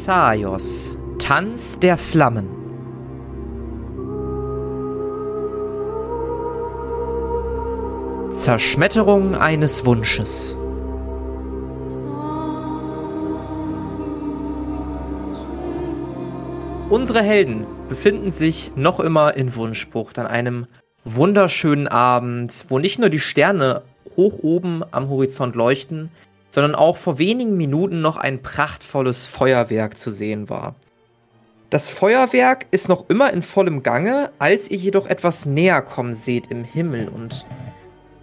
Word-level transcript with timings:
Thessaios, 0.00 0.96
Tanz 1.18 1.78
der 1.78 1.98
Flammen. 1.98 2.48
Zerschmetterung 8.30 9.34
eines 9.34 9.84
Wunsches. 9.84 10.56
Unsere 16.88 17.22
Helden 17.22 17.66
befinden 17.90 18.30
sich 18.30 18.72
noch 18.76 19.00
immer 19.00 19.36
in 19.36 19.54
Wunschbucht 19.54 20.18
an 20.18 20.26
einem 20.26 20.66
wunderschönen 21.04 21.88
Abend, 21.88 22.64
wo 22.68 22.78
nicht 22.78 22.98
nur 22.98 23.10
die 23.10 23.18
Sterne 23.18 23.82
hoch 24.16 24.38
oben 24.40 24.82
am 24.92 25.10
Horizont 25.10 25.54
leuchten, 25.54 26.10
sondern 26.50 26.74
auch 26.74 26.96
vor 26.96 27.18
wenigen 27.18 27.56
Minuten 27.56 28.00
noch 28.00 28.16
ein 28.16 28.42
prachtvolles 28.42 29.24
Feuerwerk 29.24 29.98
zu 29.98 30.10
sehen 30.10 30.48
war. 30.48 30.74
Das 31.70 31.88
Feuerwerk 31.88 32.66
ist 32.72 32.88
noch 32.88 33.08
immer 33.08 33.32
in 33.32 33.42
vollem 33.42 33.84
Gange, 33.84 34.32
als 34.40 34.68
ihr 34.70 34.78
jedoch 34.78 35.06
etwas 35.06 35.46
näher 35.46 35.82
kommen 35.82 36.14
seht 36.14 36.50
im 36.50 36.64
Himmel 36.64 37.08
und 37.08 37.46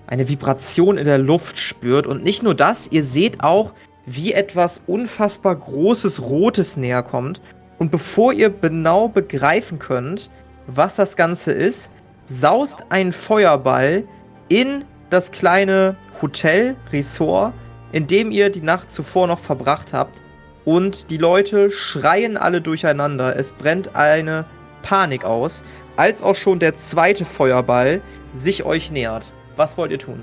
eine 0.05 0.27
Vibration 0.27 0.97
in 0.97 1.05
der 1.05 1.17
Luft 1.17 1.57
spürt. 1.57 2.07
Und 2.07 2.23
nicht 2.23 2.43
nur 2.43 2.55
das, 2.55 2.89
ihr 2.91 3.05
seht 3.05 3.41
auch, 3.41 3.73
wie 4.05 4.33
etwas 4.33 4.81
unfassbar 4.85 5.55
Großes 5.55 6.21
Rotes 6.21 6.75
näher 6.75 7.03
kommt. 7.03 7.41
Und 7.79 7.91
bevor 7.91 8.33
ihr 8.33 8.49
genau 8.49 9.07
begreifen 9.07 9.79
könnt, 9.79 10.29
was 10.65 10.95
das 10.95 11.15
Ganze 11.15 11.51
ist, 11.51 11.89
saust 12.25 12.79
ein 12.89 13.13
Feuerball 13.13 14.03
in 14.49 14.83
das 15.09 15.31
kleine 15.31 15.95
Hotel, 16.21 16.75
Resort, 16.91 17.53
in 17.91 18.07
dem 18.07 18.31
ihr 18.31 18.49
die 18.49 18.61
Nacht 18.61 18.91
zuvor 18.91 19.27
noch 19.27 19.39
verbracht 19.39 19.93
habt. 19.93 20.17
Und 20.65 21.09
die 21.09 21.17
Leute 21.17 21.71
schreien 21.71 22.35
alle 22.35 22.61
durcheinander. 22.61 23.37
Es 23.37 23.53
brennt 23.53 23.95
eine 23.95 24.45
Panik 24.81 25.23
aus, 25.23 25.63
als 25.95 26.21
auch 26.21 26.35
schon 26.35 26.59
der 26.59 26.75
zweite 26.75 27.25
Feuerball 27.25 28.01
sich 28.33 28.63
euch 28.65 28.91
nähert. 28.91 29.31
Was 29.55 29.77
wollt 29.77 29.91
ihr 29.91 29.99
tun? 29.99 30.21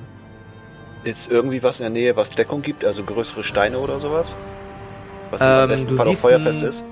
Ist 1.02 1.30
irgendwie 1.30 1.62
was 1.62 1.80
in 1.80 1.84
der 1.84 1.90
Nähe, 1.90 2.16
was 2.16 2.30
Deckung 2.30 2.62
gibt, 2.62 2.84
also 2.84 3.02
größere 3.02 3.44
Steine 3.44 3.78
oder 3.78 4.00
sowas? 4.00 4.34
Was 5.30 5.42
ähm, 5.42 5.48
am 5.48 5.68
besten 5.68 5.96
Fall 5.96 6.08
auch 6.08 6.14
feuerfest 6.14 6.62
ist? 6.62 6.84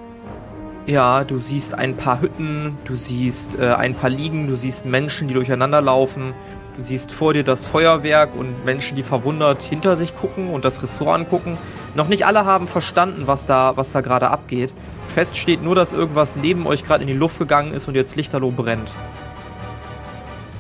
Ja, 0.87 1.23
du 1.23 1.39
siehst 1.39 1.75
ein 1.75 1.97
paar 1.97 2.21
Hütten, 2.21 2.77
du 2.85 2.97
siehst 2.97 3.57
äh, 3.59 3.73
ein 3.73 3.95
paar 3.95 4.11
Liegen, 4.11 4.49
du 4.49 4.57
siehst 4.57 4.85
Menschen, 4.85 5.29
die 5.29 5.35
durcheinander 5.35 5.81
laufen. 5.81 6.35
Du 6.75 6.81
siehst 6.81 7.13
vor 7.13 7.35
dir 7.35 7.45
das 7.45 7.67
Feuerwerk 7.67 8.35
und 8.35 8.65
Menschen, 8.65 8.97
die 8.97 9.03
verwundert 9.03 9.63
hinter 9.63 9.97
sich 9.97 10.17
gucken 10.17 10.49
und 10.49 10.65
das 10.65 10.83
Ressort 10.83 11.21
angucken. 11.21 11.59
Noch 11.95 12.09
nicht 12.09 12.25
alle 12.25 12.47
haben 12.47 12.67
verstanden, 12.67 13.27
was 13.27 13.45
da, 13.45 13.77
was 13.77 13.93
da 13.93 14.01
gerade 14.01 14.31
abgeht. 14.31 14.73
Fest 15.09 15.37
steht 15.37 15.63
nur, 15.63 15.75
dass 15.75 15.93
irgendwas 15.93 16.37
neben 16.37 16.67
euch 16.67 16.85
gerade 16.85 17.03
in 17.03 17.09
die 17.09 17.15
Luft 17.15 17.39
gegangen 17.39 17.73
ist 17.73 17.89
und 17.89 17.95
jetzt 17.95 18.17
lichterloh 18.17 18.51
brennt. 18.51 18.91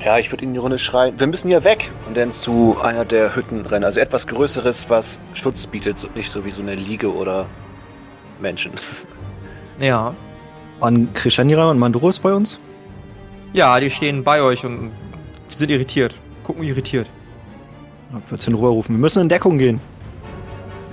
Ja, 0.04 0.18
ich 0.18 0.30
würde 0.30 0.44
in 0.44 0.52
die 0.52 0.58
Runde 0.58 0.78
schreien, 0.78 1.18
wir 1.18 1.28
müssen 1.28 1.48
hier 1.48 1.64
weg 1.64 1.90
und 2.08 2.16
dann 2.16 2.32
zu 2.32 2.76
einer 2.82 3.06
der 3.06 3.34
Hütten 3.34 3.64
rennen. 3.64 3.84
Also 3.84 4.00
etwas 4.00 4.26
Größeres, 4.26 4.90
was 4.90 5.18
Schutz 5.32 5.66
bietet, 5.66 6.06
nicht 6.14 6.28
so 6.28 6.44
wie 6.44 6.50
so 6.50 6.60
eine 6.60 6.74
Liege 6.74 7.12
oder 7.12 7.46
Menschen. 8.40 8.72
Ja. 9.80 10.14
Waren 10.78 11.12
Krishanira 11.14 11.70
und 11.70 11.78
Manduros 11.78 12.18
bei 12.18 12.32
uns? 12.32 12.60
Ja, 13.52 13.80
die 13.80 13.90
stehen 13.90 14.22
bei 14.22 14.42
euch 14.42 14.64
und 14.64 14.92
sind 15.56 15.70
irritiert. 15.70 16.14
Gucken 16.44 16.62
irritiert. 16.62 17.08
Wird's 18.28 18.46
in 18.46 18.54
Ruhe 18.54 18.70
rufen. 18.70 18.96
Wir 18.96 19.00
müssen 19.00 19.22
in 19.22 19.28
Deckung 19.28 19.58
gehen. 19.58 19.80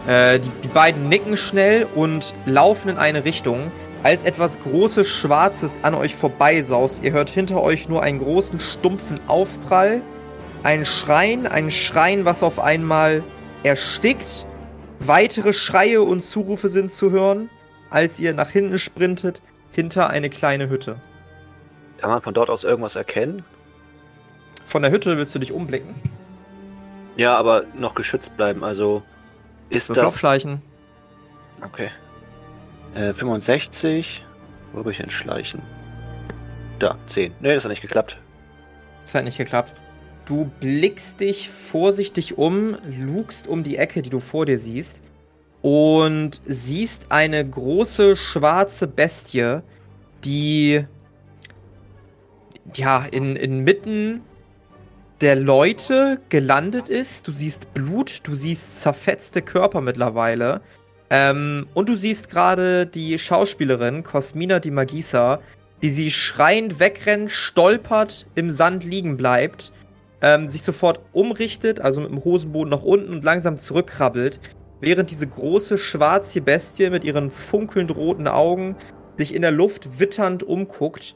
Äh, 0.08 0.40
die, 0.40 0.50
die 0.64 0.68
beiden 0.70 1.10
nicken 1.10 1.38
schnell 1.38 1.88
und 1.96 2.34
laufen 2.46 2.90
in 2.90 2.98
eine 2.98 3.26
Richtung, 3.26 3.72
als 4.04 4.24
etwas 4.24 4.60
großes 4.62 5.08
Schwarzes 5.08 5.80
an 5.84 5.94
euch 5.94 6.16
vorbeisaust. 6.16 7.04
Ihr 7.04 7.12
hört 7.12 7.30
hinter 7.30 7.62
euch 7.62 7.90
nur 7.90 8.02
einen 8.02 8.20
großen, 8.20 8.60
stumpfen 8.60 9.20
Aufprall. 9.28 10.02
Ein 10.64 10.86
Schreien, 10.86 11.48
ein 11.48 11.72
Schreien, 11.72 12.26
was 12.26 12.44
auf 12.44 12.60
einmal 12.60 13.24
erstickt. 13.64 14.46
Weitere 15.00 15.54
Schreie 15.54 16.02
und 16.02 16.24
Zurufe 16.24 16.70
sind 16.70 16.92
zu 16.92 17.12
hören, 17.12 17.50
als 17.90 18.20
ihr 18.20 18.34
nach 18.34 18.50
hinten 18.50 18.80
sprintet, 18.80 19.42
hinter 19.72 20.10
eine 20.10 20.30
kleine 20.30 20.70
Hütte. 20.70 20.98
Kann 21.98 22.10
man 22.10 22.22
von 22.22 22.34
dort 22.34 22.50
aus 22.50 22.64
irgendwas 22.64 22.96
erkennen? 22.96 23.44
Von 24.70 24.84
der 24.84 24.92
Hütte 24.92 25.18
willst 25.18 25.34
du 25.34 25.40
dich 25.40 25.52
umblicken? 25.52 25.96
Ja, 27.18 27.36
aber 27.36 27.64
noch 27.74 27.96
geschützt 27.96 28.38
bleiben. 28.38 28.64
Also 28.64 29.02
ist 29.72 29.90
das. 29.90 29.98
Aufschleichen. 29.98 30.62
Okay. 31.66 31.90
Äh, 32.94 33.16
65. 33.16 34.24
Wo 34.72 34.80
habe 34.80 34.92
ich 34.92 34.98
denn 34.98 35.10
Schleichen? 35.10 35.64
Da, 36.78 37.00
10. 37.08 37.34
Nee, 37.40 37.56
das 37.56 37.64
hat 37.64 37.72
nicht 37.72 37.82
geklappt. 37.82 38.18
Das 39.02 39.16
hat 39.16 39.24
nicht 39.24 39.40
geklappt. 39.40 39.74
Du 40.28 40.52
blickst 40.60 41.20
dich 41.20 41.50
vorsichtig 41.50 42.38
um, 42.38 42.78
lugst 42.88 43.48
um 43.48 43.64
die 43.64 43.78
Ecke, 43.78 44.04
die 44.04 44.12
du 44.12 44.20
vor 44.20 44.46
dir 44.46 44.60
siehst, 44.60 45.02
und 45.64 46.42
siehst 46.46 47.12
eine 47.12 47.44
große 47.44 48.16
schwarze 48.16 48.86
Bestie, 48.86 49.62
die 50.24 50.86
ja 52.76 53.04
in, 53.06 53.36
inmitten 53.36 54.22
der 55.22 55.36
Leute 55.36 56.20
gelandet 56.30 56.90
ist. 56.90 57.28
Du 57.28 57.32
siehst 57.32 57.74
Blut, 57.74 58.22
du 58.24 58.36
siehst 58.36 58.82
zerfetzte 58.82 59.42
Körper 59.42 59.82
mittlerweile. 59.82 60.62
Ähm, 61.10 61.68
und 61.74 61.90
du 61.90 61.96
siehst 61.96 62.30
gerade 62.30 62.86
die 62.86 63.18
Schauspielerin 63.20 64.04
Cosmina 64.04 64.60
Di 64.60 64.72
Magisa, 64.72 65.40
wie 65.80 65.90
sie 65.90 66.12
schreiend 66.12 66.80
wegrennt, 66.80 67.32
stolpert, 67.32 68.28
im 68.36 68.52
Sand 68.52 68.84
liegen 68.84 69.18
bleibt, 69.18 69.72
ähm, 70.22 70.48
sich 70.48 70.62
sofort 70.62 71.00
umrichtet, 71.12 71.80
also 71.80 72.02
mit 72.02 72.12
dem 72.12 72.24
Hosenboden 72.24 72.70
nach 72.70 72.84
unten 72.84 73.12
und 73.12 73.24
langsam 73.24 73.58
zurückkrabbelt, 73.58 74.40
während 74.82 75.10
diese 75.10 75.28
große 75.28 75.78
schwarze 75.78 76.42
Bestie 76.42 76.90
mit 76.90 77.04
ihren 77.04 77.32
funkelnd 77.32 77.96
roten 77.96 78.28
Augen 78.28 78.76
sich 79.18 79.34
in 79.34 79.42
der 79.42 79.52
Luft 79.52 80.00
witternd 80.00 80.44
umguckt 80.44 81.16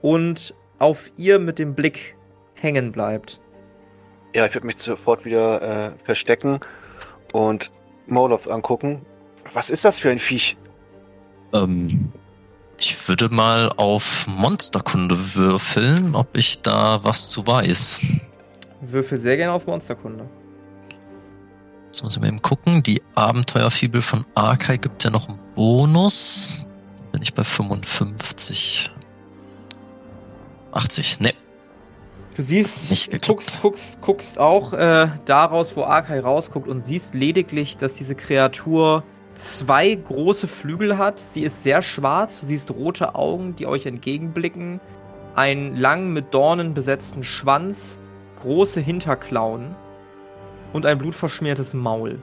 und 0.00 0.54
auf 0.78 1.12
ihr 1.16 1.38
mit 1.38 1.58
dem 1.58 1.74
Blick 1.74 2.16
hängen 2.54 2.92
bleibt. 2.92 3.40
Ja, 4.34 4.46
ich 4.46 4.54
würde 4.54 4.66
mich 4.66 4.78
sofort 4.78 5.24
wieder 5.24 5.62
äh, 5.62 5.92
verstecken 6.04 6.58
und 7.32 7.70
Moloth 8.08 8.48
angucken. 8.48 9.06
Was 9.52 9.70
ist 9.70 9.84
das 9.84 10.00
für 10.00 10.10
ein 10.10 10.18
Viech? 10.18 10.56
Ähm, 11.52 12.12
ich 12.78 13.08
würde 13.08 13.28
mal 13.28 13.70
auf 13.76 14.26
Monsterkunde 14.26 15.36
würfeln, 15.36 16.16
ob 16.16 16.36
ich 16.36 16.62
da 16.62 17.04
was 17.04 17.30
zu 17.30 17.46
weiß. 17.46 18.00
Würfel 18.80 19.18
sehr 19.18 19.36
gerne 19.36 19.52
auf 19.52 19.68
Monsterkunde. 19.68 20.28
Jetzt 21.86 22.02
muss 22.02 22.16
ich 22.16 22.20
mal 22.20 22.26
eben 22.26 22.42
gucken. 22.42 22.82
Die 22.82 23.00
Abenteuerfibel 23.14 24.02
von 24.02 24.26
Arkai 24.34 24.78
gibt 24.78 25.04
ja 25.04 25.10
noch 25.10 25.28
einen 25.28 25.38
Bonus. 25.54 26.66
Bin 27.12 27.22
ich 27.22 27.34
bei 27.34 27.44
55. 27.44 28.90
80. 30.72 31.20
Ne, 31.20 31.34
Du 32.34 32.42
siehst, 32.42 33.10
guckst, 33.26 33.60
guckst, 33.60 34.00
guckst 34.00 34.38
auch 34.40 34.72
äh, 34.72 35.08
daraus, 35.24 35.76
wo 35.76 35.84
Arkai 35.84 36.18
rausguckt 36.18 36.66
und 36.66 36.82
siehst 36.82 37.14
lediglich, 37.14 37.76
dass 37.76 37.94
diese 37.94 38.16
Kreatur 38.16 39.04
zwei 39.36 39.94
große 39.94 40.48
Flügel 40.48 40.98
hat. 40.98 41.20
Sie 41.20 41.44
ist 41.44 41.62
sehr 41.62 41.80
schwarz. 41.80 42.40
Du 42.40 42.46
siehst 42.46 42.70
rote 42.72 43.14
Augen, 43.14 43.54
die 43.54 43.66
euch 43.66 43.86
entgegenblicken. 43.86 44.80
Einen 45.36 45.76
lang 45.76 46.12
mit 46.12 46.34
Dornen 46.34 46.74
besetzten 46.74 47.22
Schwanz, 47.22 47.98
große 48.40 48.80
Hinterklauen 48.80 49.76
und 50.72 50.86
ein 50.86 50.98
blutverschmiertes 50.98 51.72
Maul. 51.72 52.20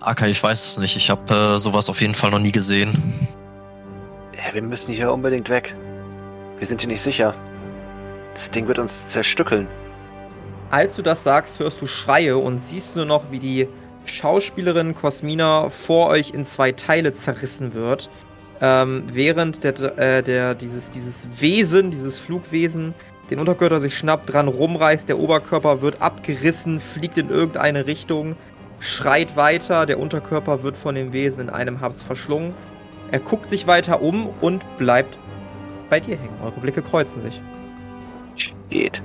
Arkai, 0.00 0.30
ich 0.30 0.42
weiß 0.42 0.66
es 0.66 0.78
nicht. 0.78 0.96
Ich 0.96 1.08
habe 1.08 1.54
äh, 1.54 1.58
sowas 1.58 1.88
auf 1.88 2.00
jeden 2.00 2.14
Fall 2.14 2.30
noch 2.30 2.40
nie 2.40 2.52
gesehen. 2.52 2.90
Ja, 4.36 4.52
wir 4.52 4.62
müssen 4.62 4.92
hier 4.92 5.12
unbedingt 5.12 5.48
weg. 5.48 5.74
Wir 6.58 6.66
sind 6.66 6.80
hier 6.80 6.90
nicht 6.90 7.00
sicher. 7.00 7.34
Das 8.34 8.50
Ding 8.50 8.66
wird 8.66 8.78
uns 8.78 9.06
zerstückeln. 9.06 9.68
Als 10.70 10.96
du 10.96 11.02
das 11.02 11.22
sagst, 11.22 11.60
hörst 11.60 11.80
du 11.80 11.86
Schreie 11.86 12.36
und 12.36 12.58
siehst 12.58 12.96
nur 12.96 13.04
noch, 13.04 13.30
wie 13.30 13.38
die 13.38 13.68
Schauspielerin 14.06 14.94
Cosmina 14.94 15.68
vor 15.70 16.08
euch 16.08 16.30
in 16.34 16.44
zwei 16.44 16.72
Teile 16.72 17.14
zerrissen 17.14 17.74
wird. 17.74 18.10
Ähm, 18.60 19.04
während 19.12 19.64
der, 19.64 19.98
äh, 19.98 20.22
der, 20.22 20.54
dieses, 20.54 20.90
dieses 20.90 21.26
Wesen, 21.38 21.90
dieses 21.90 22.18
Flugwesen, 22.18 22.94
den 23.30 23.38
Unterkörper 23.38 23.80
sich 23.80 23.96
schnappt, 23.96 24.32
dran 24.32 24.48
rumreißt, 24.48 25.08
der 25.08 25.18
Oberkörper 25.18 25.80
wird 25.80 26.02
abgerissen, 26.02 26.80
fliegt 26.80 27.18
in 27.18 27.30
irgendeine 27.30 27.86
Richtung, 27.86 28.36
schreit 28.80 29.36
weiter, 29.36 29.86
der 29.86 29.98
Unterkörper 29.98 30.62
wird 30.62 30.76
von 30.76 30.94
dem 30.94 31.12
Wesen 31.12 31.42
in 31.42 31.50
einem 31.50 31.80
Haps 31.80 32.02
verschlungen. 32.02 32.52
Er 33.10 33.20
guckt 33.20 33.48
sich 33.48 33.66
weiter 33.66 34.02
um 34.02 34.28
und 34.40 34.62
bleibt 34.76 35.18
bei 35.88 36.00
dir 36.00 36.16
hängen. 36.16 36.36
Eure 36.42 36.60
Blicke 36.60 36.82
kreuzen 36.82 37.22
sich. 37.22 37.40
Geht. 38.70 39.02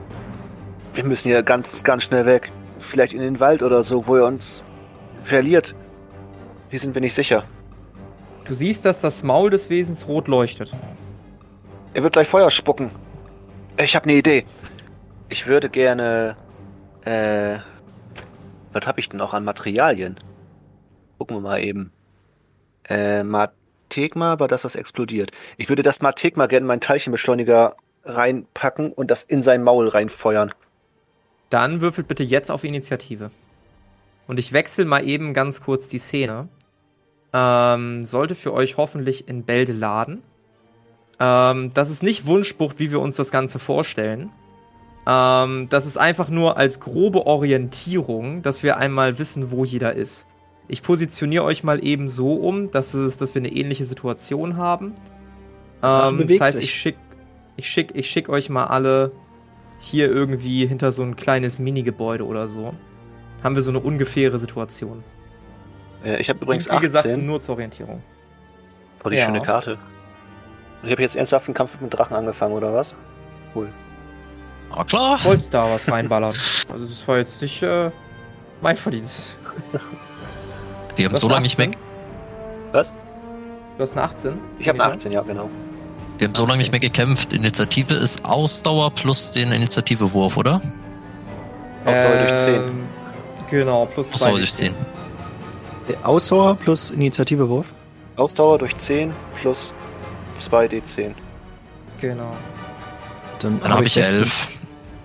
Wir 0.94 1.04
müssen 1.04 1.30
hier 1.30 1.44
ganz, 1.44 1.84
ganz 1.84 2.04
schnell 2.04 2.26
weg. 2.26 2.52
Vielleicht 2.80 3.14
in 3.14 3.22
den 3.22 3.40
Wald 3.40 3.62
oder 3.62 3.84
so, 3.84 4.08
wo 4.08 4.16
er 4.16 4.26
uns 4.26 4.66
verliert. 5.24 5.76
Hier 6.70 6.80
sind 6.80 6.94
wir 6.96 7.02
nicht 7.02 7.14
sicher. 7.14 7.44
Du 8.46 8.56
siehst, 8.56 8.86
dass 8.86 9.02
das 9.02 9.24
Maul 9.24 9.50
des 9.50 9.70
Wesens 9.70 10.08
rot 10.08 10.28
leuchtet. 10.28 10.74
Er 11.94 12.04
wird 12.04 12.14
gleich 12.14 12.28
Feuer 12.28 12.50
spucken. 12.50 12.92
Ich 13.78 13.96
habe 13.96 14.06
eine 14.06 14.14
Idee. 14.14 14.46
Ich 15.30 15.48
würde 15.48 15.70
gerne. 15.70 16.36
Äh. 17.06 17.60
Was 18.72 18.86
habe 18.86 19.00
ich 19.00 19.10
denn 19.10 19.18
noch 19.18 19.34
an 19.34 19.44
Materialien? 19.44 20.16
Gucken 21.18 21.38
wir 21.38 21.42
mal 21.42 21.64
eben. 21.64 21.92
Äh, 22.88 23.24
Mategma 23.24 24.40
war 24.40 24.48
das, 24.48 24.64
was 24.64 24.76
explodiert. 24.76 25.32
Ich 25.58 25.70
würde 25.70 25.84
das 25.84 26.02
Mategma 26.02 26.46
gerne 26.46 26.64
in 26.64 26.68
meinen 26.68 26.82
Teilchenbeschleuniger 26.82 27.76
reinpacken 28.10 28.92
und 28.92 29.12
das 29.12 29.24
in 29.24 29.44
sein 29.44 29.64
Maul 29.64 29.88
reinfeuern. 29.88 30.54
Dann 31.50 31.82
würfelt 31.82 32.08
bitte 32.08 32.24
jetzt 32.24 32.52
auf 32.52 32.64
Initiative. 32.64 33.32
Und 34.28 34.38
ich 34.40 34.54
wechsle 34.54 34.86
mal 34.86 35.08
eben 35.08 35.34
ganz 35.34 35.62
kurz 35.62 35.88
die 35.88 35.98
Szene. 35.98 36.48
Ähm, 37.34 38.04
sollte 38.06 38.36
für 38.36 38.54
euch 38.54 38.78
hoffentlich 38.78 39.28
in 39.28 39.44
Bälde 39.44 39.74
laden. 39.74 40.22
Ähm, 41.20 41.72
das 41.74 41.90
ist 41.90 42.04
nicht 42.04 42.26
Wunschbucht, 42.26 42.80
wie 42.80 42.92
wir 42.92 43.00
uns 43.00 43.16
das 43.16 43.32
Ganze 43.32 43.60
vorstellen. 43.60 44.30
Ähm, 45.08 45.68
das 45.70 45.86
ist 45.86 45.98
einfach 45.98 46.30
nur 46.30 46.58
als 46.58 46.80
grobe 46.80 47.26
Orientierung, 47.26 48.42
dass 48.42 48.64
wir 48.64 48.78
einmal 48.78 49.18
wissen, 49.18 49.52
wo 49.52 49.66
jeder 49.66 49.94
ist. 49.94 50.26
Ich 50.68 50.84
positioniere 50.84 51.44
euch 51.44 51.64
mal 51.64 51.84
eben 51.84 52.10
so 52.10 52.36
um, 52.36 52.70
dass, 52.70 52.94
es, 52.94 53.18
dass 53.18 53.34
wir 53.34 53.42
eine 53.42 53.52
ähnliche 53.52 53.86
Situation 53.86 54.58
haben. 54.58 54.94
Ähm, 55.82 56.28
das 56.28 56.40
heißt, 56.40 56.60
ich 56.60 56.72
schicke 56.72 57.00
ich 57.60 57.70
schick, 57.70 57.92
ich 57.94 58.10
schick 58.10 58.30
euch 58.30 58.50
mal 58.50 58.66
alle 58.66 59.12
hier 59.80 60.10
irgendwie 60.10 60.66
hinter 60.66 60.92
so 60.92 61.04
ein 61.04 61.16
kleines 61.16 61.60
Mini-Gebäude 61.60 62.26
oder 62.26 62.48
so. 62.48 62.74
Haben 63.44 63.56
wir 63.56 63.62
so 63.62 63.70
eine 63.70 63.80
ungefähre 63.80 64.40
Situation. 64.40 65.04
Äh, 66.04 66.20
ich 66.22 66.30
habe 66.30 66.40
übrigens 66.40 66.68
Wie 66.68 66.72
18. 66.72 66.82
gesagt, 66.82 67.18
nur 67.18 67.42
zur 67.42 67.56
Orientierung. 67.56 68.02
Voll 69.00 69.12
die 69.12 69.18
Ja. 69.18 69.26
schöne 69.26 69.42
Karte. 69.42 69.78
Und 70.82 70.88
ich 70.88 70.92
habe 70.92 71.02
jetzt 71.02 71.16
ernsthaft 71.18 71.48
einen 71.48 71.54
Kampf 71.54 71.80
mit 71.82 71.94
Drachen 71.94 72.16
angefangen, 72.16 72.54
oder 72.54 72.74
was? 72.74 72.96
Cool. 73.54 73.70
Aber 74.70 74.86
klar. 74.86 75.20
Wolltest 75.24 75.54
da 75.54 75.70
was 75.70 75.90
reinballern. 75.92 76.34
Also 76.72 76.86
das 76.86 77.08
war 77.08 77.18
jetzt 77.18 77.42
nicht 77.42 77.62
äh, 77.62 77.92
mein 78.62 78.78
Verdienst. 78.78 79.36
Wir 80.96 81.06
haben 81.10 81.18
so 81.18 81.28
lange 81.28 81.42
nicht 81.44 81.58
mehr, 81.58 81.68
18? 81.68 81.82
Was? 82.72 82.94
Du 83.78 83.84
hast 83.84 83.94
eine 83.94 84.04
18? 84.04 84.34
Ich 84.60 84.70
habe 84.70 84.82
eine 84.84 84.94
18, 84.94 85.12
ja, 85.12 85.22
genau. 85.22 85.50
Wir 86.20 86.28
haben 86.28 86.36
so 86.36 86.46
lange 86.46 86.60
nicht 86.60 86.72
mehr 86.72 86.80
gekämpft. 86.80 87.34
Initiative 87.34 87.94
ist 87.94 88.26
Ausdauer 88.26 88.92
plus 88.92 89.32
den 89.32 89.52
Initiativewurf, 89.52 90.38
oder? 90.38 90.62
Ausdauer 91.86 92.28
durch 92.28 92.42
10. 92.42 92.54
Ähm, 92.56 92.90
Genau, 93.50 93.86
plus 93.88 94.12
2. 94.12 94.14
Ausdauer 94.14 94.38
durch 94.38 94.54
10. 94.54 94.74
Ausdauer 96.04 96.56
plus 96.56 96.92
Initiativewurf. 96.92 97.66
Ausdauer 98.16 98.60
durch 98.60 98.76
10 98.78 99.12
plus 99.42 99.74
2d10. 100.38 101.14
Genau. 102.00 102.32
Dann, 103.40 103.60
Dann 103.62 103.74
habe 103.74 103.86
ich 103.86 103.94
16. 103.94 104.22
11. 104.22 104.48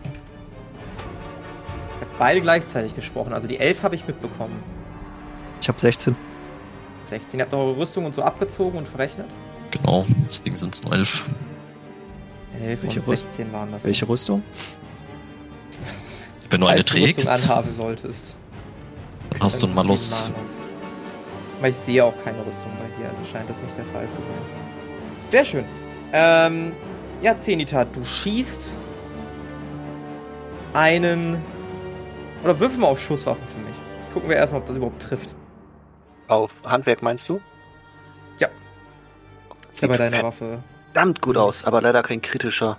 Ich 0.02 2.00
habe 2.00 2.10
beide 2.18 2.40
gleichzeitig 2.42 2.94
gesprochen. 2.94 3.32
Also 3.32 3.48
die 3.48 3.58
11 3.58 3.82
habe 3.82 3.94
ich 3.94 4.06
mitbekommen. 4.06 4.62
Ich 5.60 5.68
habe 5.68 5.80
16. 5.80 6.14
16. 7.04 7.38
Ihr 7.38 7.46
habt 7.46 7.54
eure 7.54 7.76
Rüstung 7.78 8.04
und 8.04 8.14
so 8.14 8.22
abgezogen 8.22 8.76
und 8.76 8.88
verrechnet? 8.88 9.26
Genau, 9.70 10.06
deswegen 10.26 10.56
sind 10.56 10.74
es 10.74 10.82
nur 10.84 10.92
11. 10.92 11.24
11 12.62 12.82
Welche 12.82 13.00
und 13.00 13.08
Rüst- 13.08 13.22
16 13.22 13.52
waren 13.52 13.72
das. 13.72 13.84
Welche 13.84 14.08
Rüstung? 14.08 14.42
Wenn 16.50 16.60
du 16.60 16.66
eine 16.68 16.76
Falls 16.84 16.90
du 16.90 16.94
Rüstung 16.98 17.14
trägst, 17.14 17.28
anhaben 17.50 17.72
solltest. 17.74 18.36
dann 19.30 19.40
hast 19.42 19.60
du 19.62 19.66
einen 19.66 19.74
Malus. 19.74 20.24
Aber 21.58 21.68
ich 21.68 21.76
sehe 21.76 22.04
auch 22.04 22.14
keine 22.22 22.38
Rüstung 22.46 22.70
bei 22.78 22.86
dir, 23.02 23.08
also 23.08 23.30
scheint 23.32 23.48
das 23.50 23.56
nicht 23.62 23.76
der 23.76 23.84
Fall 23.86 24.06
zu 24.08 24.16
sein. 24.16 25.30
Sehr 25.30 25.44
schön. 25.44 25.64
Ähm, 26.12 26.72
ja, 27.22 27.36
Zenita, 27.36 27.84
du 27.86 28.04
schießt 28.04 28.74
einen. 30.74 31.42
Oder 32.42 32.58
würfel 32.60 32.78
mal 32.78 32.88
auf 32.88 33.00
Schusswaffen 33.00 33.46
für 33.48 33.58
mich. 33.58 33.74
Gucken 34.12 34.28
wir 34.28 34.36
erstmal, 34.36 34.60
ob 34.60 34.66
das 34.66 34.76
überhaupt 34.76 35.00
trifft. 35.02 35.34
Auf 36.28 36.50
Handwerk 36.64 37.02
meinst 37.02 37.28
du? 37.28 37.40
Sieht 39.74 39.88
bei 39.88 39.96
deiner 39.96 40.22
Waffe. 40.22 40.62
verdammt 40.92 41.20
gut 41.20 41.36
aus, 41.36 41.64
aber 41.64 41.80
leider 41.82 42.02
kein 42.02 42.22
kritischer. 42.22 42.78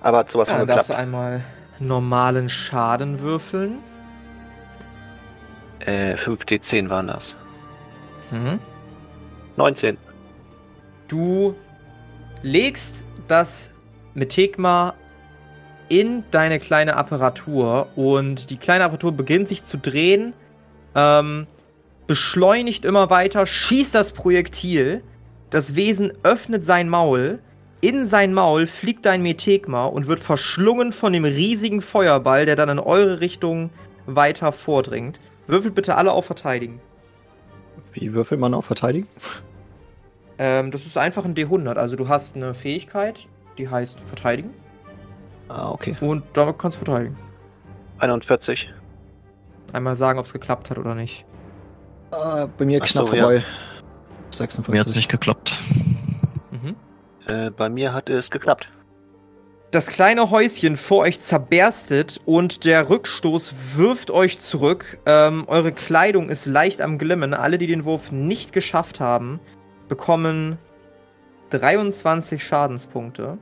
Aber 0.00 0.18
hat 0.18 0.30
sowas 0.30 0.48
Ja, 0.48 0.58
dann 0.58 0.66
darfst 0.66 0.88
du 0.88 0.92
geklappt. 0.92 1.02
einmal 1.02 1.44
normalen 1.78 2.48
Schaden 2.48 3.20
würfeln. 3.20 3.78
Äh, 5.80 6.14
5d10 6.16 6.88
waren 6.90 7.06
das. 7.08 7.36
Mhm. 8.30 8.60
19. 9.56 9.96
Du 11.08 11.54
legst 12.42 13.04
das 13.28 13.70
Metegma 14.14 14.94
in 15.88 16.22
deine 16.30 16.60
kleine 16.60 16.96
Apparatur 16.96 17.88
und 17.96 18.50
die 18.50 18.56
kleine 18.56 18.84
Apparatur 18.84 19.12
beginnt 19.12 19.48
sich 19.48 19.64
zu 19.64 19.76
drehen, 19.76 20.34
ähm, 20.94 21.46
beschleunigt 22.06 22.84
immer 22.84 23.10
weiter, 23.10 23.46
schießt 23.46 23.94
das 23.94 24.12
Projektil, 24.12 25.02
das 25.50 25.74
Wesen 25.74 26.12
öffnet 26.22 26.64
sein 26.64 26.88
Maul, 26.88 27.40
in 27.80 28.06
sein 28.06 28.34
Maul 28.34 28.66
fliegt 28.66 29.06
dein 29.06 29.22
Metegma 29.22 29.86
und 29.86 30.06
wird 30.06 30.20
verschlungen 30.20 30.92
von 30.92 31.12
dem 31.12 31.24
riesigen 31.24 31.80
Feuerball, 31.80 32.46
der 32.46 32.56
dann 32.56 32.68
in 32.68 32.78
eure 32.78 33.20
Richtung 33.20 33.70
weiter 34.06 34.52
vordringt. 34.52 35.18
Würfelt 35.46 35.74
bitte 35.74 35.96
alle 35.96 36.12
auf 36.12 36.26
Verteidigen. 36.26 36.80
Wie 37.92 38.12
würfelt 38.12 38.38
man 38.38 38.54
auf 38.54 38.66
Verteidigen? 38.66 39.08
Ähm, 40.38 40.70
das 40.70 40.86
ist 40.86 40.96
einfach 40.96 41.24
ein 41.24 41.34
D100. 41.34 41.74
Also 41.74 41.96
du 41.96 42.08
hast 42.08 42.36
eine 42.36 42.54
Fähigkeit, 42.54 43.26
die 43.58 43.68
heißt 43.68 43.98
Verteidigen. 44.00 44.50
Ah, 45.48 45.70
okay. 45.70 45.96
Und 46.00 46.22
damit 46.34 46.58
kannst 46.58 46.80
du 46.80 46.84
verteidigen. 46.84 47.16
41. 47.98 48.72
Einmal 49.72 49.96
sagen, 49.96 50.18
ob 50.18 50.26
es 50.26 50.32
geklappt 50.32 50.70
hat 50.70 50.78
oder 50.78 50.94
nicht. 50.94 51.24
Ah, 52.10 52.46
bei 52.56 52.64
mir 52.64 52.80
Ach 52.82 52.86
knapp 52.86 53.08
so, 53.08 53.14
ja. 53.14 53.42
Vorbei. 54.36 54.72
Mir 54.72 54.80
46. 54.80 54.80
hat's 54.80 54.94
nicht 54.94 55.10
geklappt. 55.10 55.58
Mhm. 56.50 56.76
Äh, 57.26 57.50
bei 57.50 57.68
mir 57.68 57.92
hat 57.92 58.10
es 58.10 58.30
geklappt. 58.30 58.70
Das 59.70 59.86
kleine 59.86 60.32
Häuschen 60.32 60.76
vor 60.76 61.02
euch 61.02 61.20
zerberstet 61.20 62.20
und 62.26 62.64
der 62.64 62.90
Rückstoß 62.90 63.76
wirft 63.76 64.10
euch 64.10 64.40
zurück. 64.40 64.98
Ähm, 65.06 65.44
eure 65.46 65.70
Kleidung 65.70 66.28
ist 66.28 66.46
leicht 66.46 66.80
am 66.80 66.98
Glimmen. 66.98 67.34
Alle, 67.34 67.56
die 67.56 67.68
den 67.68 67.84
Wurf 67.84 68.10
nicht 68.10 68.52
geschafft 68.52 68.98
haben, 68.98 69.38
bekommen 69.88 70.58
23 71.50 72.42
Schadenspunkte. 72.42 73.38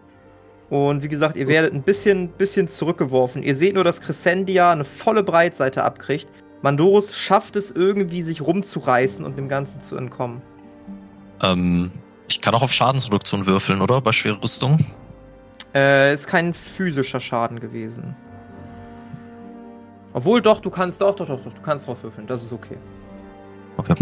Und 0.68 1.02
wie 1.02 1.08
gesagt, 1.08 1.36
ihr 1.36 1.48
werdet 1.48 1.72
ein 1.72 1.82
bisschen, 1.82 2.28
bisschen 2.28 2.68
zurückgeworfen. 2.68 3.42
Ihr 3.42 3.54
seht 3.54 3.74
nur, 3.74 3.84
dass 3.84 4.02
Crescendia 4.02 4.70
eine 4.70 4.84
volle 4.84 5.22
Breitseite 5.22 5.82
abkriegt. 5.82 6.28
Mandorus 6.60 7.16
schafft 7.16 7.56
es 7.56 7.70
irgendwie, 7.70 8.20
sich 8.20 8.42
rumzureißen 8.42 9.24
und 9.24 9.38
dem 9.38 9.48
Ganzen 9.48 9.82
zu 9.82 9.96
entkommen. 9.96 10.42
Ähm, 11.42 11.92
ich 12.28 12.40
kann 12.40 12.54
auch 12.54 12.62
auf 12.62 12.72
Schadensreduktion 12.72 13.46
würfeln, 13.46 13.80
oder? 13.80 14.00
Bei 14.00 14.12
schwerer 14.12 14.42
Rüstung. 14.42 14.78
Äh, 15.74 16.14
ist 16.14 16.26
kein 16.26 16.54
physischer 16.54 17.20
Schaden 17.20 17.60
gewesen. 17.60 18.16
Obwohl, 20.12 20.42
doch, 20.42 20.60
du 20.60 20.70
kannst, 20.70 21.00
doch, 21.00 21.14
doch, 21.14 21.26
doch, 21.26 21.40
doch, 21.42 21.52
du 21.52 21.62
kannst 21.62 21.86
drauf 21.86 22.02
würfeln, 22.02 22.26
das 22.26 22.42
ist 22.42 22.52
okay. 22.52 22.76
Okay. 23.76 23.94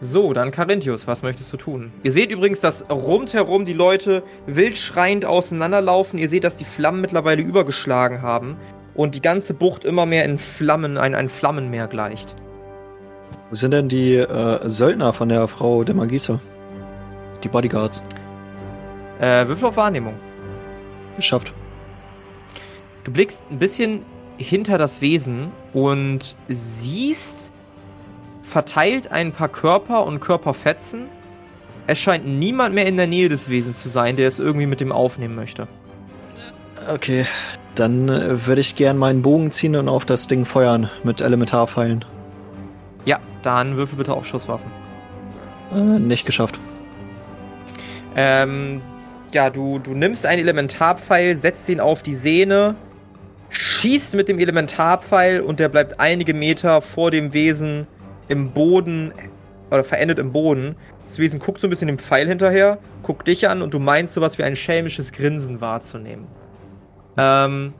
So, 0.00 0.32
dann 0.32 0.50
Carinthius, 0.50 1.06
was 1.06 1.22
möchtest 1.22 1.52
du 1.52 1.56
tun? 1.56 1.92
Ihr 2.02 2.12
seht 2.12 2.30
übrigens, 2.30 2.60
dass 2.60 2.88
rundherum 2.90 3.64
die 3.64 3.72
Leute 3.72 4.22
wild 4.46 4.76
schreiend 4.76 5.24
auseinanderlaufen. 5.24 6.18
Ihr 6.18 6.28
seht, 6.28 6.44
dass 6.44 6.56
die 6.56 6.66
Flammen 6.66 7.00
mittlerweile 7.00 7.42
übergeschlagen 7.42 8.20
haben 8.20 8.58
und 8.94 9.14
die 9.14 9.22
ganze 9.22 9.54
Bucht 9.54 9.84
immer 9.84 10.04
mehr 10.04 10.24
in 10.24 10.38
Flammen, 10.38 10.98
ein, 10.98 11.14
ein 11.14 11.28
Flammenmeer 11.28 11.86
gleicht. 11.88 12.34
Wo 13.48 13.54
sind 13.54 13.70
denn 13.70 13.88
die 13.88 14.16
äh, 14.16 14.68
Söldner 14.68 15.12
von 15.12 15.28
der 15.28 15.46
Frau 15.46 15.84
der 15.84 15.94
Magieser? 15.94 16.40
Die 17.44 17.48
Bodyguards. 17.48 18.02
Äh, 19.20 19.46
Würfel 19.46 19.68
auf 19.68 19.76
Wahrnehmung. 19.76 20.14
Geschafft. 21.16 21.52
Du 23.04 23.12
blickst 23.12 23.44
ein 23.50 23.58
bisschen 23.58 24.02
hinter 24.36 24.78
das 24.78 25.00
Wesen 25.00 25.52
und 25.72 26.34
siehst 26.48 27.52
verteilt 28.42 29.12
ein 29.12 29.32
paar 29.32 29.48
Körper 29.48 30.04
und 30.04 30.20
Körperfetzen. 30.20 31.06
Es 31.86 31.98
scheint 31.98 32.26
niemand 32.26 32.74
mehr 32.74 32.86
in 32.86 32.96
der 32.96 33.06
Nähe 33.06 33.28
des 33.28 33.48
Wesens 33.48 33.78
zu 33.78 33.88
sein, 33.88 34.16
der 34.16 34.26
es 34.26 34.40
irgendwie 34.40 34.66
mit 34.66 34.80
dem 34.80 34.90
aufnehmen 34.90 35.36
möchte. 35.36 35.68
Okay. 36.92 37.26
Dann 37.76 38.08
äh, 38.08 38.46
würde 38.46 38.60
ich 38.60 38.74
gern 38.74 38.96
meinen 38.98 39.22
Bogen 39.22 39.52
ziehen 39.52 39.76
und 39.76 39.88
auf 39.88 40.04
das 40.04 40.26
Ding 40.26 40.44
feuern 40.44 40.90
mit 41.04 41.20
Elementarpfeilen. 41.20 42.04
Ja, 43.06 43.18
dann 43.42 43.76
würfel 43.76 43.96
bitte 43.96 44.12
auf 44.12 44.26
Schusswaffen. 44.26 44.70
Äh, 45.72 45.98
nicht 45.98 46.26
geschafft. 46.26 46.60
Ähm, 48.14 48.82
ja, 49.32 49.48
du, 49.48 49.78
du 49.78 49.92
nimmst 49.92 50.26
einen 50.26 50.40
Elementarpfeil, 50.40 51.36
setzt 51.36 51.68
ihn 51.68 51.80
auf 51.80 52.02
die 52.02 52.14
Sehne, 52.14 52.74
schießt 53.50 54.14
mit 54.14 54.28
dem 54.28 54.38
Elementarpfeil 54.38 55.40
und 55.40 55.60
der 55.60 55.68
bleibt 55.68 56.00
einige 56.00 56.34
Meter 56.34 56.82
vor 56.82 57.10
dem 57.10 57.32
Wesen 57.32 57.86
im 58.28 58.50
Boden 58.50 59.12
oder 59.70 59.84
verendet 59.84 60.18
im 60.18 60.32
Boden. 60.32 60.76
Das 61.06 61.18
Wesen 61.18 61.38
guckt 61.38 61.60
so 61.60 61.68
ein 61.68 61.70
bisschen 61.70 61.86
dem 61.86 61.98
Pfeil 61.98 62.26
hinterher, 62.26 62.78
guckt 63.02 63.28
dich 63.28 63.48
an 63.48 63.62
und 63.62 63.72
du 63.72 63.78
meinst 63.78 64.14
sowas 64.14 64.38
wie 64.38 64.42
ein 64.42 64.56
schelmisches 64.56 65.12
Grinsen 65.12 65.60
wahrzunehmen. 65.60 66.26
Ähm, 67.16 67.72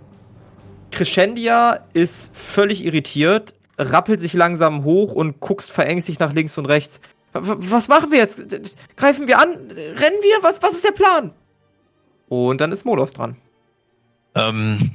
Crescendia 0.92 1.80
ist 1.92 2.30
völlig 2.32 2.84
irritiert, 2.84 3.54
rappelt 3.78 4.20
sich 4.20 4.32
langsam 4.32 4.84
hoch 4.84 5.12
und 5.12 5.40
guckst 5.40 5.70
verängstigt 5.70 6.20
nach 6.20 6.32
links 6.32 6.56
und 6.58 6.66
rechts. 6.66 7.00
Was 7.32 7.88
machen 7.88 8.10
wir 8.10 8.18
jetzt? 8.18 8.42
Greifen 8.96 9.26
wir 9.26 9.38
an? 9.38 9.50
Rennen 9.50 9.96
wir? 10.22 10.42
Was, 10.42 10.62
was 10.62 10.74
ist 10.74 10.84
der 10.84 10.92
Plan? 10.92 11.32
Und 12.28 12.60
dann 12.60 12.72
ist 12.72 12.84
Moloth 12.84 13.16
dran. 13.18 13.36
Ähm, 14.34 14.92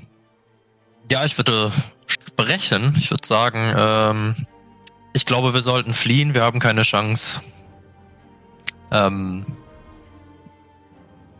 ja, 1.12 1.24
ich 1.26 1.38
würde 1.38 1.72
sprechen. 2.08 2.96
Ich 2.98 3.12
würde 3.12 3.28
sagen, 3.28 3.74
ähm, 3.78 4.36
ich 5.14 5.26
glaube, 5.26 5.54
wir 5.54 5.62
sollten 5.62 5.94
fliehen. 5.94 6.34
Wir 6.34 6.44
haben 6.44 6.60
keine 6.60 6.82
Chance. 6.84 7.42
Ähm, 8.92 9.46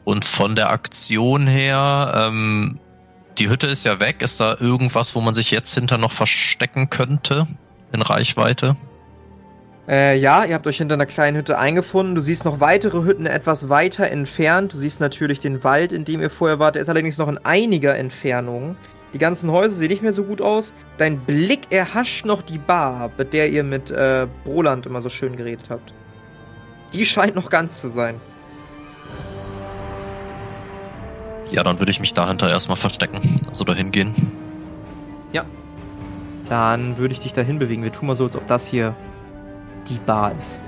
und 0.04 0.26
von 0.26 0.56
der 0.56 0.72
Aktion 0.72 1.48
her, 1.48 2.12
ähm, 2.16 2.81
die 3.42 3.50
Hütte 3.50 3.66
ist 3.66 3.86
ja 3.86 4.00
weg. 4.00 4.22
Ist 4.22 4.40
da 4.40 4.56
irgendwas, 4.60 5.16
wo 5.16 5.22
man 5.22 5.34
sich 5.34 5.50
jetzt 5.50 5.74
hinter 5.74 5.98
noch 5.98 6.12
verstecken 6.12 6.92
könnte? 6.92 7.48
In 7.92 8.04
Reichweite? 8.04 8.78
Äh, 9.88 10.20
ja, 10.20 10.46
ihr 10.46 10.54
habt 10.54 10.68
euch 10.68 10.78
hinter 10.78 10.94
einer 10.94 11.08
kleinen 11.08 11.38
Hütte 11.38 11.58
eingefunden. 11.58 12.14
Du 12.14 12.22
siehst 12.22 12.46
noch 12.46 12.60
weitere 12.60 13.04
Hütten 13.04 13.26
etwas 13.26 13.68
weiter 13.68 14.08
entfernt. 14.12 14.74
Du 14.74 14.78
siehst 14.78 15.00
natürlich 15.00 15.40
den 15.40 15.64
Wald, 15.64 15.92
in 15.92 16.06
dem 16.06 16.22
ihr 16.22 16.30
vorher 16.30 16.60
wart. 16.60 16.76
Der 16.76 16.84
ist 16.84 16.90
allerdings 16.90 17.18
noch 17.18 17.28
in 17.30 17.40
einiger 17.40 17.98
Entfernung. 17.98 18.76
Die 19.12 19.18
ganzen 19.18 19.52
Häuser 19.52 19.74
sehen 19.74 19.90
nicht 19.90 20.04
mehr 20.04 20.14
so 20.14 20.24
gut 20.24 20.40
aus. 20.40 20.72
Dein 21.00 21.20
Blick 21.20 21.62
erhascht 21.72 22.26
noch 22.26 22.44
die 22.44 22.60
Bar, 22.60 23.10
mit 23.18 23.34
der 23.34 23.50
ihr 23.50 23.64
mit 23.64 23.90
äh, 23.90 24.28
Broland 24.44 24.86
immer 24.86 25.02
so 25.02 25.10
schön 25.10 25.36
geredet 25.36 25.72
habt. 25.72 25.96
Die 26.94 27.06
scheint 27.06 27.34
noch 27.34 27.50
ganz 27.50 27.82
zu 27.82 27.88
sein. 27.88 28.22
Ja, 31.52 31.64
dann 31.64 31.80
würde 31.80 31.92
ich 31.92 32.00
mich 32.00 32.14
dahinter 32.14 32.50
erstmal 32.50 32.78
verstecken. 32.78 33.20
Also 33.48 33.66
dahin 33.66 33.92
gehen. 33.92 34.16
Ja. 35.34 35.44
Dann 36.48 36.98
würde 36.98 37.14
ich 37.14 37.20
dich 37.20 37.34
dahin 37.34 37.60
bewegen. 37.60 37.84
Wir 37.84 37.92
tun 37.92 38.08
mal 38.08 38.16
so, 38.16 38.24
als 38.24 38.36
ob 38.36 38.48
das 38.48 38.68
hier 38.68 38.96
die 39.90 40.00
Bar 40.06 40.34
ist. 40.38 40.62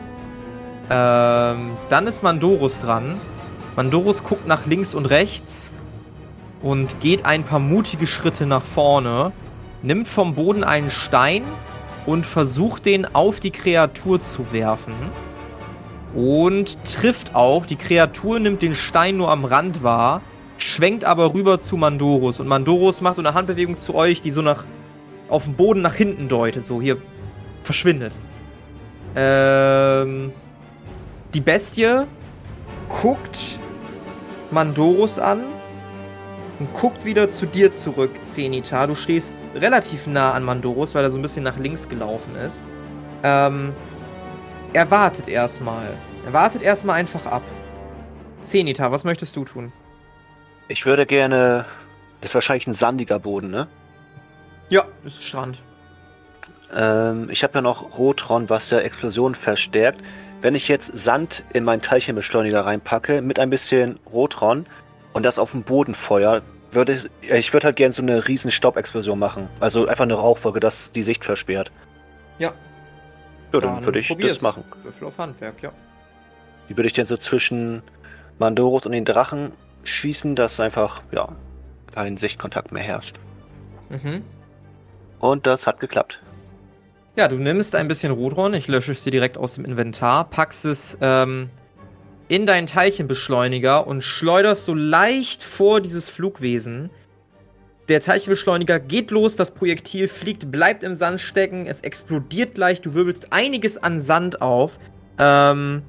Ähm, 0.90 1.72
dann 1.90 2.08
ist 2.08 2.22
Mandorus 2.22 2.80
dran. 2.82 3.20
Mandorus 3.76 4.24
guckt 4.24 4.46
nach 4.46 4.66
links 4.66 4.94
und 4.94 5.06
rechts 5.06 5.72
und 6.62 7.00
geht 7.00 7.26
ein 7.26 7.44
paar 7.44 7.60
mutige 7.60 8.06
Schritte 8.06 8.46
nach 8.46 8.64
vorne, 8.64 9.32
nimmt 9.82 10.08
vom 10.08 10.36
Boden 10.36 10.64
einen 10.64 10.92
Stein 10.92 11.44
und 12.06 12.26
versucht 12.26 12.86
den 12.86 13.16
auf 13.16 13.40
die 13.40 13.52
Kreatur 13.52 14.22
zu 14.22 14.52
werfen. 14.52 14.94
Und 16.14 16.78
trifft 16.84 17.34
auch. 17.34 17.66
Die 17.66 17.76
Kreatur 17.76 18.40
nimmt 18.40 18.62
den 18.62 18.76
Stein 18.76 19.18
nur 19.18 19.32
am 19.32 19.46
Rand 19.46 19.82
wahr, 19.82 20.22
schwenkt 20.58 21.04
aber 21.04 21.34
rüber 21.34 21.60
zu 21.60 21.78
Mandorus. 21.78 22.40
Und 22.40 22.48
Mandorus 22.48 23.02
macht 23.02 23.16
so 23.16 23.22
eine 23.22 23.34
Handbewegung 23.34 23.78
zu 23.78 23.96
euch, 23.96 24.22
die 24.22 24.32
so 24.32 24.42
nach 24.42 24.64
auf 25.30 25.46
dem 25.46 25.56
Boden 25.56 25.82
nach 25.82 25.96
hinten 25.96 26.28
deutet. 26.28 26.66
So 26.66 26.82
hier 26.82 26.98
verschwindet. 27.64 28.14
Ähm, 29.16 30.32
die 31.34 31.42
Bestie 31.42 32.06
guckt 32.90 33.60
Mandorus 34.52 35.20
an 35.20 35.44
und 36.60 36.74
guckt 36.74 37.06
wieder 37.06 37.32
zu 37.32 37.46
dir 37.46 37.74
zurück, 37.74 38.12
Zenita. 38.26 38.88
Du 38.88 38.96
stehst 38.96 39.36
relativ 39.56 40.08
nah 40.08 40.34
an 40.34 40.44
Mandorus, 40.44 40.94
weil 40.96 41.04
er 41.04 41.12
so 41.12 41.18
ein 41.18 41.22
bisschen 41.22 41.44
nach 41.44 41.58
links 41.58 41.88
gelaufen 41.90 42.36
ist. 42.46 42.64
Ähm, 43.24 43.74
er 44.74 44.90
wartet 44.90 45.28
erstmal. 45.28 45.90
Er 46.26 46.34
wartet 46.34 46.62
erstmal 46.62 46.96
einfach 46.98 47.26
ab. 47.26 47.44
Zenita, 48.46 48.92
was 48.92 49.04
möchtest 49.04 49.36
du 49.36 49.46
tun? 49.46 49.72
Ich 50.74 50.88
würde 50.88 51.06
gerne. 51.06 51.66
Das 52.20 52.32
ist 52.32 52.34
wahrscheinlich 52.34 52.66
ein 52.66 52.74
sandiger 52.74 53.20
Boden, 53.20 53.52
ne? 53.52 53.68
Ja, 54.70 54.86
ist 55.06 55.24
Strand. 55.24 55.60
Ähm, 56.74 57.30
ich 57.30 57.44
habe 57.44 57.54
ja 57.54 57.62
noch 57.62 58.00
Rotron, 58.00 58.50
was 58.50 58.70
der 58.70 58.84
Explosion 58.84 59.36
verstärkt. 59.36 60.02
Wenn 60.42 60.56
ich 60.56 60.68
jetzt 60.68 60.98
Sand 60.98 61.44
in 61.54 61.64
meinen 61.64 61.84
Teilchenbeschleuniger 61.84 62.66
reinpacke, 62.66 63.22
mit 63.22 63.38
ein 63.38 63.52
bisschen 63.52 64.00
Rotron 64.12 64.66
und 65.14 65.24
das 65.24 65.38
auf 65.38 65.52
den 65.52 65.62
Boden 65.62 65.94
feuer, 65.94 66.42
würde 66.72 66.94
ich, 67.22 67.32
ich 67.32 67.54
würde 67.54 67.66
halt 67.68 67.76
gerne 67.76 67.94
so 67.94 68.02
eine 68.02 68.28
riesen 68.28 68.50
Staubexplosion 68.50 69.20
machen. 69.20 69.50
Also 69.60 69.86
einfach 69.86 70.06
eine 70.06 70.16
Rauchfolge, 70.16 70.60
das 70.60 70.92
die 70.92 71.04
Sicht 71.04 71.24
versperrt. 71.24 71.72
Ja. 72.40 72.52
Ja, 73.54 73.60
dann, 73.60 73.86
würde 73.86 74.00
ich 74.00 74.08
probier's. 74.08 74.34
das 74.34 74.42
machen. 74.42 74.64
Würfel 74.82 75.08
auf 75.08 75.20
Handwerk, 75.20 75.62
ja. 75.62 75.72
Wie 76.68 76.76
würde 76.76 76.88
ich 76.88 76.94
denn 76.94 77.06
so 77.06 77.16
zwischen 77.16 77.84
Mandorus 78.40 78.88
und 78.88 78.94
den 78.94 79.06
Drachen 79.06 79.52
schießen, 79.84 80.36
dass 80.36 80.60
einfach, 80.60 81.02
ja, 81.12 81.30
kein 81.94 82.18
Sichtkontakt 82.18 82.72
mehr 82.72 82.84
herrscht. 82.84 83.20
Mhm. 83.90 84.24
Und 85.20 85.48
das 85.48 85.68
hat 85.68 85.80
geklappt. 85.80 86.22
Ja, 87.16 87.28
du 87.28 87.36
nimmst 87.36 87.76
ein 87.76 87.88
bisschen 87.88 88.12
Rotron, 88.12 88.56
ich 88.56 88.68
lösche 88.68 88.92
es 88.92 89.04
dir 89.04 89.12
direkt 89.12 89.38
aus 89.38 89.56
dem 89.56 89.66
Inventar, 89.66 90.30
packst 90.30 90.66
es 90.66 90.98
ähm, 91.00 91.50
in 92.28 92.48
deinen 92.48 92.66
Teilchenbeschleuniger 92.66 93.86
und 93.86 94.04
schleuderst 94.04 94.66
so 94.66 94.74
leicht 94.74 95.44
vor 95.44 95.80
dieses 95.80 96.10
Flugwesen. 96.10 96.90
Der 97.90 98.02
Teilchenbeschleuniger 98.02 98.80
geht 98.80 99.12
los, 99.12 99.36
das 99.36 99.52
Projektil 99.52 100.08
fliegt, 100.08 100.52
bleibt 100.52 100.84
im 100.84 100.96
Sand 100.96 101.22
stecken, 101.22 101.68
es 101.68 101.82
explodiert 101.82 102.56
gleich, 102.56 102.82
du 102.82 102.96
wirbelst 102.96 103.32
einiges 103.32 103.78
an 103.78 104.00
Sand 104.00 104.42
auf. 104.42 104.80
Ähm, 105.20 105.84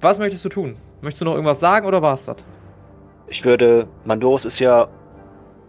was 0.00 0.18
möchtest 0.18 0.44
du 0.44 0.48
tun? 0.48 0.76
Möchtest 1.00 1.20
du 1.20 1.26
noch 1.26 1.34
irgendwas 1.34 1.60
sagen 1.60 1.86
oder 1.86 2.02
war's 2.02 2.24
das? 2.24 2.38
Ich 3.30 3.44
würde, 3.44 3.88
Mandorus 4.04 4.44
ist 4.44 4.58
ja, 4.58 4.88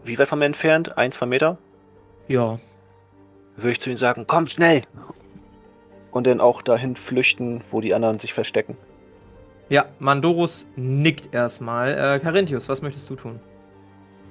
wie 0.03 0.17
weit 0.17 0.27
von 0.27 0.39
mir 0.39 0.45
entfernt? 0.45 0.97
Ein, 0.97 1.11
zwei 1.11 1.25
Meter? 1.25 1.57
Ja. 2.27 2.59
Würde 3.55 3.71
ich 3.71 3.81
zu 3.81 3.89
ihm 3.89 3.95
sagen, 3.95 4.25
komm 4.27 4.47
schnell! 4.47 4.81
Und 6.11 6.25
dann 6.25 6.41
auch 6.41 6.61
dahin 6.61 6.95
flüchten, 6.95 7.61
wo 7.71 7.81
die 7.81 7.93
anderen 7.93 8.17
sich 8.19 8.33
verstecken. 8.33 8.77
Ja, 9.69 9.85
Mandorus 9.99 10.65
nickt 10.75 11.33
erstmal. 11.33 11.91
Äh, 11.91 12.19
Carinthius, 12.19 12.67
was 12.69 12.81
möchtest 12.81 13.09
du 13.09 13.15
tun? 13.15 13.39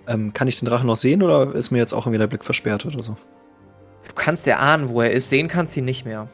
Ähm, 0.08 0.32
kann 0.32 0.49
ich 0.49 0.58
den 0.58 0.66
Drachen 0.66 0.87
noch 0.87 0.97
sehen 0.97 1.23
oder 1.23 1.54
ist 1.54 1.70
mir 1.70 1.78
jetzt 1.78 1.92
auch 1.92 2.06
irgendwie 2.06 2.18
der 2.18 2.26
Blick 2.26 2.44
versperrt 2.44 2.87
oder 2.87 3.02
so? 3.02 3.16
Du 4.08 4.14
kannst 4.14 4.47
ja 4.47 4.56
ahnen, 4.56 4.88
wo 4.88 5.02
er 5.02 5.12
ist, 5.12 5.28
sehen 5.28 5.49
kannst 5.49 5.76
du 5.76 5.80
ihn 5.80 5.85
nicht 5.85 6.04
mehr. 6.04 6.28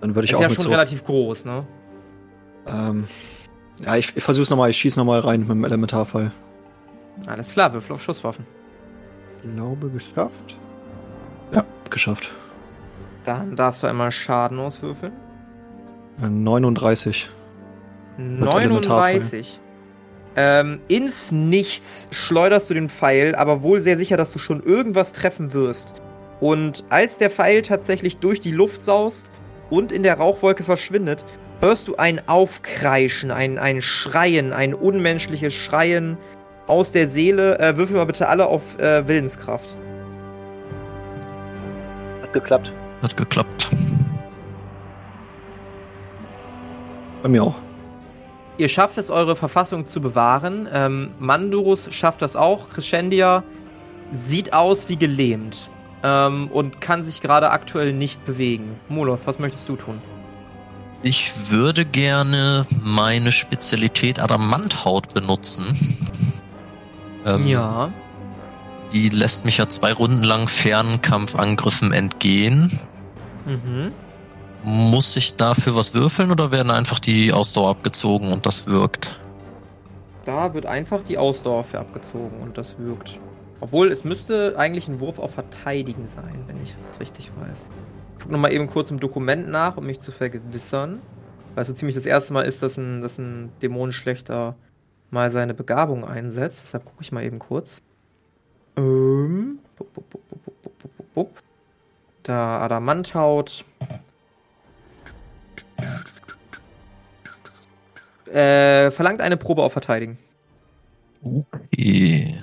Dann 0.00 0.14
würde 0.14 0.24
ich 0.26 0.32
ist 0.32 0.36
auch 0.36 0.42
ja 0.42 0.48
mit 0.48 0.56
schon 0.56 0.64
so. 0.64 0.70
relativ 0.70 1.04
groß, 1.04 1.44
ne? 1.44 1.64
Ähm, 2.66 3.06
ja, 3.84 3.96
ich, 3.96 4.16
ich 4.16 4.22
versuch's 4.22 4.50
nochmal, 4.50 4.70
ich 4.70 4.76
schieß 4.76 4.96
nochmal 4.96 5.20
rein 5.20 5.40
mit 5.40 5.50
dem 5.50 5.64
Elementarfall. 5.64 6.30
Alles 7.26 7.52
klar, 7.52 7.72
Würfel 7.72 7.94
auf 7.94 8.02
Schusswaffen. 8.02 8.46
Glaube 9.42 9.90
geschafft. 9.90 10.56
Ja, 11.52 11.64
geschafft. 11.90 12.30
Dann 13.24 13.56
darfst 13.56 13.82
du 13.82 13.86
einmal 13.86 14.10
Schaden 14.10 14.58
auswürfeln. 14.58 15.12
Äh, 16.22 16.28
39. 16.28 17.28
39. 18.18 19.60
Ähm, 20.34 20.80
ins 20.88 21.30
Nichts 21.30 22.08
schleuderst 22.10 22.70
du 22.70 22.74
den 22.74 22.88
Pfeil, 22.88 23.34
aber 23.34 23.62
wohl 23.62 23.82
sehr 23.82 23.98
sicher, 23.98 24.16
dass 24.16 24.32
du 24.32 24.38
schon 24.38 24.62
irgendwas 24.62 25.12
treffen 25.12 25.52
wirst. 25.52 25.94
Und 26.40 26.84
als 26.88 27.18
der 27.18 27.30
Pfeil 27.30 27.62
tatsächlich 27.62 28.16
durch 28.18 28.40
die 28.40 28.50
Luft 28.50 28.82
saust 28.82 29.30
und 29.70 29.92
in 29.92 30.02
der 30.02 30.18
Rauchwolke 30.18 30.64
verschwindet, 30.64 31.24
hörst 31.62 31.86
du 31.86 31.94
ein 31.96 32.28
Aufkreischen, 32.28 33.30
ein, 33.30 33.56
ein 33.56 33.80
Schreien, 33.80 34.52
ein 34.52 34.74
unmenschliches 34.74 35.54
Schreien 35.54 36.18
aus 36.66 36.90
der 36.90 37.08
Seele. 37.08 37.58
Äh, 37.60 37.76
würfel 37.76 37.96
mal 37.96 38.04
bitte 38.04 38.28
alle 38.28 38.46
auf 38.46 38.78
äh, 38.80 39.06
Willenskraft. 39.06 39.76
Hat 42.20 42.32
geklappt. 42.32 42.72
Hat 43.00 43.16
geklappt. 43.16 43.70
Bei 47.22 47.28
mir 47.28 47.44
auch. 47.44 47.56
Ihr 48.58 48.68
schafft 48.68 48.98
es, 48.98 49.08
eure 49.08 49.36
Verfassung 49.36 49.86
zu 49.86 50.00
bewahren. 50.00 50.68
Ähm, 50.72 51.12
Mandurus 51.20 51.92
schafft 51.94 52.22
das 52.22 52.34
auch. 52.34 52.68
Crescendia 52.70 53.44
sieht 54.10 54.52
aus 54.52 54.88
wie 54.88 54.96
gelähmt 54.96 55.70
ähm, 56.02 56.48
und 56.50 56.80
kann 56.80 57.04
sich 57.04 57.20
gerade 57.20 57.50
aktuell 57.50 57.92
nicht 57.92 58.24
bewegen. 58.26 58.80
Moloth, 58.88 59.20
was 59.26 59.38
möchtest 59.38 59.68
du 59.68 59.76
tun? 59.76 60.00
Ich 61.04 61.50
würde 61.50 61.84
gerne 61.84 62.64
meine 62.80 63.32
Spezialität 63.32 64.20
Adamanthaut 64.20 65.12
benutzen. 65.12 65.76
Ähm, 67.26 67.46
ja. 67.46 67.92
Die 68.92 69.08
lässt 69.08 69.44
mich 69.44 69.58
ja 69.58 69.68
zwei 69.68 69.92
Runden 69.92 70.22
lang 70.22 70.48
Fernkampfangriffen 70.48 71.92
entgehen. 71.92 72.78
Mhm. 73.46 73.92
Muss 74.62 75.16
ich 75.16 75.34
dafür 75.34 75.74
was 75.74 75.92
würfeln 75.92 76.30
oder 76.30 76.52
werden 76.52 76.70
einfach 76.70 77.00
die 77.00 77.32
Ausdauer 77.32 77.70
abgezogen 77.70 78.32
und 78.32 78.46
das 78.46 78.66
wirkt? 78.66 79.18
Da 80.24 80.54
wird 80.54 80.66
einfach 80.66 81.02
die 81.02 81.18
Ausdauer 81.18 81.64
für 81.64 81.80
abgezogen 81.80 82.40
und 82.40 82.56
das 82.58 82.78
wirkt. 82.78 83.18
Obwohl, 83.60 83.90
es 83.90 84.04
müsste 84.04 84.54
eigentlich 84.56 84.86
ein 84.86 85.00
Wurf 85.00 85.18
auf 85.18 85.34
Verteidigen 85.34 86.06
sein, 86.06 86.44
wenn 86.46 86.62
ich 86.62 86.74
das 86.88 87.00
richtig 87.00 87.32
weiß. 87.40 87.70
Gucke 88.22 88.32
nochmal 88.32 88.52
eben 88.52 88.68
kurz 88.68 88.90
im 88.90 89.00
Dokument 89.00 89.48
nach, 89.48 89.76
um 89.76 89.86
mich 89.86 89.98
zu 89.98 90.12
vergewissern. 90.12 91.02
Weil 91.54 91.62
es 91.62 91.68
so 91.68 91.74
ziemlich 91.74 91.96
das 91.96 92.06
erste 92.06 92.32
Mal 92.32 92.42
ist, 92.42 92.62
dass 92.62 92.78
ein, 92.78 93.00
dass 93.00 93.18
ein 93.18 93.50
Dämonenschlechter 93.60 94.54
mal 95.10 95.30
seine 95.30 95.54
Begabung 95.54 96.04
einsetzt. 96.04 96.62
Deshalb 96.62 96.84
gucke 96.84 97.02
ich 97.02 97.12
mal 97.12 97.24
eben 97.24 97.38
kurz. 97.38 97.82
Ähm. 98.76 99.58
Bup, 99.76 99.92
bup, 99.92 100.08
bup, 100.08 100.28
bup, 100.28 100.44
bup, 100.44 100.62
bup, 100.62 100.96
bup, 100.96 101.14
bup. 101.14 101.42
Da 102.22 102.60
Adamanthaut. 102.60 103.64
Äh, 108.26 108.90
verlangt 108.92 109.20
eine 109.20 109.36
Probe 109.36 109.62
auf 109.62 109.72
Verteidigen. 109.72 110.16
Okay. 111.22 112.42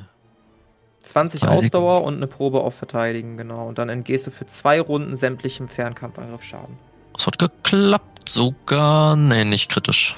20 1.09 1.39
Verteidigen. 1.39 1.65
Ausdauer 1.65 2.03
und 2.03 2.15
eine 2.15 2.27
Probe 2.27 2.61
auf 2.61 2.75
Verteidigen, 2.75 3.37
genau. 3.37 3.67
Und 3.67 3.77
dann 3.77 3.89
entgehst 3.89 4.27
du 4.27 4.31
für 4.31 4.45
zwei 4.45 4.79
Runden 4.79 5.15
sämtlichem 5.15 5.67
Fernkampfangriffschaden. 5.67 6.77
Das 7.13 7.27
hat 7.27 7.39
geklappt 7.39 8.29
sogar. 8.29 9.15
Nee, 9.15 9.43
nicht 9.43 9.69
kritisch. 9.69 10.15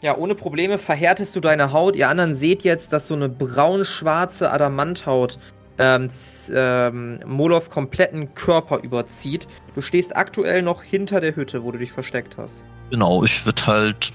Ja, 0.00 0.16
ohne 0.16 0.34
Probleme 0.34 0.78
verhärtest 0.78 1.36
du 1.36 1.40
deine 1.40 1.72
Haut. 1.72 1.94
Ihr 1.94 2.08
anderen 2.08 2.34
seht 2.34 2.64
jetzt, 2.64 2.92
dass 2.92 3.06
so 3.06 3.14
eine 3.14 3.28
braun-schwarze 3.28 4.50
Adamanthaut 4.50 5.38
ähm, 5.78 6.08
ähm, 6.52 7.20
Moloths 7.26 7.70
kompletten 7.70 8.34
Körper 8.34 8.80
überzieht. 8.82 9.46
Du 9.74 9.82
stehst 9.82 10.16
aktuell 10.16 10.62
noch 10.62 10.82
hinter 10.82 11.20
der 11.20 11.36
Hütte, 11.36 11.62
wo 11.62 11.70
du 11.70 11.78
dich 11.78 11.92
versteckt 11.92 12.36
hast. 12.36 12.64
Genau, 12.90 13.22
ich 13.24 13.46
würde 13.46 13.66
halt 13.66 14.12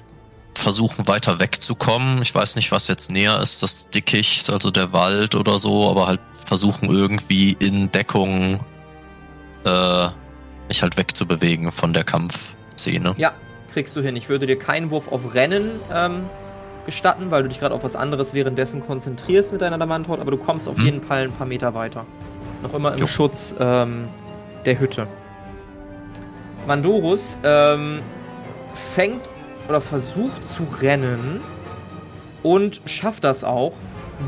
versuchen, 0.62 1.08
weiter 1.08 1.40
wegzukommen. 1.40 2.22
Ich 2.22 2.34
weiß 2.34 2.56
nicht, 2.56 2.72
was 2.72 2.88
jetzt 2.88 3.12
näher 3.12 3.40
ist, 3.42 3.64
das 3.64 3.90
Dickicht, 3.90 4.50
also 4.50 4.72
der 4.72 4.94
Wald 4.94 5.36
oder 5.36 5.58
so, 5.58 5.90
aber 5.90 6.08
halt 6.08 6.20
versuchen 6.46 6.90
irgendwie 6.90 7.54
in 7.60 7.92
Deckung 7.92 8.60
äh, 9.66 10.08
mich 10.68 10.82
halt 10.82 10.98
wegzubewegen 10.98 11.72
von 11.72 11.94
der 11.94 12.04
Kampfszene. 12.04 13.14
Ja, 13.18 13.34
kriegst 13.74 13.96
du 13.96 14.02
hin. 14.02 14.16
Ich 14.16 14.30
würde 14.30 14.46
dir 14.48 14.58
keinen 14.58 14.90
Wurf 14.92 15.08
auf 15.12 15.34
Rennen 15.34 15.72
ähm, 15.94 16.26
gestatten, 16.86 17.32
weil 17.32 17.44
du 17.44 17.50
dich 17.50 17.60
gerade 17.60 17.76
auf 17.76 17.84
was 17.84 17.96
anderes 17.96 18.34
währenddessen 18.34 18.86
konzentrierst 18.86 19.52
mit 19.52 19.62
deiner 19.62 19.76
Adamanthaut, 19.76 20.20
aber 20.20 20.32
du 20.32 20.38
kommst 20.38 20.70
auf 20.70 20.78
Hm. 20.78 20.86
jeden 20.86 21.04
Fall 21.04 21.24
ein 21.24 21.32
paar 21.34 21.48
Meter 21.48 21.74
weiter. 21.74 22.06
Noch 22.64 22.74
immer 22.74 22.94
im 22.94 23.00
Jo. 23.00 23.08
Schutz 23.08 23.54
ähm, 23.60 24.08
der 24.66 24.80
Hütte. 24.80 25.08
Mandorus 26.66 27.38
ähm, 27.44 28.02
fängt 28.74 29.30
oder 29.68 29.82
versucht 29.82 30.42
zu 30.56 30.66
rennen 30.82 31.42
und 32.44 32.82
schafft 32.86 33.24
das 33.24 33.44
auch. 33.44 33.74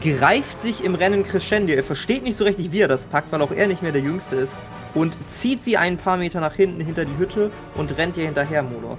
Greift 0.01 0.61
sich 0.61 0.83
im 0.83 0.95
Rennen 0.95 1.23
Crescendo. 1.23 1.73
Er 1.73 1.83
versteht 1.83 2.23
nicht 2.23 2.37
so 2.37 2.43
richtig, 2.43 2.71
wie 2.71 2.81
er 2.81 2.87
das 2.87 3.05
packt, 3.05 3.31
weil 3.31 3.41
auch 3.41 3.51
er 3.51 3.67
nicht 3.67 3.81
mehr 3.81 3.91
der 3.91 4.01
Jüngste 4.01 4.35
ist. 4.35 4.55
Und 4.93 5.15
zieht 5.27 5.63
sie 5.63 5.77
ein 5.77 5.97
paar 5.97 6.17
Meter 6.17 6.39
nach 6.41 6.53
hinten 6.53 6.81
hinter 6.81 7.05
die 7.05 7.17
Hütte 7.17 7.51
und 7.75 7.97
rennt 7.97 8.17
ihr 8.17 8.25
hinterher, 8.25 8.63
Moloth. 8.63 8.97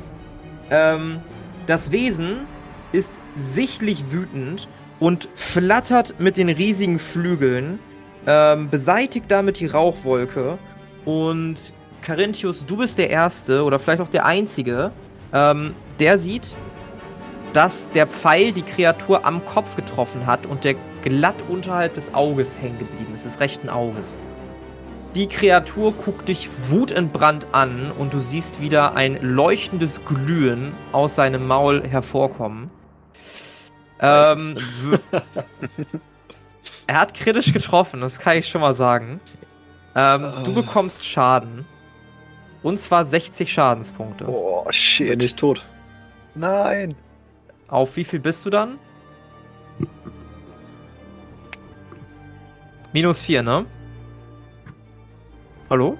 Ähm, 0.70 1.20
das 1.66 1.92
Wesen 1.92 2.47
ist 2.92 3.12
sichtlich 3.35 4.11
wütend 4.11 4.68
und 4.99 5.28
flattert 5.35 6.14
mit 6.18 6.37
den 6.37 6.49
riesigen 6.49 6.99
Flügeln, 6.99 7.78
ähm, 8.26 8.68
beseitigt 8.68 9.26
damit 9.28 9.61
die 9.61 9.66
Rauchwolke 9.66 10.59
und 11.04 11.73
Carinthius, 12.02 12.66
du 12.66 12.76
bist 12.78 12.99
der 12.99 13.11
Erste 13.11 13.64
oder 13.64 13.78
vielleicht 13.78 14.00
auch 14.00 14.09
der 14.09 14.26
Einzige, 14.26 14.90
ähm, 15.32 15.75
der 16.00 16.19
sieht, 16.19 16.54
dass 17.52 17.88
der 17.90 18.07
Pfeil 18.07 18.52
die 18.52 18.62
Kreatur 18.62 19.25
am 19.25 19.45
Kopf 19.45 19.76
getroffen 19.76 20.26
hat 20.26 20.47
und 20.47 20.64
der 20.64 20.75
glatt 21.02 21.35
unterhalb 21.49 21.95
des 21.95 22.14
Auges 22.14 22.61
hängen 22.61 22.78
geblieben 22.78 23.14
ist, 23.14 23.25
des 23.25 23.40
rechten 23.40 23.69
Auges. 23.69 24.19
Die 25.15 25.26
Kreatur 25.26 25.93
guckt 25.93 26.28
dich 26.28 26.49
wutentbrannt 26.69 27.49
an 27.52 27.91
und 27.99 28.13
du 28.13 28.21
siehst 28.21 28.60
wieder 28.60 28.95
ein 28.95 29.19
leuchtendes 29.21 30.04
Glühen 30.04 30.73
aus 30.93 31.17
seinem 31.17 31.47
Maul 31.49 31.82
hervorkommen. 31.86 32.71
Ähm, 34.00 34.56
er 36.86 37.00
hat 37.00 37.15
kritisch 37.15 37.52
getroffen, 37.52 38.00
das 38.00 38.21
kann 38.21 38.36
ich 38.39 38.49
schon 38.49 38.60
mal 38.60 38.75
sagen. 38.75 39.21
Ähm, 39.97 40.32
du 40.45 40.54
bekommst 40.54 41.04
Schaden. 41.04 41.67
Und 42.63 42.78
zwar 42.78 43.04
60 43.04 43.50
Schadenspunkte. 43.50 44.28
Oh, 44.28 44.65
Bin 44.65 44.73
shit. 44.73 45.23
ich 45.23 45.34
tot. 45.34 45.67
Nein. 46.34 46.95
Auf 47.69 47.97
wie 47.97 48.04
viel 48.04 48.21
bist 48.21 48.45
du 48.47 48.50
dann? 48.50 48.78
Minus 52.93 53.21
4, 53.21 53.43
ne? 53.43 53.66
Hallo? 55.69 55.97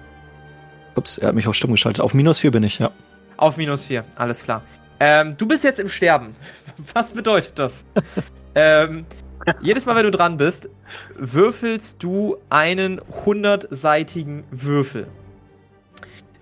Ups, 0.97 1.19
er 1.19 1.29
hat 1.29 1.35
mich 1.35 1.47
auf 1.47 1.55
Stumm 1.55 1.71
geschaltet. 1.71 2.01
Auf 2.01 2.15
minus 2.15 2.41
4 2.41 2.51
bin 2.51 2.65
ich, 2.65 2.81
ja. 2.81 2.91
Auf 3.37 3.57
minus 3.57 3.85
4, 3.85 4.05
alles 4.17 4.43
klar. 4.43 4.63
Ähm, 4.99 5.37
du 5.37 5.47
bist 5.47 5.63
jetzt 5.65 5.79
im 5.79 5.89
Sterben. 5.89 6.35
Was 6.95 7.13
bedeutet 7.13 7.59
das? 7.59 7.85
ähm, 8.55 9.07
jedes 9.63 9.87
Mal, 9.87 9.97
wenn 9.97 10.05
du 10.05 10.11
dran 10.11 10.37
bist, 10.37 10.69
würfelst 11.17 12.03
du 12.03 12.37
einen 12.51 13.01
100-seitigen 13.25 14.45
Würfel. 14.51 15.07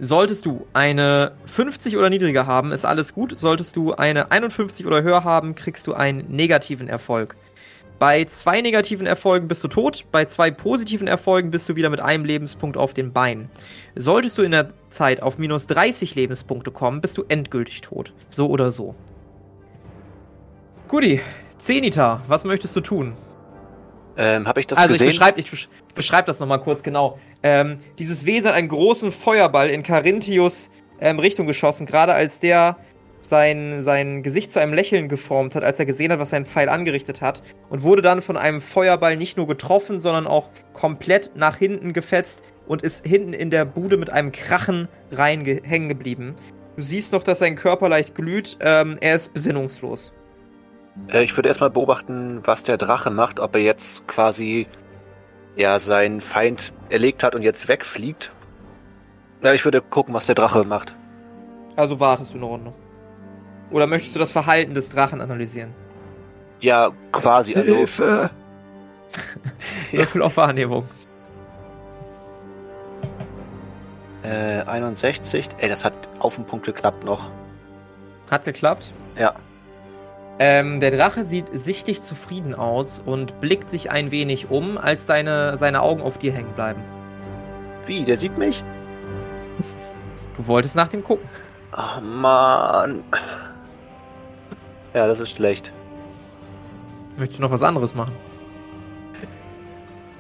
Solltest 0.01 0.47
du 0.47 0.67
eine 0.75 1.33
50 1.47 1.97
oder 1.97 2.09
niedriger 2.09 2.47
haben, 2.47 2.71
ist 2.71 2.85
alles 2.85 3.13
gut. 3.13 3.37
Solltest 3.37 3.75
du 3.75 3.95
eine 3.95 4.31
51 4.31 4.87
oder 4.87 5.03
höher 5.03 5.25
haben, 5.25 5.57
kriegst 5.57 5.89
du 5.89 5.95
einen 5.95 6.25
negativen 6.31 6.89
Erfolg. 6.89 7.37
Bei 7.99 8.25
zwei 8.27 8.61
negativen 8.61 9.09
Erfolgen 9.09 9.49
bist 9.49 9.65
du 9.65 9.67
tot, 9.67 10.05
bei 10.13 10.25
zwei 10.27 10.53
positiven 10.53 11.09
Erfolgen 11.09 11.51
bist 11.51 11.69
du 11.69 11.75
wieder 11.75 11.91
mit 11.91 11.99
einem 11.99 12.25
Lebenspunkt 12.25 12.77
auf 12.77 12.95
den 12.95 13.13
Beinen. 13.13 13.51
Solltest 13.97 14.39
du 14.39 14.43
in 14.43 14.53
der 14.53 14.69
Zeit 14.89 15.21
auf 15.21 15.37
minus 15.37 15.67
30 15.67 16.15
Lebenspunkte 16.15 16.71
kommen, 16.71 17.01
bist 17.01 17.19
du 17.19 17.25
endgültig 17.27 17.81
tot. 17.81 18.13
So 18.29 18.49
oder 18.49 18.71
so. 18.71 18.95
Guti, 20.87 21.21
Zenita, 21.59 22.23
was 22.29 22.45
möchtest 22.45 22.77
du 22.77 22.81
tun? 22.83 23.17
Ähm, 24.19 24.47
habe 24.47 24.61
ich 24.61 24.67
das 24.67 24.79
also 24.79 24.93
gesehen? 24.93 25.09
ich 25.09 25.15
beschreibe 25.17 25.41
ich 25.41 25.51
besch 25.51 25.69
beschreib 25.95 26.27
das 26.27 26.41
nochmal 26.41 26.61
kurz 26.61 26.83
genau. 26.83 27.19
Ähm, 27.43 27.79
dieses 27.99 28.27
Wesen 28.27 28.49
hat 28.49 28.55
einen 28.55 28.69
großen 28.69 29.13
Feuerball 29.13 29.71
in 29.71 29.83
Carinthius 29.83 30.71
ähm, 31.01 31.19
Richtung 31.21 31.47
geschossen, 31.47 31.87
gerade 31.87 32.13
als 32.13 32.41
der 32.41 32.77
sein, 33.21 33.85
sein 33.85 34.23
Gesicht 34.23 34.53
zu 34.53 34.61
einem 34.61 34.75
Lächeln 34.75 35.09
geformt 35.09 35.55
hat, 35.55 35.65
als 35.65 35.79
er 35.79 35.87
gesehen 35.87 36.13
hat, 36.13 36.19
was 36.19 36.31
sein 36.31 36.47
Pfeil 36.47 36.69
angerichtet 36.69 37.21
hat, 37.21 37.43
und 37.69 37.83
wurde 37.83 38.03
dann 38.03 38.23
von 38.23 38.37
einem 38.37 38.61
Feuerball 38.61 39.17
nicht 39.17 39.37
nur 39.37 39.47
getroffen, 39.47 40.01
sondern 40.01 40.27
auch 40.27 40.49
komplett 40.73 41.33
nach 41.35 41.57
hinten 41.57 41.93
gefetzt 41.93 42.41
und 42.67 42.83
ist 42.83 43.05
hinten 43.07 43.33
in 43.33 43.51
der 43.51 43.65
Bude 43.65 43.97
mit 43.97 44.11
einem 44.11 44.31
Krachen 44.33 44.89
rein 45.11 45.45
ge- 45.45 45.63
hängen 45.65 45.89
geblieben. 45.89 46.35
Du 46.77 46.83
siehst 46.83 47.13
noch, 47.13 47.25
dass 47.25 47.41
sein 47.41 47.57
Körper 47.57 47.89
leicht 47.89 48.15
glüht, 48.15 48.57
ähm, 48.61 48.97
er 49.01 49.17
ist 49.17 49.35
besinnungslos. 49.35 50.13
Äh, 51.07 51.23
ich 51.23 51.37
würde 51.37 51.49
erstmal 51.49 51.71
beobachten, 51.71 52.41
was 52.45 52.65
der 52.65 52.77
Drache 52.77 53.11
macht, 53.11 53.41
ob 53.41 53.55
er 53.55 53.63
jetzt 53.63 54.07
quasi 54.09 54.67
ja 55.57 55.79
seinen 55.79 56.21
Feind 56.21 56.73
erlegt 56.89 57.23
hat 57.23 57.35
und 57.35 57.43
jetzt 57.43 57.69
wegfliegt. 57.69 58.33
Ja, 59.43 59.53
ich 59.53 59.65
würde 59.65 59.81
gucken, 59.81 60.15
was 60.15 60.27
der 60.27 60.35
Drache 60.35 60.65
macht. 60.65 60.97
Also 61.77 62.01
wartest 62.01 62.35
du 62.35 62.39
eine 62.39 62.47
Runde. 62.47 62.73
Oder 63.71 63.87
möchtest 63.87 64.15
du 64.17 64.19
das 64.19 64.33
Verhalten 64.33 64.75
des 64.75 64.91
Drachen 64.91 65.21
analysieren? 65.21 65.75
Ja, 66.61 66.91
quasi. 67.13 67.55
Also 67.55 67.75
Hilfe! 67.75 68.31
Würfel 69.93 70.23
auf 70.23 70.37
Wahrnehmung. 70.37 70.85
äh, 74.29 74.63
61. 74.63 75.49
Ey, 75.59 75.69
das 75.69 75.85
hat 75.85 75.95
auf 76.19 76.35
den 76.35 76.45
Punkt 76.45 76.67
geklappt 76.67 77.05
noch. 77.05 77.31
Hat 78.31 78.45
geklappt. 78.45 78.93
Ja. 79.17 79.35
Ähm, 80.41 80.79
der 80.79 80.93
Drache 80.93 81.25
sieht 81.25 81.49
sichtlich 81.53 82.01
zufrieden 82.01 82.55
aus 82.55 83.03
und 83.05 83.41
blickt 83.41 83.71
sich 83.71 83.91
ein 83.91 84.13
wenig 84.13 84.51
um, 84.51 84.79
als 84.79 85.07
seine, 85.07 85.59
seine 85.59 85.83
Augen 85.83 86.01
auf 86.01 86.19
dir 86.19 86.33
hängen 86.33 86.53
bleiben. 86.55 86.81
Wie? 87.87 88.05
Der 88.05 88.17
sieht 88.17 88.39
mich? 88.39 88.63
Du 90.37 90.47
wolltest 90.47 90.77
nach 90.77 90.89
dem 90.89 91.03
gucken. 91.03 91.29
Ach 91.73 92.01
man. 92.01 93.03
Ja, 94.95 95.07
das 95.09 95.19
ist 95.19 95.31
schlecht. 95.31 95.73
Möchtest 97.17 97.41
du 97.41 97.43
noch 97.43 97.51
was 97.51 97.65
anderes 97.65 97.95
machen? 97.95 98.15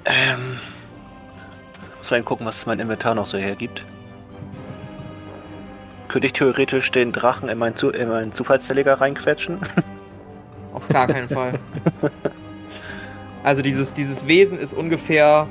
Ähm. 0.04 0.58
Muss 1.98 2.10
mal 2.10 2.22
gucken, 2.22 2.46
was 2.46 2.66
mein 2.66 2.80
Inventar 2.80 3.14
noch 3.14 3.26
so 3.26 3.38
hergibt. 3.38 3.86
Könnte 6.08 6.26
ich 6.26 6.32
theoretisch 6.32 6.90
den 6.90 7.12
Drachen 7.12 7.48
in 7.48 7.58
meinen, 7.58 7.76
Zu 7.76 7.90
in 7.90 8.08
meinen 8.08 8.32
Zufallszerleger 8.32 9.00
reinquetschen? 9.00 9.60
Auf 10.78 10.88
gar 10.88 11.06
keinen 11.08 11.28
Fall. 11.28 11.52
Also 13.44 13.62
dieses, 13.62 13.94
dieses 13.94 14.26
Wesen 14.26 14.58
ist 14.58 14.74
ungefähr 14.74 15.46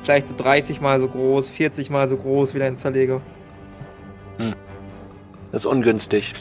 vielleicht 0.00 0.26
so 0.26 0.34
30 0.34 0.80
mal 0.80 0.98
so 0.98 1.06
groß, 1.06 1.48
40 1.50 1.90
mal 1.90 2.08
so 2.08 2.16
groß 2.16 2.54
wie 2.54 2.58
dein 2.58 2.74
Zerleger. 2.74 3.20
Das 5.52 5.62
ist 5.62 5.66
ungünstig. 5.66 6.32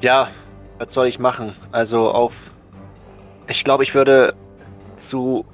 Ja, 0.00 0.30
was 0.78 0.94
soll 0.94 1.08
ich 1.08 1.18
machen? 1.18 1.54
Also 1.72 2.10
auf. 2.10 2.32
Ich 3.48 3.64
glaube, 3.64 3.82
ich 3.82 3.94
würde 3.94 4.34
zu 4.96 5.44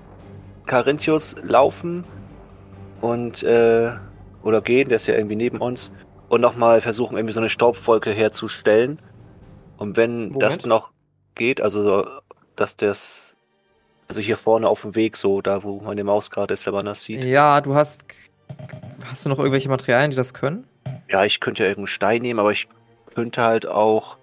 Carinthius 0.67 1.35
laufen 1.43 2.05
und 3.01 3.43
äh, 3.43 3.93
oder 4.43 4.61
gehen, 4.61 4.89
der 4.89 4.97
ist 4.97 5.07
ja 5.07 5.15
irgendwie 5.15 5.37
neben 5.37 5.59
uns, 5.59 5.91
und 6.29 6.41
nochmal 6.41 6.81
versuchen, 6.81 7.17
irgendwie 7.17 7.35
so 7.35 7.41
eine 7.41 7.49
Staubwolke 7.49 8.11
herzustellen. 8.11 9.01
Und 9.77 9.97
wenn 9.97 10.29
Moment. 10.29 10.43
das 10.43 10.65
noch 10.65 10.93
geht, 11.35 11.61
also 11.61 11.83
so, 11.83 12.07
dass 12.57 12.77
das, 12.77 13.35
also 14.09 14.21
hier 14.21 14.37
vorne 14.37 14.69
auf 14.69 14.83
dem 14.83 14.95
Weg, 14.95 15.17
so 15.17 15.41
da 15.41 15.63
wo 15.63 15.81
meine 15.81 16.05
Maus 16.05 16.31
gerade 16.31 16.53
ist, 16.55 16.67
wenn 16.67 16.75
man 16.75 16.87
das 16.87 17.03
sieht. 17.03 17.25
Ja, 17.25 17.61
du 17.61 17.75
hast. 17.75 18.05
Hast 19.11 19.25
du 19.25 19.31
noch 19.31 19.39
irgendwelche 19.39 19.69
Materialien, 19.69 20.11
die 20.11 20.17
das 20.17 20.35
können? 20.35 20.67
Ja, 21.09 21.25
ich 21.25 21.41
könnte 21.41 21.63
ja 21.63 21.69
irgendeinen 21.69 21.89
Stein 21.89 22.23
nehmen, 22.23 22.41
aber 22.41 22.53
ich 22.53 22.69
könnte 23.15 23.43
halt 23.43 23.67
auch, 23.67 24.19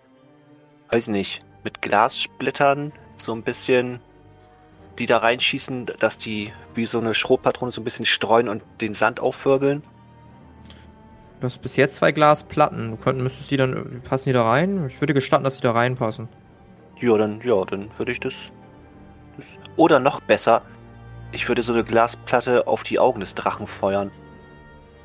weiß 0.89 1.08
nicht, 1.10 1.39
mit 1.63 1.82
Glassplittern 1.82 2.91
so 3.17 3.34
ein 3.34 3.43
bisschen 3.43 4.00
die 5.00 5.06
da 5.06 5.17
reinschießen, 5.17 5.88
dass 6.00 6.17
die 6.17 6.54
wie 6.76 6.86
so 6.86 7.00
eine 7.00 7.13
Schrotpatrone 7.13 7.72
so 7.72 7.82
ein 7.82 7.86
bisschen 7.86 8.06
streuen 8.06 8.50
und 8.50 8.62
den 8.82 8.93
Sand 8.93 9.19
aufwirbeln. 9.19 9.82
Du 11.39 11.45
hast 11.45 11.62
bis 11.62 11.78
jetzt 11.78 11.95
zwei 11.95 12.12
Glasplatten. 12.12 12.91
Du 12.91 12.98
könntest, 12.98 13.24
müsstest 13.24 13.52
die 13.52 13.58
dann. 13.58 14.02
Passen 14.04 14.30
die 14.30 14.34
da 14.34 14.43
rein? 14.43 14.88
Ich 14.88 15.00
würde 15.00 15.13
gestatten, 15.13 15.45
dass 15.45 15.56
die 15.56 15.62
da 15.62 15.72
reinpassen. 15.72 16.28
Ja, 16.99 17.17
dann, 17.17 17.39
ja, 17.41 17.63
dann 17.65 17.89
würde 17.97 18.12
ich 18.12 18.19
das, 18.19 18.33
das. 19.38 19.45
Oder 19.77 19.99
noch 19.99 20.21
besser, 20.21 20.62
ich 21.31 21.47
würde 21.47 21.63
so 21.63 21.73
eine 21.73 21.83
Glasplatte 21.83 22.67
auf 22.67 22.83
die 22.83 22.99
Augen 22.99 23.19
des 23.19 23.35
Drachen 23.35 23.67
feuern. 23.67 24.12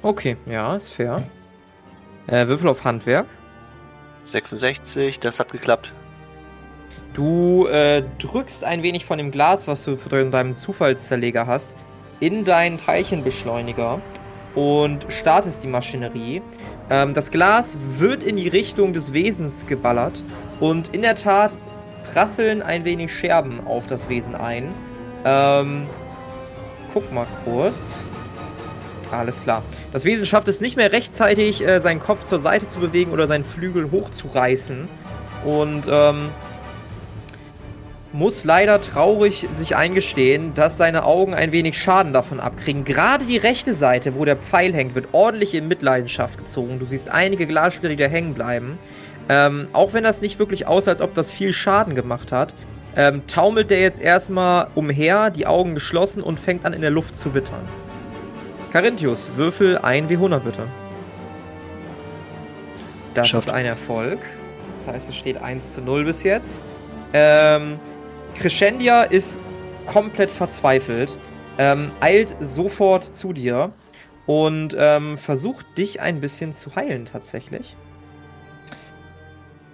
Okay, 0.03 0.37
ja, 0.47 0.75
ist 0.75 0.93
fair. 0.93 1.23
Äh, 2.27 2.47
Würfel 2.49 2.69
auf 2.69 2.85
Handwerk. 2.85 3.27
66, 4.25 5.21
das 5.21 5.39
hat 5.39 5.53
geklappt. 5.53 5.93
Du 7.13 7.67
äh, 7.67 8.03
drückst 8.19 8.65
ein 8.65 8.83
wenig 8.83 9.05
von 9.05 9.19
dem 9.19 9.31
Glas, 9.31 9.69
was 9.69 9.85
du 9.85 9.97
von 9.97 10.31
deinem 10.31 10.53
Zufallszerleger 10.53 11.47
hast, 11.47 11.77
in 12.21 12.45
deinen 12.45 12.79
Teilchenbeschleuniger 12.79 14.01
und 14.55 15.07
startest 15.09 15.63
die 15.63 15.69
Maschinerie. 15.69 16.43
Ähm, 16.91 17.15
das 17.15 17.31
Glas 17.31 17.79
wird 17.99 18.23
in 18.23 18.37
die 18.37 18.49
Richtung 18.49 18.93
des 18.93 19.13
Wesens 19.13 19.67
geballert 19.67 20.23
und 20.61 20.95
in 20.95 21.03
der 21.03 21.15
Tat 21.15 21.57
prasseln 22.13 22.63
ein 22.63 22.85
wenig 22.85 23.13
Scherben 23.13 23.67
auf 23.67 23.87
das 23.87 24.09
Wesen 24.09 24.35
ein. 24.35 24.75
Ähm, 25.25 25.87
guck 26.93 27.11
mal 27.13 27.27
kurz. 27.45 28.05
Alles 29.11 29.43
klar. 29.43 29.63
Das 29.93 30.05
Wesen 30.05 30.27
schafft 30.27 30.49
es 30.49 30.61
nicht 30.61 30.77
mehr 30.77 30.93
rechtzeitig, 30.93 31.65
äh, 31.67 31.81
seinen 31.81 32.01
Kopf 32.01 32.25
zur 32.25 32.41
Seite 32.41 32.69
zu 32.69 32.81
bewegen 32.81 33.13
oder 33.13 33.27
seinen 33.27 33.45
Flügel 33.45 33.91
hochzureißen. 33.91 34.89
Und 35.45 35.85
ähm, 35.89 36.31
muss 38.15 38.45
leider 38.45 38.81
traurig 38.81 39.49
sich 39.55 39.75
eingestehen, 39.77 40.55
dass 40.55 40.77
seine 40.77 41.05
Augen 41.05 41.35
ein 41.35 41.51
wenig 41.51 41.77
Schaden 41.77 42.13
davon 42.13 42.39
abkriegen. 42.39 42.85
Gerade 42.85 43.25
die 43.25 43.37
rechte 43.37 43.75
Seite, 43.75 44.15
wo 44.15 44.25
der 44.25 44.37
Pfeil 44.37 44.73
hängt, 44.73 44.95
wird 44.95 45.09
ordentlich 45.13 45.53
in 45.53 45.67
Mitleidenschaft 45.67 46.39
gezogen. 46.39 46.79
Du 46.79 46.87
siehst 46.87 47.11
einige 47.11 47.47
Glassplitter, 47.47 47.97
die 47.97 48.03
da 48.03 48.09
hängen 48.09 48.33
bleiben. 48.35 48.79
Ähm, 49.29 49.69
auch 49.73 49.93
wenn 49.93 50.05
das 50.05 50.21
nicht 50.21 50.39
wirklich 50.39 50.67
aussah, 50.67 50.91
als 50.93 51.01
ob 51.01 51.15
das 51.15 51.31
viel 51.31 51.53
Schaden 51.53 51.95
gemacht 51.95 52.33
hat, 52.33 52.55
ähm, 52.97 53.27
taumelt 53.27 53.71
der 53.71 53.81
jetzt 53.81 54.01
erstmal 54.01 54.69
umher, 54.75 55.31
die 55.31 55.47
Augen 55.47 55.75
geschlossen 55.75 56.23
und 56.23 56.39
fängt 56.39 56.65
an 56.65 56.73
in 56.73 56.81
der 56.81 56.91
Luft 56.91 57.17
zu 57.17 57.35
wittern. 57.35 57.63
Carinthius, 58.73 59.31
würfel 59.37 59.79
ein 59.79 60.09
W100 60.09 60.41
bitte. 60.41 60.67
Das 63.15 63.29
Schafft. 63.29 63.47
ist 63.47 63.53
ein 63.53 63.67
Erfolg. 63.67 64.19
Das 64.79 64.95
heißt, 64.95 65.09
es 65.09 65.17
steht 65.17 65.41
1 65.41 65.75
zu 65.75 65.81
0 65.81 66.05
bis 66.05 66.23
jetzt. 66.23 66.63
Ähm, 67.13 67.79
Crescendia 68.35 69.05
ist 69.05 69.39
komplett 69.87 70.31
verzweifelt, 70.31 71.17
ähm, 71.59 71.93
eilt 72.01 72.35
sofort 72.41 73.15
zu 73.15 73.33
dir 73.33 73.73
und 74.27 74.75
ähm, 74.77 75.19
versucht 75.19 75.79
dich 75.79 76.01
ein 76.01 76.21
bisschen 76.21 76.55
zu 76.55 76.75
heilen 76.75 77.07
tatsächlich. 77.07 77.77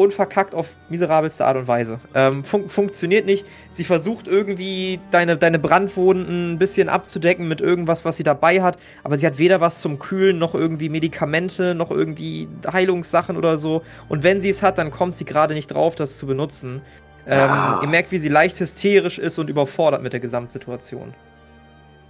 Und 0.00 0.14
verkackt 0.14 0.54
auf 0.54 0.72
miserabelste 0.88 1.44
Art 1.44 1.58
und 1.58 1.68
Weise. 1.68 2.00
Ähm, 2.14 2.42
fun 2.42 2.70
funktioniert 2.70 3.26
nicht. 3.26 3.44
Sie 3.74 3.84
versucht 3.84 4.28
irgendwie 4.28 4.98
deine, 5.10 5.36
deine 5.36 5.58
Brandwunden 5.58 6.54
ein 6.54 6.58
bisschen 6.58 6.88
abzudecken 6.88 7.46
mit 7.46 7.60
irgendwas, 7.60 8.06
was 8.06 8.16
sie 8.16 8.22
dabei 8.22 8.62
hat. 8.62 8.78
Aber 9.04 9.18
sie 9.18 9.26
hat 9.26 9.36
weder 9.36 9.60
was 9.60 9.82
zum 9.82 9.98
Kühlen, 9.98 10.38
noch 10.38 10.54
irgendwie 10.54 10.88
Medikamente, 10.88 11.74
noch 11.74 11.90
irgendwie 11.90 12.48
Heilungssachen 12.72 13.36
oder 13.36 13.58
so. 13.58 13.82
Und 14.08 14.22
wenn 14.22 14.40
sie 14.40 14.48
es 14.48 14.62
hat, 14.62 14.78
dann 14.78 14.90
kommt 14.90 15.16
sie 15.16 15.26
gerade 15.26 15.52
nicht 15.52 15.66
drauf, 15.66 15.96
das 15.96 16.16
zu 16.16 16.26
benutzen. 16.26 16.80
Ähm, 17.26 17.50
Ihr 17.82 17.88
merkt, 17.88 18.10
wie 18.10 18.18
sie 18.18 18.28
leicht 18.28 18.58
hysterisch 18.58 19.18
ist 19.18 19.38
und 19.38 19.50
überfordert 19.50 20.02
mit 20.02 20.14
der 20.14 20.20
Gesamtsituation. 20.20 21.12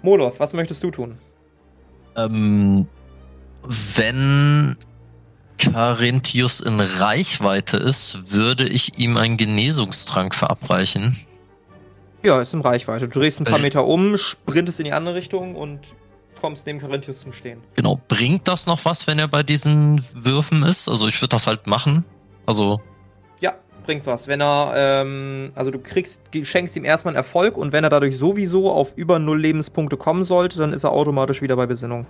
Moloth, 0.03 0.39
was 0.39 0.53
möchtest 0.53 0.85
du 0.85 0.93
tun? 0.93 1.19
Ähm, 2.17 2.87
wenn 3.97 4.77
Carinthius 5.61 6.61
in 6.61 6.81
Reichweite 6.81 7.77
ist, 7.77 8.33
würde 8.33 8.67
ich 8.67 8.99
ihm 8.99 9.17
einen 9.17 9.37
Genesungstrank 9.37 10.35
verabreichen. 10.35 11.17
Ja, 12.23 12.41
ist 12.41 12.53
in 12.55 12.61
Reichweite. 12.61 13.09
Du 13.09 13.21
drehst 13.21 13.41
ein 13.41 13.45
paar 13.45 13.59
Äh. 13.59 13.63
Meter 13.63 13.87
um, 13.87 14.17
sprintest 14.19 14.81
in 14.81 14.85
die 14.85 14.93
andere 14.93 15.15
Richtung 15.15 15.55
und 15.57 15.81
kommst 16.41 16.67
neben 16.67 16.81
Carinthius 16.81 17.21
zum 17.21 17.33
Stehen. 17.33 17.61
Genau, 17.77 18.01
bringt 18.09 18.49
das 18.49 18.67
noch 18.67 18.85
was, 18.85 19.07
wenn 19.07 19.19
er 19.19 19.29
bei 19.29 19.43
diesen 19.43 20.05
Würfen 20.15 20.63
ist? 20.63 20.89
Also 20.89 21.07
ich 21.09 21.21
würde 21.21 21.31
das 21.31 21.47
halt 21.47 21.67
machen. 21.67 22.05
Also, 22.47 22.81
Ja, 23.41 23.55
bringt 23.85 24.07
was. 24.07 24.27
Wenn 24.27 24.41
er, 24.41 24.73
ähm, 24.77 25.53
also 25.55 25.71
du 25.71 25.79
kriegst, 25.79 26.21
schenkst 26.43 26.77
ihm 26.77 26.85
erstmal 26.85 27.13
einen 27.13 27.19
Erfolg 27.19 27.57
und 27.57 27.73
wenn 27.73 27.85
er 27.85 27.91
dadurch 27.91 28.17
sowieso 28.19 28.73
auf 28.73 28.95
über 28.97 29.19
null 29.19 29.41
Lebenspunkte 29.41 29.97
kommen 29.97 30.25
sollte, 30.25 30.59
dann 30.59 30.73
ist 30.73 30.85
er 30.85 30.93
automatisch 30.93 31.43
wieder 31.43 31.57
bei 31.57 31.67
Besinnung. 31.67 32.07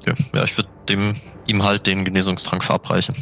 okay. 0.00 0.14
ja, 0.34 0.44
ich 0.44 0.56
würde 0.56 0.67
dem 0.88 1.14
ihm 1.46 1.64
halt 1.64 1.86
den 1.86 2.04
Genesungstrank 2.04 2.64
verabreichen. 2.64 3.14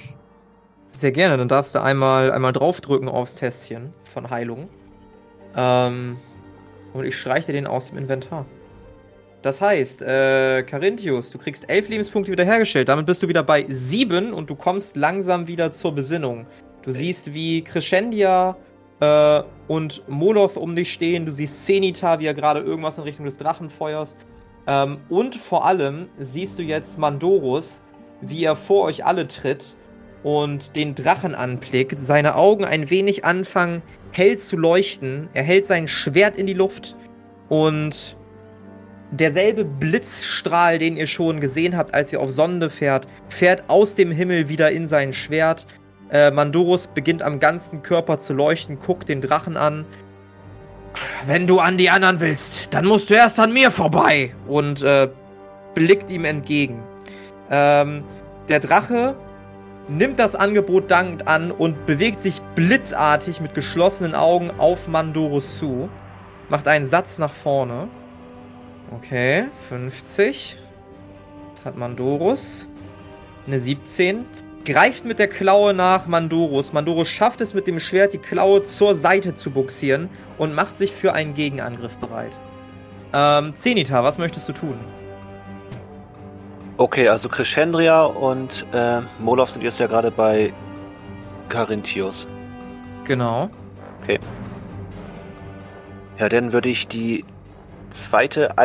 Sehr 0.90 1.12
gerne, 1.12 1.36
dann 1.36 1.48
darfst 1.48 1.74
du 1.74 1.82
einmal, 1.82 2.32
einmal 2.32 2.52
draufdrücken 2.52 3.08
aufs 3.08 3.34
Tästchen 3.34 3.92
von 4.04 4.30
Heilung. 4.30 4.68
Ähm, 5.54 6.16
und 6.94 7.04
ich 7.04 7.16
streiche 7.16 7.52
den 7.52 7.66
aus 7.66 7.88
dem 7.88 7.98
Inventar. 7.98 8.46
Das 9.42 9.60
heißt, 9.60 10.02
äh, 10.02 10.62
Carinthius, 10.64 11.30
du 11.30 11.38
kriegst 11.38 11.68
elf 11.68 11.88
Lebenspunkte 11.88 12.32
wiederhergestellt. 12.32 12.88
Damit 12.88 13.06
bist 13.06 13.22
du 13.22 13.28
wieder 13.28 13.42
bei 13.42 13.64
sieben 13.68 14.32
und 14.32 14.50
du 14.50 14.54
kommst 14.54 14.96
langsam 14.96 15.46
wieder 15.46 15.72
zur 15.72 15.94
Besinnung. 15.94 16.46
Du 16.82 16.90
siehst, 16.90 17.32
wie 17.32 17.62
Crescendia 17.62 18.56
äh, 19.00 19.42
und 19.68 20.02
Moloth 20.08 20.56
um 20.56 20.74
dich 20.74 20.92
stehen. 20.92 21.26
Du 21.26 21.32
siehst 21.32 21.64
Zenita, 21.66 22.18
wie 22.18 22.26
er 22.26 22.34
gerade 22.34 22.60
irgendwas 22.60 22.98
in 22.98 23.04
Richtung 23.04 23.26
des 23.26 23.36
Drachen 23.36 23.70
feuerst. 23.70 24.16
Ähm, 24.66 24.98
und 25.08 25.36
vor 25.36 25.64
allem 25.64 26.08
siehst 26.18 26.58
du 26.58 26.62
jetzt 26.62 26.98
Mandorus, 26.98 27.82
wie 28.20 28.44
er 28.44 28.56
vor 28.56 28.84
euch 28.84 29.04
alle 29.04 29.28
tritt 29.28 29.76
und 30.22 30.74
den 30.74 30.94
Drachen 30.94 31.34
anblickt, 31.34 32.00
seine 32.00 32.34
Augen 32.34 32.64
ein 32.64 32.90
wenig 32.90 33.24
anfangen 33.24 33.82
hell 34.12 34.38
zu 34.38 34.56
leuchten. 34.56 35.28
Er 35.34 35.42
hält 35.42 35.66
sein 35.66 35.88
Schwert 35.88 36.36
in 36.36 36.46
die 36.46 36.54
Luft 36.54 36.96
und 37.48 38.16
derselbe 39.10 39.64
Blitzstrahl, 39.64 40.78
den 40.78 40.96
ihr 40.96 41.06
schon 41.06 41.40
gesehen 41.40 41.76
habt, 41.76 41.94
als 41.94 42.12
ihr 42.12 42.20
auf 42.20 42.32
Sonde 42.32 42.70
fährt, 42.70 43.06
fährt 43.28 43.64
aus 43.68 43.94
dem 43.94 44.10
Himmel 44.10 44.48
wieder 44.48 44.70
in 44.72 44.88
sein 44.88 45.12
Schwert. 45.12 45.66
Äh, 46.10 46.30
Mandorus 46.30 46.86
beginnt 46.88 47.22
am 47.22 47.40
ganzen 47.40 47.82
Körper 47.82 48.18
zu 48.18 48.32
leuchten, 48.32 48.78
guckt 48.78 49.08
den 49.08 49.20
Drachen 49.20 49.56
an. 49.56 49.84
Wenn 51.24 51.46
du 51.46 51.58
an 51.60 51.76
die 51.76 51.90
anderen 51.90 52.20
willst, 52.20 52.72
dann 52.72 52.86
musst 52.86 53.10
du 53.10 53.14
erst 53.14 53.38
an 53.40 53.52
mir 53.52 53.70
vorbei 53.70 54.34
und 54.46 54.82
äh, 54.82 55.08
blickt 55.74 56.10
ihm 56.10 56.24
entgegen. 56.24 56.82
Ähm, 57.50 58.04
der 58.48 58.60
Drache 58.60 59.16
nimmt 59.88 60.18
das 60.18 60.34
Angebot 60.34 60.90
dankend 60.90 61.28
an 61.28 61.50
und 61.50 61.86
bewegt 61.86 62.22
sich 62.22 62.40
blitzartig 62.54 63.40
mit 63.40 63.54
geschlossenen 63.54 64.14
Augen 64.14 64.50
auf 64.58 64.88
Mandorus 64.88 65.58
zu. 65.58 65.88
Macht 66.48 66.68
einen 66.68 66.86
Satz 66.86 67.18
nach 67.18 67.32
vorne. 67.32 67.88
Okay, 68.92 69.46
50. 69.68 70.56
Das 71.54 71.64
hat 71.64 71.76
Mandorus. 71.76 72.66
Eine 73.46 73.60
17. 73.60 74.24
Greift 74.66 75.04
mit 75.04 75.20
der 75.20 75.28
Klaue 75.28 75.72
nach 75.72 76.08
Mandorus. 76.08 76.72
Mandorus 76.72 77.08
schafft 77.08 77.40
es 77.40 77.54
mit 77.54 77.68
dem 77.68 77.78
Schwert, 77.78 78.12
die 78.12 78.18
Klaue 78.18 78.64
zur 78.64 78.96
Seite 78.96 79.32
zu 79.32 79.52
buxieren 79.52 80.10
und 80.38 80.56
macht 80.56 80.76
sich 80.76 80.90
für 80.90 81.12
einen 81.12 81.34
Gegenangriff 81.34 81.96
bereit. 81.98 82.32
Ähm, 83.12 83.54
Zenita, 83.54 84.02
was 84.02 84.18
möchtest 84.18 84.48
du 84.48 84.52
tun? 84.52 84.74
Okay, 86.78 87.08
also 87.08 87.28
Crescendria 87.28 88.02
und 88.02 88.66
äh, 88.72 89.02
Molov 89.20 89.50
sind 89.50 89.62
jetzt 89.62 89.78
ja 89.78 89.86
gerade 89.86 90.10
bei 90.10 90.52
Carinthius. 91.48 92.26
Genau. 93.04 93.48
Ja, 96.18 96.28
dann 96.28 96.52
würde 96.52 96.70
ich 96.70 96.88
die 96.88 97.24
zweite 97.90 98.58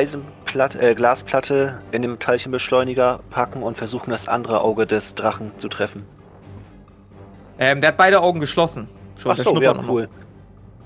Eisenplatte, 0.52 0.82
äh, 0.82 0.96
Glasplatte 0.96 1.82
in 1.92 2.02
dem 2.02 2.20
Teilchenbeschleuniger 2.20 3.22
packen 3.30 3.64
und 3.64 3.78
versuchen, 3.78 4.12
das 4.12 4.28
andere 4.28 4.62
Auge 4.62 4.86
des 4.86 5.16
Drachen 5.16 5.52
zu 5.58 5.70
treffen. 5.70 6.06
Ähm, 7.58 7.82
der 7.82 7.90
hat 7.90 7.98
beide 7.98 8.22
Augen 8.22 8.40
geschlossen. 8.40 8.90
Schon, 9.18 9.32
Ach 9.32 9.38
so, 9.38 9.62
ja, 9.62 9.74
cool. 9.88 10.10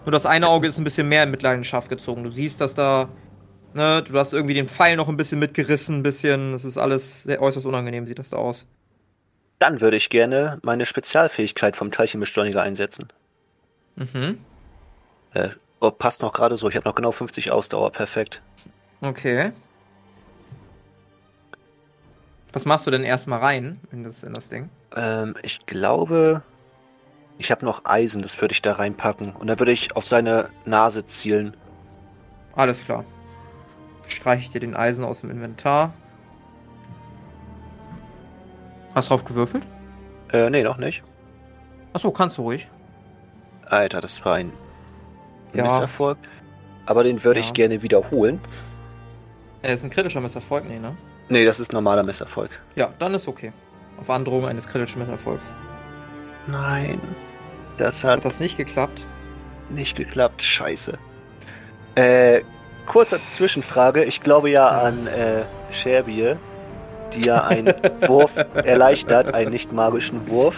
Nur 0.05 0.11
das 0.11 0.25
eine 0.25 0.49
Auge 0.49 0.67
ist 0.67 0.77
ein 0.77 0.83
bisschen 0.83 1.07
mehr 1.07 1.23
in 1.23 1.31
Mitleidenschaft 1.31 1.89
gezogen. 1.89 2.23
Du 2.23 2.29
siehst, 2.29 2.61
dass 2.61 2.75
da 2.75 3.09
Ne, 3.73 4.01
du 4.03 4.17
hast 4.17 4.31
irgendwie 4.31 4.53
den 4.53 4.69
Pfeil 4.69 4.95
noch 4.95 5.09
ein 5.09 5.17
bisschen 5.17 5.37
mitgerissen, 5.37 5.97
ein 5.97 6.03
bisschen. 6.03 6.53
Das 6.53 6.63
ist 6.63 6.77
alles 6.77 7.23
sehr 7.23 7.41
äußerst 7.41 7.65
unangenehm, 7.65 8.07
sieht 8.07 8.19
das 8.19 8.29
da 8.29 8.37
aus. 8.37 8.65
Dann 9.59 9.81
würde 9.81 9.97
ich 9.97 10.09
gerne 10.09 10.59
meine 10.63 10.85
Spezialfähigkeit 10.85 11.75
vom 11.75 11.91
Teilchenbeschleuniger 11.91 12.61
einsetzen. 12.61 13.09
Mhm. 13.97 14.39
Äh, 15.33 15.49
oh, 15.81 15.91
passt 15.91 16.21
noch 16.21 16.31
gerade 16.31 16.55
so. 16.55 16.69
Ich 16.69 16.77
habe 16.77 16.87
noch 16.87 16.95
genau 16.95 17.11
50 17.11 17.51
Ausdauer. 17.51 17.91
Perfekt. 17.91 18.41
Okay. 19.01 19.51
Was 22.53 22.65
machst 22.65 22.87
du 22.87 22.91
denn 22.91 23.03
erstmal 23.03 23.39
rein 23.39 23.79
in 23.91 24.03
das, 24.03 24.23
in 24.23 24.33
das 24.33 24.49
Ding? 24.49 24.69
Ähm, 24.95 25.35
ich 25.43 25.65
glaube, 25.65 26.41
ich 27.37 27.51
habe 27.51 27.65
noch 27.65 27.83
Eisen. 27.83 28.21
Das 28.21 28.39
würde 28.39 28.53
ich 28.53 28.61
da 28.61 28.73
reinpacken. 28.73 29.33
Und 29.35 29.47
dann 29.47 29.59
würde 29.59 29.73
ich 29.73 29.95
auf 29.95 30.07
seine 30.07 30.49
Nase 30.63 31.05
zielen. 31.05 31.55
Alles 32.55 32.83
klar. 32.85 33.03
Streiche 34.07 34.43
ich 34.43 34.51
dir 34.51 34.61
den 34.61 34.75
Eisen 34.75 35.03
aus 35.03 35.21
dem 35.21 35.31
Inventar. 35.31 35.93
Hast 38.93 39.09
du 39.09 39.15
drauf 39.15 39.25
gewürfelt? 39.25 39.67
Äh, 40.31 40.49
nee, 40.49 40.63
noch 40.63 40.77
nicht. 40.77 41.03
Achso, 41.91 42.11
kannst 42.11 42.37
du 42.37 42.43
ruhig. 42.43 42.69
Alter, 43.65 43.99
das 43.99 44.23
war 44.23 44.35
ein 44.35 44.53
Ja. 45.53 45.63
Misserfolg. 45.63 46.17
Aber 46.85 47.03
den 47.03 47.23
würde 47.23 47.41
Ja. 47.41 47.45
ich 47.45 47.53
gerne 47.53 47.81
wiederholen. 47.81 48.39
Er 49.65 49.73
ist 49.73 49.83
ein 49.83 49.89
kritischer 49.89 50.21
Misserfolg, 50.21 50.69
nee, 50.69 50.77
ne? 50.77 50.95
Nee, 51.27 51.43
das 51.43 51.59
ist 51.59 51.73
normaler 51.73 52.03
Misserfolg. 52.03 52.51
Ja, 52.75 52.89
dann 52.99 53.15
ist 53.15 53.27
okay. 53.27 53.51
Auf 53.99 54.11
Androhung 54.11 54.45
eines 54.45 54.67
kritischen 54.67 55.01
Misserfolgs. 55.01 55.55
Nein. 56.45 57.01
Das 57.79 58.03
Hat 58.03 58.17
hat 58.17 58.25
das 58.25 58.39
nicht 58.39 58.57
geklappt? 58.57 59.07
nicht 59.71 59.97
geklappt. 59.97 60.43
Scheiße. 60.43 60.99
Äh, 61.95 62.41
kurze 62.85 63.19
Zwischenfrage. 63.27 64.03
Ich 64.03 64.21
glaube 64.21 64.51
ja 64.51 64.67
an 64.67 65.07
äh, 65.07 65.41
Sherbier, 65.73 66.37
die 67.15 67.21
ja 67.21 67.45
einen 67.45 67.73
Wurf 68.07 68.29
erleichtert, 68.53 69.33
einen 69.33 69.49
nicht 69.49 69.73
magischen 69.73 70.29
Wurf. 70.29 70.55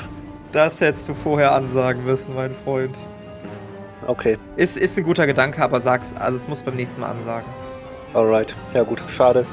Das 0.51 0.81
hättest 0.81 1.07
du 1.07 1.13
vorher 1.13 1.53
ansagen 1.53 2.03
müssen, 2.03 2.35
mein 2.35 2.53
Freund. 2.53 2.97
Okay, 4.05 4.37
Ist, 4.57 4.75
ist 4.75 4.97
ein 4.97 5.05
guter 5.05 5.25
Gedanke, 5.25 5.63
aber 5.63 5.79
sag's, 5.79 6.13
also 6.13 6.35
es 6.35 6.49
muss 6.49 6.61
beim 6.61 6.75
nächsten 6.75 6.99
Mal 6.99 7.11
ansagen. 7.11 7.49
Alright. 8.17 8.53
Ja 8.73 8.83
gut, 8.83 9.01
schade. 9.15 9.45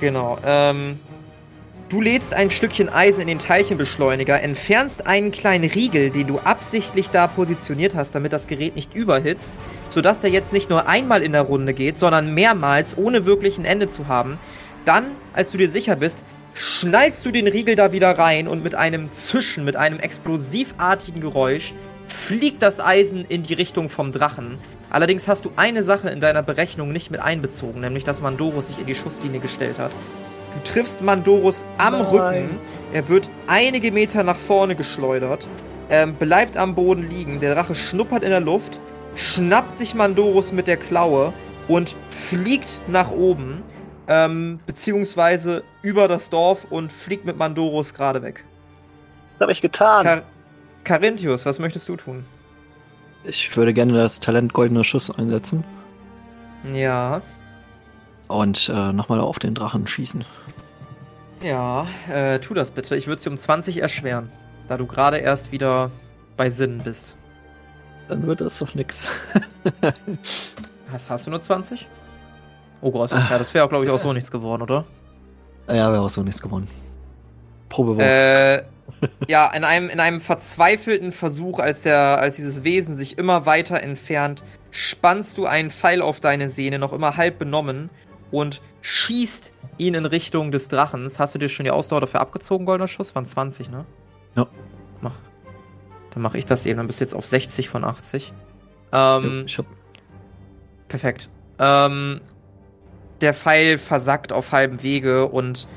Genau. 0.00 0.38
Ähm, 0.44 0.98
du 1.88 2.00
lädst 2.00 2.34
ein 2.34 2.50
Stückchen 2.50 2.88
Eisen 2.88 3.20
in 3.20 3.28
den 3.28 3.38
Teilchenbeschleuniger, 3.38 4.42
entfernst 4.42 5.06
einen 5.06 5.30
kleinen 5.30 5.70
Riegel, 5.70 6.10
den 6.10 6.26
du 6.26 6.38
absichtlich 6.40 7.10
da 7.10 7.26
positioniert 7.26 7.94
hast, 7.94 8.14
damit 8.14 8.32
das 8.32 8.46
Gerät 8.46 8.76
nicht 8.76 8.94
überhitzt, 8.94 9.54
sodass 9.88 10.20
der 10.20 10.30
jetzt 10.30 10.52
nicht 10.52 10.70
nur 10.70 10.88
einmal 10.88 11.22
in 11.22 11.32
der 11.32 11.42
Runde 11.42 11.74
geht, 11.74 11.98
sondern 11.98 12.34
mehrmals, 12.34 12.98
ohne 12.98 13.24
wirklich 13.24 13.58
ein 13.58 13.64
Ende 13.64 13.88
zu 13.88 14.08
haben. 14.08 14.38
Dann, 14.84 15.04
als 15.32 15.52
du 15.52 15.58
dir 15.58 15.68
sicher 15.68 15.96
bist, 15.96 16.24
schnallst 16.54 17.24
du 17.24 17.30
den 17.30 17.46
Riegel 17.46 17.74
da 17.74 17.92
wieder 17.92 18.10
rein 18.18 18.48
und 18.48 18.62
mit 18.62 18.74
einem 18.74 19.12
Zischen, 19.12 19.64
mit 19.64 19.76
einem 19.76 20.00
explosivartigen 20.00 21.20
Geräusch 21.20 21.74
fliegt 22.08 22.62
das 22.62 22.80
Eisen 22.80 23.24
in 23.24 23.42
die 23.42 23.54
Richtung 23.54 23.88
vom 23.88 24.10
Drachen. 24.10 24.58
Allerdings 24.90 25.28
hast 25.28 25.44
du 25.44 25.52
eine 25.54 25.84
Sache 25.84 26.08
in 26.10 26.20
deiner 26.20 26.42
Berechnung 26.42 26.92
nicht 26.92 27.10
mit 27.10 27.20
einbezogen, 27.20 27.80
nämlich 27.80 28.02
dass 28.02 28.20
Mandorus 28.20 28.68
sich 28.68 28.78
in 28.80 28.86
die 28.86 28.96
Schusslinie 28.96 29.40
gestellt 29.40 29.78
hat. 29.78 29.92
Du 30.54 30.72
triffst 30.72 31.00
Mandorus 31.00 31.64
am 31.78 31.92
Nein. 31.92 32.06
Rücken. 32.06 32.58
Er 32.92 33.08
wird 33.08 33.30
einige 33.46 33.92
Meter 33.92 34.24
nach 34.24 34.38
vorne 34.38 34.74
geschleudert, 34.74 35.46
ähm, 35.90 36.14
bleibt 36.14 36.56
am 36.56 36.74
Boden 36.74 37.08
liegen. 37.08 37.38
Der 37.38 37.54
Drache 37.54 37.76
schnuppert 37.76 38.24
in 38.24 38.30
der 38.30 38.40
Luft, 38.40 38.80
schnappt 39.14 39.78
sich 39.78 39.94
Mandorus 39.94 40.52
mit 40.52 40.66
der 40.66 40.76
Klaue 40.76 41.32
und 41.68 41.94
fliegt 42.08 42.82
nach 42.88 43.12
oben, 43.12 43.62
ähm, 44.08 44.58
beziehungsweise 44.66 45.62
über 45.82 46.08
das 46.08 46.30
Dorf 46.30 46.66
und 46.68 46.92
fliegt 46.92 47.24
mit 47.24 47.36
Mandorus 47.38 47.94
gerade 47.94 48.22
weg. 48.22 48.44
Was 49.38 49.42
habe 49.42 49.52
ich 49.52 49.62
getan? 49.62 50.04
Car 50.04 50.22
Carinthius, 50.82 51.46
was 51.46 51.60
möchtest 51.60 51.88
du 51.88 51.94
tun? 51.94 52.24
Ich 53.24 53.54
würde 53.56 53.74
gerne 53.74 53.92
das 53.92 54.20
Talent 54.20 54.52
Goldener 54.52 54.84
Schuss 54.84 55.10
einsetzen 55.10 55.64
Ja, 56.72 57.20
und 58.28 58.68
äh, 58.74 58.92
nochmal 58.92 59.20
auf 59.20 59.38
den 59.38 59.54
Drachen 59.54 59.86
schießen. 59.86 60.24
ja, 61.42 61.86
äh, 62.12 62.38
tu 62.38 62.54
das 62.54 62.70
bitte. 62.70 62.96
Ich 62.96 63.06
würde 63.06 63.22
dir 63.22 63.30
um 63.30 63.36
20 63.36 63.82
erschweren, 63.82 64.30
da 64.68 64.76
du 64.76 64.86
gerade 64.86 65.18
erst 65.18 65.52
wieder 65.52 65.90
bei 66.36 66.48
Sinnen 66.50 66.80
bist. 66.82 67.16
Dann 68.08 68.26
wird 68.26 68.40
das 68.40 68.58
doch 68.58 68.74
nix. 68.74 69.06
Hast, 70.92 71.08
hast 71.10 71.26
du 71.26 71.30
nur 71.30 71.40
20? 71.40 71.86
Oh 72.80 72.90
Gott, 72.90 73.10
ja, 73.12 73.38
das 73.38 73.54
wäre 73.54 73.64
auch, 73.64 73.68
glaube 73.68 73.84
ich, 73.84 73.90
auch 73.92 73.98
so 74.00 74.12
nichts 74.12 74.30
geworden, 74.32 74.62
oder? 74.62 74.84
Ja, 75.68 75.92
wäre 75.92 76.00
auch 76.00 76.10
so 76.10 76.22
nichts 76.22 76.42
gewonnen. 76.42 76.66
Probewurf. 77.68 78.02
Äh, 78.02 78.62
ja, 79.28 79.50
in 79.52 79.64
einem, 79.64 79.88
in 79.88 80.00
einem 80.00 80.20
verzweifelten 80.20 81.12
Versuch, 81.12 81.58
als, 81.58 81.82
der, 81.82 82.20
als 82.20 82.36
dieses 82.36 82.64
Wesen 82.64 82.96
sich 82.96 83.18
immer 83.18 83.46
weiter 83.46 83.82
entfernt, 83.82 84.44
spannst 84.70 85.38
du 85.38 85.46
einen 85.46 85.70
Pfeil 85.70 86.02
auf 86.02 86.20
deine 86.20 86.48
Sehne, 86.48 86.78
noch 86.78 86.92
immer 86.92 87.16
halb 87.16 87.38
benommen, 87.38 87.90
und 88.30 88.60
schießt 88.82 89.52
ihn 89.78 89.94
in 89.94 90.06
Richtung 90.06 90.52
des 90.52 90.68
Drachens. 90.68 91.18
Hast 91.18 91.34
du 91.34 91.38
dir 91.38 91.48
schon 91.48 91.64
die 91.64 91.70
Ausdauer 91.70 92.00
dafür 92.00 92.20
abgezogen, 92.20 92.66
goldener 92.66 92.88
Schuss? 92.88 93.14
Waren 93.14 93.26
20, 93.26 93.70
ne? 93.70 93.84
Ja. 94.36 94.46
Mach. 95.00 95.14
Dann 96.10 96.22
mache 96.22 96.38
ich 96.38 96.46
das 96.46 96.66
eben. 96.66 96.76
Dann 96.76 96.86
bist 96.86 97.00
du 97.00 97.04
jetzt 97.04 97.14
auf 97.14 97.26
60 97.26 97.68
von 97.68 97.84
80. 97.84 98.32
Ähm, 98.92 99.46
hab, 99.48 99.66
Perfekt. 100.88 101.28
Ähm, 101.58 102.20
der 103.20 103.34
Pfeil 103.34 103.78
versackt 103.78 104.32
auf 104.32 104.52
halbem 104.52 104.82
Wege 104.82 105.26
und 105.26 105.68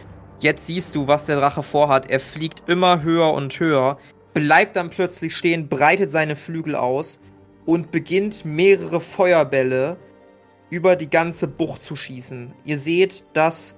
jetzt 0.44 0.68
siehst 0.68 0.94
du, 0.96 1.08
was 1.08 1.26
der 1.26 1.38
Drache 1.38 1.64
vorhat. 1.64 2.10
Er 2.10 2.20
fliegt 2.20 2.70
immer 2.70 3.02
höher 3.02 3.34
und 3.34 3.60
höher, 3.60 3.98
bleibt 4.34 4.76
dann 4.76 4.90
plötzlich 4.90 5.36
stehen, 5.36 5.70
breitet 5.70 6.12
seine 6.12 6.36
Flügel 6.36 6.76
aus 6.76 7.20
und 7.66 7.92
beginnt 7.92 8.46
mehrere 8.46 9.00
Feuerbälle 9.00 9.98
über 10.70 10.96
die 10.96 11.10
ganze 11.10 11.48
Bucht 11.48 11.84
zu 11.84 11.96
schießen. 11.96 12.54
Ihr 12.66 12.80
seht, 12.80 13.24
dass 13.34 13.76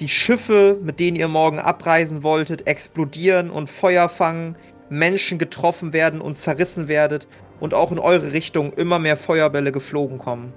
die 0.00 0.08
Schiffe, 0.08 0.78
mit 0.82 0.98
denen 0.98 1.16
ihr 1.16 1.28
morgen 1.28 1.58
abreisen 1.58 2.22
wolltet, 2.22 2.66
explodieren 2.66 3.50
und 3.50 3.70
Feuer 3.70 4.08
fangen, 4.08 4.56
Menschen 4.88 5.38
getroffen 5.38 5.92
werden 5.92 6.20
und 6.20 6.36
zerrissen 6.36 6.88
werdet 6.88 7.28
und 7.60 7.74
auch 7.74 7.92
in 7.92 7.98
eure 7.98 8.32
Richtung 8.32 8.72
immer 8.72 8.98
mehr 8.98 9.16
Feuerbälle 9.16 9.72
geflogen 9.72 10.18
kommen. 10.18 10.52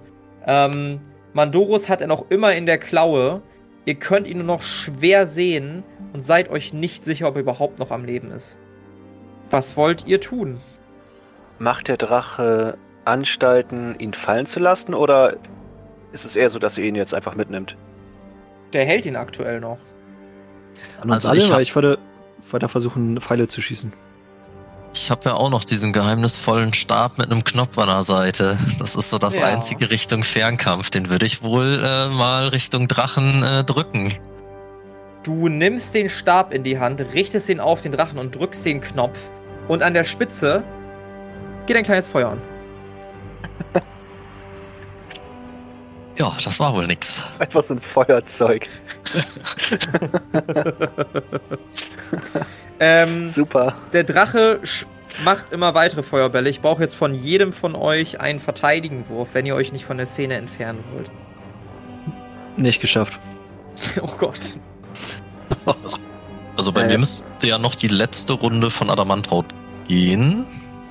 Ähm, 0.47 0.99
Mandorus 1.33 1.89
hat 1.89 2.01
er 2.01 2.07
noch 2.07 2.29
immer 2.29 2.53
in 2.53 2.65
der 2.65 2.77
Klaue. 2.77 3.41
Ihr 3.85 3.95
könnt 3.95 4.27
ihn 4.27 4.37
nur 4.37 4.47
noch 4.47 4.63
schwer 4.63 5.27
sehen 5.27 5.83
und 6.13 6.21
seid 6.21 6.49
euch 6.49 6.73
nicht 6.73 7.05
sicher, 7.05 7.27
ob 7.27 7.35
er 7.35 7.41
überhaupt 7.41 7.77
noch 7.79 7.91
am 7.91 8.03
Leben 8.03 8.31
ist. 8.31 8.57
Was 9.49 9.77
wollt 9.77 10.07
ihr 10.07 10.19
tun? 10.21 10.59
Macht 11.59 11.87
der 11.87 11.97
Drache 11.97 12.77
Anstalten, 13.05 13.95
ihn 13.99 14.13
fallen 14.15 14.47
zu 14.47 14.59
lassen, 14.59 14.93
oder 14.95 15.37
ist 16.11 16.25
es 16.25 16.35
eher 16.35 16.49
so, 16.49 16.57
dass 16.57 16.77
ihr 16.77 16.85
ihn 16.85 16.95
jetzt 16.95 17.13
einfach 17.13 17.35
mitnimmt? 17.35 17.77
Der 18.73 18.83
hält 18.85 19.05
ihn 19.05 19.15
aktuell 19.15 19.59
noch. 19.59 19.77
an 20.99 21.11
uns 21.11 21.25
also 21.25 21.29
alle, 21.29 21.37
ich 21.39 21.51
hab- 21.51 21.59
ich 21.61 21.75
würde 21.75 21.99
weiter 22.51 22.67
versuchen, 22.67 23.21
Pfeile 23.21 23.47
zu 23.47 23.61
schießen. 23.61 23.93
Ich 24.97 25.11
habe 25.11 25.29
ja 25.29 25.35
auch 25.35 25.49
noch 25.49 25.65
diesen 25.65 25.91
geheimnisvollen 25.91 26.73
Stab 26.73 27.17
mit 27.17 27.29
einem 27.29 27.43
Knopf 27.43 27.77
an 27.77 27.87
der 27.87 28.03
Seite. 28.03 28.57
Das 28.79 28.95
ist 28.95 29.09
so 29.09 29.17
das 29.17 29.35
Ja. 29.37 29.45
einzige 29.47 29.89
Richtung 29.89 30.23
Fernkampf. 30.23 30.89
Den 30.89 31.09
würde 31.09 31.25
ich 31.25 31.43
wohl 31.43 31.81
äh, 31.83 32.07
mal 32.07 32.47
Richtung 32.47 32.87
Drachen 32.87 33.43
äh, 33.43 33.63
drücken. 33.63 34.13
Du 35.23 35.49
nimmst 35.49 35.93
den 35.93 36.09
Stab 36.09 36.53
in 36.53 36.63
die 36.63 36.79
Hand, 36.79 37.01
richtest 37.13 37.49
ihn 37.49 37.59
auf 37.59 37.81
den 37.81 37.91
Drachen 37.91 38.17
und 38.17 38.35
drückst 38.35 38.65
den 38.65 38.79
Knopf. 38.79 39.19
Und 39.67 39.83
an 39.83 39.93
der 39.93 40.05
Spitze 40.05 40.63
geht 41.65 41.75
ein 41.75 41.83
kleines 41.83 42.07
Feuer 42.07 42.29
an. 42.29 42.41
Ja, 46.17 46.31
das 46.43 46.59
war 46.59 46.73
wohl 46.73 46.87
nix. 46.87 47.21
Einfach 47.39 47.63
so 47.63 47.73
ein 47.75 47.81
Feuerzeug. 47.81 48.67
Ähm, 52.79 53.29
Super. 53.29 53.73
Der 53.93 54.03
Drache 54.03 54.59
macht 55.23 55.53
immer 55.53 55.73
weitere 55.75 56.03
Feuerbälle. 56.03 56.49
Ich 56.49 56.59
brauche 56.61 56.81
jetzt 56.81 56.93
von 56.95 57.13
jedem 57.15 57.53
von 57.53 57.73
euch 57.73 58.19
einen 58.19 58.41
Verteidigenwurf, 58.41 59.29
wenn 59.33 59.45
ihr 59.45 59.55
euch 59.55 59.71
nicht 59.71 59.85
von 59.85 59.95
der 59.97 60.05
Szene 60.07 60.33
entfernen 60.35 60.83
wollt. 60.93 61.09
Nicht 62.57 62.81
geschafft. 62.81 63.19
Oh 64.01 64.09
Gott. 64.17 64.59
Also 66.57 66.71
bei 66.71 66.81
Äh. 66.81 66.87
mir 66.87 66.97
müsste 66.97 67.25
ja 67.43 67.57
noch 67.57 67.75
die 67.75 67.87
letzte 67.89 68.33
Runde 68.33 68.69
von 68.69 68.89
Adamanthaut 68.89 69.45
gehen. 69.87 70.45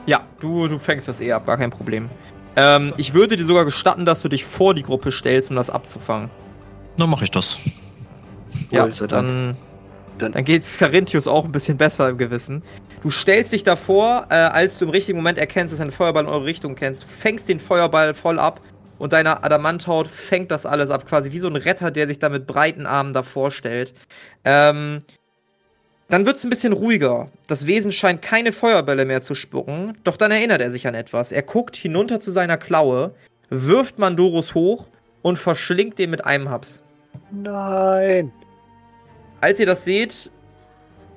Ja, 0.06 0.20
du, 0.40 0.68
du 0.68 0.78
fängst 0.78 1.08
das 1.08 1.20
eh 1.20 1.32
ab, 1.32 1.46
gar 1.46 1.56
kein 1.56 1.70
Problem. 1.70 2.08
Ähm, 2.56 2.94
ich 2.96 3.14
würde 3.14 3.36
dir 3.36 3.46
sogar 3.46 3.64
gestatten, 3.64 4.06
dass 4.06 4.22
du 4.22 4.28
dich 4.28 4.44
vor 4.44 4.74
die 4.74 4.82
Gruppe 4.82 5.10
stellst, 5.12 5.50
um 5.50 5.56
das 5.56 5.70
abzufangen. 5.70 6.30
Dann 6.96 7.10
mache 7.10 7.24
ich 7.24 7.30
das. 7.30 7.58
Ja, 8.70 8.86
dann, 8.86 9.56
Dann- 10.18 10.32
dann 10.32 10.44
geht's 10.44 10.78
Carinthius 10.78 11.26
auch 11.26 11.44
ein 11.44 11.50
bisschen 11.52 11.76
besser 11.76 12.08
im 12.08 12.18
Gewissen. 12.18 12.62
Du 13.02 13.10
stellst 13.10 13.52
dich 13.52 13.64
davor, 13.64 14.26
äh, 14.30 14.34
als 14.34 14.78
du 14.78 14.84
im 14.84 14.90
richtigen 14.92 15.18
Moment 15.18 15.38
erkennst, 15.38 15.72
dass 15.74 15.80
ein 15.80 15.90
Feuerball 15.90 16.22
in 16.24 16.30
eure 16.30 16.44
Richtung 16.44 16.76
kennst. 16.76 17.02
Du 17.02 17.08
fängst 17.08 17.48
den 17.48 17.58
Feuerball 17.58 18.14
voll 18.14 18.38
ab 18.38 18.60
und 18.98 19.12
deine 19.12 19.42
Adamanthaut 19.42 20.06
fängt 20.06 20.50
das 20.52 20.64
alles 20.64 20.88
ab, 20.90 21.04
quasi 21.06 21.32
wie 21.32 21.40
so 21.40 21.48
ein 21.48 21.56
Retter, 21.56 21.90
der 21.90 22.06
sich 22.06 22.20
da 22.20 22.28
mit 22.28 22.46
breiten 22.46 22.86
Armen 22.86 23.12
davor 23.12 23.50
stellt. 23.50 23.92
Ähm, 24.44 25.00
dann 26.08 26.26
wird 26.26 26.36
es 26.36 26.44
ein 26.44 26.50
bisschen 26.50 26.72
ruhiger. 26.72 27.28
Das 27.48 27.66
Wesen 27.66 27.92
scheint 27.92 28.22
keine 28.22 28.52
Feuerbälle 28.52 29.04
mehr 29.04 29.22
zu 29.22 29.34
spucken, 29.34 29.96
doch 30.04 30.16
dann 30.16 30.30
erinnert 30.30 30.60
er 30.60 30.70
sich 30.70 30.86
an 30.86 30.94
etwas. 30.94 31.32
Er 31.32 31.42
guckt 31.42 31.76
hinunter 31.76 32.20
zu 32.20 32.30
seiner 32.30 32.56
Klaue, 32.56 33.14
wirft 33.50 33.98
Mandorus 33.98 34.54
hoch 34.54 34.86
und 35.22 35.38
verschlingt 35.38 35.98
den 35.98 36.10
mit 36.10 36.24
einem 36.24 36.50
Haps. 36.50 36.82
Nein. 37.30 38.32
Als 39.40 39.60
ihr 39.60 39.66
das 39.66 39.84
seht, 39.84 40.30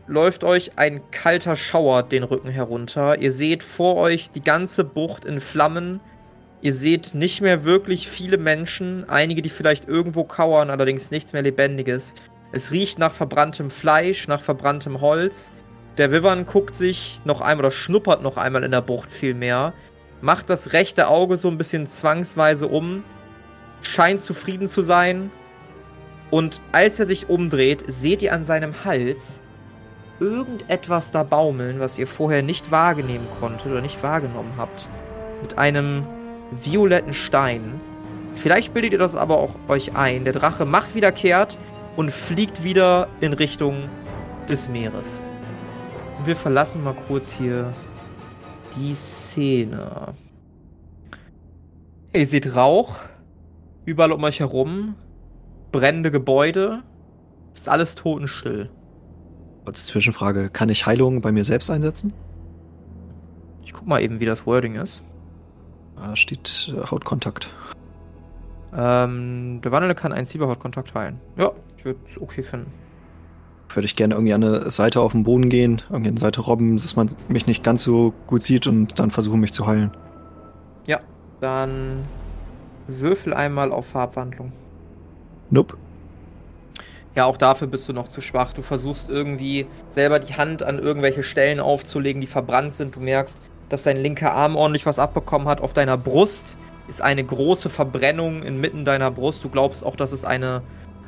läuft 0.08 0.44
euch 0.44 0.72
ein 0.78 1.02
kalter 1.12 1.56
Schauer 1.56 2.04
den 2.04 2.24
Rücken 2.24 2.50
herunter. 2.50 3.20
Ihr 3.20 3.32
seht 3.32 3.64
vor 3.64 3.98
euch 3.98 4.32
die 4.32 4.42
ganze 4.42 4.84
Bucht 4.84 5.26
in 5.26 5.40
Flammen. 5.40 6.00
Ihr 6.62 6.74
seht 6.74 7.14
nicht 7.14 7.42
mehr 7.42 7.66
wirklich 7.66 8.08
viele 8.08 8.38
Menschen, 8.38 9.08
einige, 9.10 9.42
die 9.42 9.50
vielleicht 9.50 9.88
irgendwo 9.88 10.24
kauern, 10.24 10.70
allerdings 10.70 11.12
nichts 11.12 11.34
mehr 11.34 11.42
Lebendiges. 11.42 12.16
Es 12.52 12.72
riecht 12.72 12.98
nach 12.98 13.14
verbranntem 13.14 13.70
Fleisch, 13.70 14.28
nach 14.28 14.42
verbranntem 14.42 15.02
Holz. 15.02 15.52
Der 15.98 16.12
Vivern 16.12 16.46
guckt 16.46 16.76
sich 16.76 17.22
noch 17.26 17.42
einmal 17.42 17.66
oder 17.66 17.72
schnuppert 17.72 18.22
noch 18.22 18.38
einmal 18.38 18.64
in 18.64 18.72
der 18.72 18.82
Bucht 18.82 19.12
vielmehr, 19.12 19.74
macht 20.22 20.50
das 20.50 20.74
rechte 20.74 21.08
Auge 21.08 21.38
so 21.38 21.48
ein 21.48 21.58
bisschen 21.58 21.88
zwangsweise 21.88 22.68
um, 22.68 23.04
scheint 23.82 24.22
zufrieden 24.22 24.68
zu 24.68 24.82
sein. 24.82 25.32
Und 26.30 26.62
als 26.72 27.00
er 27.00 27.08
sich 27.08 27.30
umdreht, 27.30 27.84
seht 27.88 28.22
ihr 28.22 28.34
an 28.34 28.46
seinem 28.46 28.84
Hals 28.86 29.42
irgendetwas 30.20 31.12
da 31.12 31.24
baumeln, 31.24 31.80
was 31.80 32.00
ihr 32.00 32.08
vorher 32.08 32.44
nicht 32.44 32.72
wahrnehmen 32.72 33.28
konntet 33.40 33.68
oder 33.68 33.82
nicht 33.82 34.02
wahrgenommen 34.04 34.54
habt. 34.58 34.90
Mit 35.42 35.58
einem 35.58 36.06
violetten 36.52 37.14
Stein. 37.14 37.80
Vielleicht 38.36 38.74
bildet 38.74 38.94
ihr 38.94 39.00
das 39.00 39.16
aber 39.16 39.38
auch 39.38 39.56
euch 39.68 39.96
ein. 39.96 40.24
Der 40.24 40.34
Drache 40.34 40.66
macht 40.66 40.96
wieder 40.96 41.12
kehrt 41.12 41.58
und 41.98 42.12
fliegt 42.12 42.64
wieder 42.64 43.10
in 43.20 43.34
Richtung 43.34 43.90
des 44.48 44.70
Meeres. 44.70 45.22
Und 46.18 46.28
wir 46.28 46.38
verlassen 46.38 46.84
mal 46.84 46.96
kurz 47.08 47.32
hier 47.32 47.74
die 48.78 48.94
Szene. 48.94 50.14
Ihr 52.14 52.26
seht 52.26 52.56
Rauch 52.56 53.00
überall 53.86 54.12
um 54.12 54.24
euch 54.24 54.40
herum, 54.40 54.96
brennende 55.72 56.12
Gebäude. 56.12 56.84
Ist 57.54 57.68
alles 57.68 57.96
totenstill. 57.96 58.70
Als 59.66 59.86
Zwischenfrage, 59.86 60.50
kann 60.50 60.70
ich 60.70 60.86
Heilung 60.86 61.22
bei 61.22 61.32
mir 61.32 61.44
selbst 61.44 61.70
einsetzen? 61.72 62.14
Ich 63.66 63.74
guck 63.74 63.88
mal 63.88 64.02
eben, 64.02 64.20
wie 64.20 64.26
das 64.26 64.46
Wording 64.46 64.76
ist. 64.76 65.04
Da 65.96 66.16
steht 66.16 66.72
äh, 66.74 66.86
Hautkontakt. 66.86 67.50
Ähm, 68.74 69.62
der 69.64 69.72
Wandelnde 69.72 69.96
kann 69.96 70.14
einen 70.14 70.28
Cyberhautkontakt 70.28 70.94
heilen. 70.94 71.20
Ja, 71.38 71.52
ich 71.78 71.86
würde 71.86 72.00
es 72.10 72.20
okay 72.20 72.44
finden. 72.44 72.72
Würde 73.74 73.86
ich 73.86 73.96
gerne 73.96 74.16
irgendwie 74.16 74.34
an 74.34 74.44
eine 74.44 74.72
Seite 74.72 75.02
auf 75.02 75.12
den 75.12 75.24
Boden 75.24 75.50
gehen, 75.50 75.82
irgendwie 75.90 76.10
an 76.10 76.14
eine 76.14 76.20
Seite 76.20 76.42
robben, 76.42 76.78
dass 76.78 76.96
man 76.96 77.10
mich 77.28 77.48
nicht 77.48 77.64
ganz 77.64 77.84
so 77.84 78.14
gut 78.26 78.44
sieht 78.44 78.66
und 78.66 78.98
dann 79.00 79.12
versuchen, 79.12 79.40
mich 79.40 79.54
zu 79.54 79.68
heilen. 79.68 79.92
Ja, 80.88 81.00
dann 81.42 82.06
würfel 82.88 83.34
einmal 83.34 83.72
auf 83.72 83.88
Farbwandlung. 83.88 84.54
Nope. 85.50 85.78
Ja, 87.16 87.26
auch 87.26 87.38
dafür 87.38 87.68
bist 87.68 87.90
du 87.90 87.94
noch 87.94 88.10
zu 88.10 88.22
schwach. 88.22 88.54
Du 88.54 88.62
versuchst 88.62 89.10
irgendwie 89.10 89.66
selber 89.90 90.20
die 90.20 90.36
Hand 90.36 90.64
an 90.64 90.78
irgendwelche 90.78 91.24
Stellen 91.24 91.60
aufzulegen, 91.60 92.22
die 92.22 92.28
verbrannt 92.28 92.74
sind. 92.74 92.96
Du 92.96 93.00
merkst, 93.00 93.38
dass 93.70 93.84
dein 93.84 93.98
linker 93.98 94.34
Arm 94.34 94.56
ordentlich 94.56 94.86
was 94.86 95.00
abbekommen 95.00 95.48
hat. 95.48 95.60
Auf 95.60 95.74
deiner 95.74 95.98
Brust 95.98 96.58
ist 96.88 97.02
eine 97.02 97.24
große 97.24 97.70
Verbrennung 97.70 98.44
inmitten 98.44 98.86
deiner 98.86 99.12
Brust. 99.12 99.44
Du 99.44 99.50
glaubst 99.50 99.84
auch, 99.84 99.96
dass 99.96 100.12
es 100.12 100.26
eine, 100.26 100.62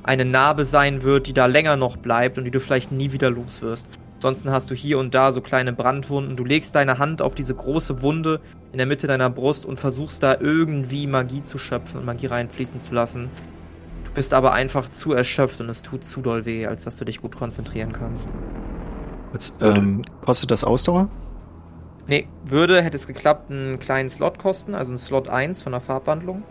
eine 0.10 0.26
Narbe 0.26 0.66
sein 0.66 1.04
wird, 1.04 1.28
die 1.28 1.34
da 1.34 1.46
länger 1.46 1.76
noch 1.76 1.96
bleibt 1.96 2.40
und 2.40 2.44
die 2.44 2.50
du 2.50 2.60
vielleicht 2.60 2.92
nie 2.92 3.12
wieder 3.12 3.30
los 3.30 3.62
wirst. 3.62 3.88
Ansonsten 4.16 4.50
hast 4.50 4.72
du 4.72 4.74
hier 4.74 4.98
und 4.98 5.14
da 5.14 5.32
so 5.32 5.40
kleine 5.40 5.72
Brandwunden. 5.72 6.36
Du 6.36 6.44
legst 6.44 6.74
deine 6.74 6.98
Hand 6.98 7.22
auf 7.22 7.36
diese 7.36 7.54
große 7.54 8.02
Wunde 8.02 8.42
in 8.72 8.80
der 8.80 8.88
Mitte 8.88 9.06
deiner 9.06 9.30
Brust 9.30 9.68
und 9.68 9.80
versuchst 9.80 10.24
da 10.24 10.36
irgendwie 10.40 11.06
Magie 11.06 11.44
zu 11.44 11.60
schöpfen 11.60 12.00
und 12.00 12.08
Magie 12.08 12.26
reinfließen 12.26 12.80
zu 12.80 12.96
lassen. 12.96 13.30
Du 14.04 14.12
bist 14.16 14.34
aber 14.34 14.54
einfach 14.54 14.90
zu 14.90 15.14
erschöpft 15.14 15.62
und 15.62 15.70
es 15.70 15.84
tut 15.84 16.04
zu 16.04 16.22
doll 16.22 16.44
weh, 16.44 16.66
als 16.66 16.86
dass 16.86 16.98
du 16.98 17.06
dich 17.06 17.22
gut 17.22 17.38
konzentrieren 17.38 17.94
kannst. 17.94 18.30
Jetzt, 19.32 19.58
ähm, 19.62 20.02
kostet 20.26 20.50
das 20.50 20.64
Ausdauer? 20.64 21.08
Nee, 22.08 22.28
würde, 22.44 22.82
hätte 22.82 22.98
es 22.98 23.06
geklappt, 23.06 23.52
einen 23.52 23.78
kleinen 23.78 24.10
Slot 24.10 24.40
kosten, 24.40 24.74
also 24.74 24.90
einen 24.90 24.98
Slot 24.98 25.30
1 25.30 25.62
von 25.62 25.72
der 25.72 25.82
Farbwandlung. 25.82 26.42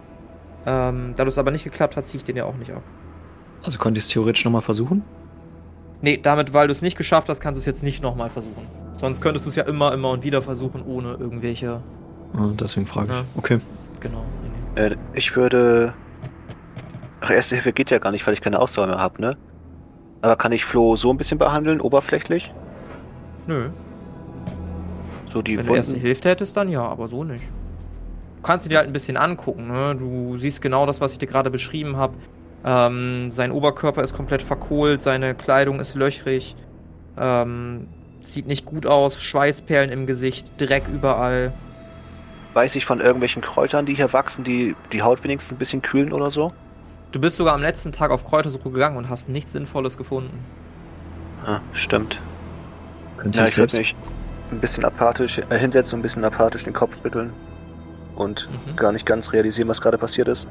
Ähm, 0.65 1.15
da 1.17 1.25
das 1.25 1.39
aber 1.39 1.51
nicht 1.51 1.65
geklappt 1.65 1.97
hat, 1.97 2.07
ziehe 2.07 2.19
ich 2.19 2.25
den 2.25 2.37
ja 2.37 2.45
auch 2.45 2.57
nicht 2.57 2.71
ab. 2.71 2.85
Also 3.63 3.79
konnte 3.79 3.99
ich 3.99 4.05
es 4.05 4.11
theoretisch 4.11 4.45
nochmal 4.45 4.63
versuchen? 4.63 5.03
Nee, 6.01 6.17
damit, 6.17 6.53
weil 6.53 6.69
du 6.69 6.73
es 6.73 6.83
nicht 6.83 6.97
geschafft 6.97 7.29
hast, 7.29 7.41
kannst 7.41 7.59
du 7.59 7.61
es 7.61 7.67
jetzt 7.67 7.83
nicht 7.83 8.03
nochmal 8.03 8.31
versuchen. 8.31 8.67
Sonst 8.95 9.21
könntest 9.21 9.47
du 9.47 9.51
es 9.51 9.57
ja 9.57 9.65
immer, 9.65 9.93
immer 9.93 10.11
und 10.11 10.25
wieder 10.25 10.43
versuchen, 10.43 10.83
ohne 10.87 11.15
irgendwelche. 11.15 11.81
Ah, 12.35 12.49
deswegen 12.59 12.87
frage 12.87 13.09
ich. 13.13 13.19
Ja. 13.19 13.25
Okay. 13.37 13.59
Genau. 14.01 14.25
Nee, 14.43 14.51
nee. 14.77 14.95
Äh, 14.95 14.97
ich 15.15 15.35
würde. 15.35 15.95
Ach, 17.21 17.31
Erste 17.31 17.57
Hilfe 17.57 17.73
geht 17.73 17.91
ja 17.91 17.99
gar 17.99 18.13
nicht, 18.13 18.25
weil 18.27 18.35
ich 18.35 18.41
keine 18.41 18.61
Ausdauer 18.61 18.87
mehr 18.87 18.99
habe, 18.99 19.21
ne? 19.21 19.37
Aber 20.21 20.37
kann 20.37 20.53
ich 20.53 20.65
Flo 20.65 20.95
so 20.97 21.11
ein 21.11 21.17
bisschen 21.17 21.39
behandeln, 21.39 21.81
oberflächlich? 21.81 22.53
Nö. 23.47 23.71
So 25.33 25.43
die 25.43 25.59
Wenn 25.59 25.67
du 25.67 25.75
erste 25.75 25.93
Wunden. 25.95 26.07
Hilfe 26.07 26.29
hättest, 26.29 26.57
dann 26.57 26.69
ja, 26.69 26.83
aber 26.83 27.09
so 27.09 27.25
nicht. 27.25 27.45
Du 28.37 28.43
kannst 28.43 28.71
dir 28.71 28.79
halt 28.79 28.87
ein 28.87 28.93
bisschen 28.93 29.17
angucken, 29.17 29.69
ne? 29.69 29.97
Du 29.97 30.37
siehst 30.37 30.63
genau 30.63 30.87
das, 30.87 31.01
was 31.01 31.13
ich 31.13 31.19
dir 31.19 31.27
gerade 31.27 31.51
beschrieben 31.51 31.97
habe. 31.97 32.15
Ähm, 32.65 33.31
sein 33.31 33.53
Oberkörper 33.53 34.03
ist 34.03 34.15
komplett 34.15 34.43
verkohlt, 34.43 35.01
seine 35.01 35.35
Kleidung 35.35 35.81
ist 35.81 35.95
löchrig. 35.95 36.57
Ähm, 37.17 37.89
sieht 38.23 38.47
nicht 38.47 38.65
gut 38.67 38.87
aus, 38.87 39.21
Schweißperlen 39.21 39.91
im 39.91 40.07
Gesicht, 40.07 40.51
Dreck 40.59 40.85
überall. 40.93 41.53
Weiß 42.55 42.75
ich 42.77 42.85
von 42.85 43.01
irgendwelchen 43.01 43.43
Kräutern, 43.43 43.87
die 43.87 43.95
hier 43.95 44.13
wachsen, 44.13 44.43
die 44.45 44.75
die 44.93 45.03
Haut 45.03 45.23
wenigstens 45.23 45.53
ein 45.55 45.59
bisschen 45.59 45.83
kühlen 45.83 46.13
oder 46.13 46.31
so? 46.31 46.53
Du 47.13 47.21
bist 47.21 47.37
sogar 47.37 47.55
am 47.55 47.63
letzten 47.63 47.93
Tag 47.93 48.11
auf 48.11 48.25
Kräutersuche 48.25 48.71
gegangen 48.71 48.97
und 48.97 49.09
hast 49.09 49.29
nichts 49.29 49.53
Sinnvolles 49.53 49.97
gefunden. 49.97 50.39
Ah, 51.47 51.61
stimmt. 51.73 52.21
Könnte 53.17 53.39
Ja, 53.39 53.45
ich 53.47 53.55
selbst. 53.55 53.79
mich 53.79 53.95
ein 54.51 54.61
bisschen 54.61 54.85
apathisch 54.85 55.39
äh, 55.51 55.59
hinsetzen 55.59 55.95
und 55.97 56.01
ein 56.01 56.03
bisschen 56.03 56.25
apathisch 56.25 56.65
den 56.65 56.73
Kopf 56.73 57.01
schütteln. 57.03 57.33
Und 58.17 58.49
Mhm. 58.67 58.77
gar 58.77 58.93
nicht 58.93 59.07
ganz 59.07 59.33
realisieren, 59.33 59.69
was 59.69 59.81
gerade 59.81 59.97
passiert 59.97 60.29
ist. 60.29 60.47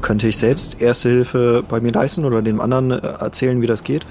Könnte 0.00 0.28
ich 0.28 0.38
selbst 0.38 0.80
Erste 0.80 1.08
Hilfe 1.08 1.64
bei 1.68 1.80
mir 1.80 1.92
leisten 1.92 2.24
oder 2.24 2.42
dem 2.42 2.60
anderen 2.60 2.90
äh, 2.90 2.96
erzählen, 2.96 3.60
wie 3.60 3.66
das 3.66 3.82
geht? 3.84 4.06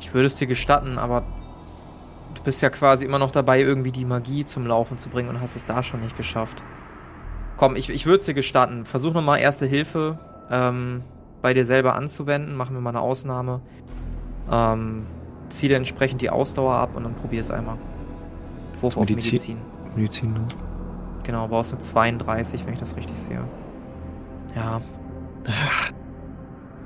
Ich 0.00 0.14
würde 0.14 0.26
es 0.26 0.36
dir 0.36 0.46
gestatten, 0.46 0.98
aber 0.98 1.24
du 2.34 2.42
bist 2.42 2.62
ja 2.62 2.70
quasi 2.70 3.04
immer 3.04 3.18
noch 3.18 3.30
dabei, 3.30 3.60
irgendwie 3.60 3.92
die 3.92 4.04
Magie 4.04 4.44
zum 4.44 4.66
Laufen 4.66 4.98
zu 4.98 5.08
bringen 5.08 5.28
und 5.28 5.40
hast 5.40 5.56
es 5.56 5.66
da 5.66 5.82
schon 5.82 6.00
nicht 6.00 6.16
geschafft. 6.16 6.62
Komm, 7.56 7.76
ich, 7.76 7.90
ich 7.90 8.06
würde 8.06 8.18
es 8.18 8.24
dir 8.24 8.34
gestatten. 8.34 8.84
Versuch 8.84 9.12
nochmal 9.12 9.40
Erste 9.40 9.66
Hilfe 9.66 10.18
ähm, 10.50 11.02
bei 11.42 11.54
dir 11.54 11.64
selber 11.64 11.94
anzuwenden. 11.94 12.54
Machen 12.54 12.74
wir 12.74 12.80
mal 12.80 12.90
eine 12.90 13.00
Ausnahme. 13.00 13.60
Ähm, 14.50 15.06
zieh 15.48 15.68
dir 15.68 15.76
entsprechend 15.76 16.22
die 16.22 16.30
Ausdauer 16.30 16.74
ab 16.74 16.90
und 16.94 17.04
dann 17.04 17.14
probier 17.14 17.40
es 17.40 17.50
einmal. 17.50 17.78
Wurf 18.80 18.92
Zum 18.92 19.02
auf 19.02 19.08
Medizin. 19.08 19.32
Medizin. 19.32 19.56
Medizin. 19.96 20.32
ne? 20.34 20.40
Genau, 21.24 21.48
brauchst 21.48 21.72
eine 21.72 21.82
32, 21.82 22.66
wenn 22.66 22.74
ich 22.74 22.80
das 22.80 22.96
richtig 22.96 23.18
sehe. 23.18 23.42
Ja. 24.56 24.80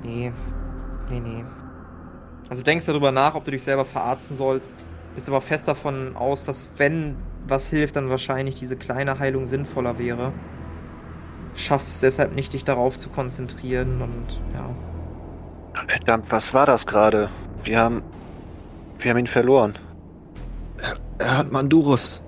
Nee. 0.03 0.33
Nee, 1.11 1.21
nee. 1.21 1.45
Also 2.49 2.63
du 2.63 2.65
denkst 2.65 2.87
darüber 2.87 3.13
nach, 3.13 3.35
ob 3.35 3.45
du 3.45 3.51
dich 3.51 3.63
selber 3.63 3.85
verarzten 3.85 4.35
sollst. 4.35 4.71
Bist 5.15 5.29
aber 5.29 5.43
fest 5.43 5.69
davon 5.69 6.17
aus, 6.17 6.47
dass 6.47 6.71
wenn 6.79 7.17
was 7.47 7.69
hilft, 7.69 7.97
dann 7.97 8.09
wahrscheinlich 8.09 8.59
diese 8.59 8.77
kleine 8.77 9.19
Heilung 9.19 9.47
sinnvoller 9.47 9.99
wäre. 9.99 10.33
Schaffst 11.55 11.89
es 11.89 12.01
deshalb 12.01 12.35
nicht, 12.35 12.55
dich 12.55 12.65
darauf 12.65 12.97
zu 12.97 13.11
konzentrieren 13.11 14.01
und 14.01 14.41
ja. 14.55 14.71
Verdammt, 15.87 16.31
was 16.31 16.55
war 16.55 16.65
das 16.65 16.87
gerade? 16.87 17.29
Wir 17.65 17.79
haben. 17.79 18.03
Wir 18.99 19.11
haben 19.11 19.19
ihn 19.19 19.27
verloren. 19.27 19.75
Er 21.19 21.39
hat 21.39 21.53
Mandurus. 21.53 22.23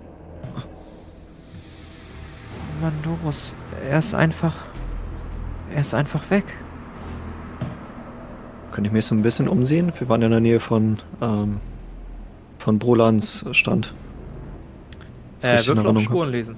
Mandorus, 2.83 3.55
er 3.89 3.99
ist 3.99 4.15
einfach. 4.15 4.72
Er 5.75 5.81
ist 5.81 5.95
einfach 5.95 6.29
weg. 6.31 6.45
Könnte 8.73 8.89
ich 8.89 8.93
mich 8.93 9.05
so 9.07 9.15
ein 9.15 9.23
bisschen 9.23 9.49
umsehen? 9.49 9.93
Wir 9.99 10.09
waren 10.09 10.23
in 10.23 10.31
der 10.31 10.41
Nähe 10.41 10.61
von, 10.61 10.99
ähm, 11.21 11.61
von 12.59 12.79
Brolans 12.79 13.45
Stand. 13.53 13.95
Äh, 15.43 15.65
Würfel 15.67 15.87
auf 15.87 16.01
Spuren 16.01 16.31
lesen. 16.31 16.57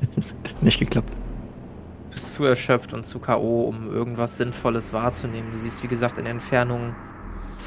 Nicht 0.60 0.78
geklappt. 0.78 1.10
Du 1.10 2.10
bist 2.10 2.34
zu 2.34 2.44
erschöpft 2.44 2.92
und 2.92 3.04
zu 3.04 3.18
K.O., 3.18 3.62
um 3.62 3.90
irgendwas 3.90 4.36
Sinnvolles 4.36 4.92
wahrzunehmen. 4.92 5.50
Du 5.52 5.58
siehst, 5.58 5.82
wie 5.82 5.88
gesagt, 5.88 6.18
in 6.18 6.24
der 6.24 6.32
Entfernung 6.32 6.94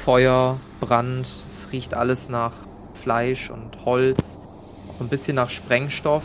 Feuer, 0.04 0.58
Brand. 0.80 1.26
Es 1.26 1.68
riecht 1.72 1.94
alles 1.94 2.28
nach 2.28 2.52
Fleisch 2.94 3.50
und 3.50 3.84
Holz. 3.84 4.38
Auch 4.88 5.00
ein 5.00 5.08
bisschen 5.08 5.36
nach 5.36 5.50
Sprengstoff. 5.50 6.24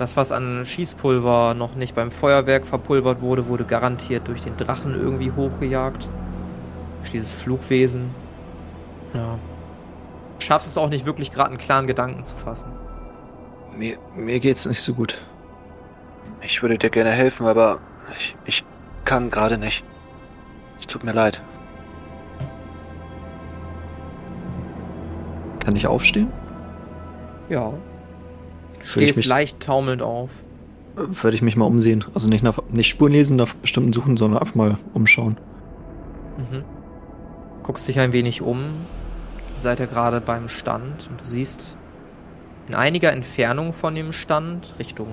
Das, 0.00 0.16
was 0.16 0.32
an 0.32 0.64
Schießpulver 0.64 1.52
noch 1.52 1.74
nicht 1.74 1.94
beim 1.94 2.10
Feuerwerk 2.10 2.66
verpulvert 2.66 3.20
wurde, 3.20 3.48
wurde 3.48 3.64
garantiert 3.64 4.28
durch 4.28 4.42
den 4.42 4.56
Drachen 4.56 4.94
irgendwie 4.94 5.30
hochgejagt. 5.30 6.08
Durch 7.00 7.10
dieses 7.10 7.32
Flugwesen. 7.32 8.08
Ja. 9.12 9.38
Schaffst 10.38 10.66
es 10.66 10.78
auch 10.78 10.88
nicht 10.88 11.04
wirklich 11.04 11.32
gerade 11.32 11.50
einen 11.50 11.58
klaren 11.58 11.86
Gedanken 11.86 12.24
zu 12.24 12.34
fassen. 12.34 12.72
Mir, 13.76 13.98
mir 14.16 14.40
geht's 14.40 14.64
nicht 14.64 14.80
so 14.80 14.94
gut. 14.94 15.18
Ich 16.40 16.62
würde 16.62 16.78
dir 16.78 16.88
gerne 16.88 17.10
helfen, 17.10 17.46
aber 17.46 17.80
ich, 18.16 18.34
ich 18.46 18.64
kann 19.04 19.30
gerade 19.30 19.58
nicht. 19.58 19.84
Es 20.78 20.86
tut 20.86 21.04
mir 21.04 21.12
leid. 21.12 21.42
Kann 25.62 25.76
ich 25.76 25.86
aufstehen? 25.86 26.32
Ja. 27.50 27.74
Stehst 28.82 29.16
mich, 29.16 29.26
leicht 29.26 29.60
taumelnd 29.60 30.02
auf. 30.02 30.30
würde 30.96 31.34
ich 31.34 31.42
mich 31.42 31.56
mal 31.56 31.66
umsehen. 31.66 32.04
Also 32.14 32.28
nicht 32.28 32.42
nach 32.42 32.58
nicht 32.70 32.88
Spuren 32.88 33.12
lesen, 33.12 33.36
nach 33.36 33.54
bestimmten 33.54 33.92
suchen, 33.92 34.16
sondern 34.16 34.40
einfach 34.40 34.54
mal 34.54 34.78
umschauen. 34.94 35.36
Mhm. 36.38 36.64
Guckst 37.62 37.86
dich 37.88 37.98
ein 38.00 38.12
wenig 38.12 38.42
um. 38.42 38.58
Ihr 39.54 39.60
seid 39.60 39.80
ja 39.80 39.86
gerade 39.86 40.20
beim 40.20 40.48
Stand 40.48 41.08
und 41.10 41.20
du 41.20 41.24
siehst 41.24 41.76
in 42.68 42.74
einiger 42.74 43.12
Entfernung 43.12 43.72
von 43.72 43.94
dem 43.94 44.12
Stand, 44.12 44.74
Richtung 44.78 45.08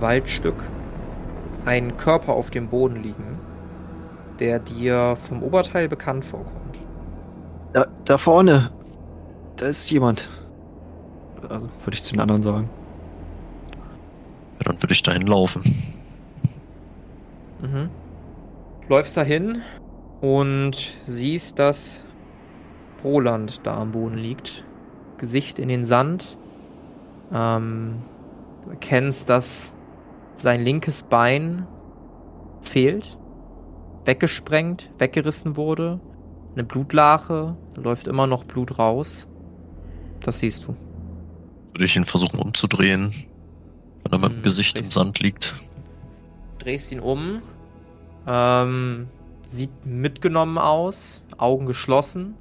Waldstück, 0.00 0.62
einen 1.64 1.96
Körper 1.96 2.34
auf 2.34 2.50
dem 2.50 2.68
Boden 2.68 3.02
liegen, 3.02 3.38
der 4.38 4.58
dir 4.58 5.16
vom 5.16 5.42
Oberteil 5.42 5.88
bekannt 5.88 6.24
vorkommt. 6.24 6.78
Da, 7.72 7.86
da 8.04 8.18
vorne. 8.18 8.70
Da 9.56 9.66
ist 9.66 9.90
jemand. 9.90 10.28
Also 11.48 11.68
würde 11.84 11.94
ich 11.94 12.02
zu 12.02 12.12
den 12.12 12.20
anderen 12.20 12.42
sagen. 12.42 12.68
Dann 14.64 14.82
würde 14.82 14.92
ich 14.92 15.02
dahin 15.02 15.26
laufen. 15.26 15.62
Mhm. 17.60 17.90
Läufst 18.88 19.16
dahin 19.16 19.62
und 20.20 20.94
siehst, 21.06 21.58
dass 21.58 22.04
Roland 23.02 23.60
da 23.64 23.76
am 23.78 23.92
Boden 23.92 24.16
liegt. 24.16 24.64
Gesicht 25.18 25.58
in 25.58 25.68
den 25.68 25.84
Sand. 25.84 26.36
Ähm, 27.32 28.02
du 28.64 28.70
erkennst, 28.70 29.28
dass 29.28 29.72
sein 30.36 30.64
linkes 30.64 31.02
Bein 31.02 31.66
fehlt. 32.62 33.18
Weggesprengt, 34.04 34.90
weggerissen 34.98 35.56
wurde. 35.56 36.00
Eine 36.54 36.64
Blutlache, 36.64 37.56
da 37.74 37.80
läuft 37.80 38.06
immer 38.06 38.26
noch 38.26 38.44
Blut 38.44 38.78
raus. 38.78 39.26
Das 40.20 40.38
siehst 40.38 40.66
du. 40.66 40.76
Würde 41.72 41.84
ich 41.84 41.96
ihn 41.96 42.04
versuchen 42.04 42.38
umzudrehen, 42.38 43.12
wenn 44.04 44.12
er 44.12 44.18
mit 44.18 44.32
dem 44.32 44.36
Hm, 44.36 44.42
Gesicht 44.42 44.78
im. 44.78 44.90
Sand 44.90 45.20
liegt. 45.20 45.54
drehst 46.58 46.92
ihn 46.92 47.00
um. 47.00 47.42
Ähm, 48.26 49.08
sieht 49.46 49.84
mitgenommen 49.84 50.56
aus, 50.58 51.22
Augen 51.36 51.66
geschlossen. 51.66 52.34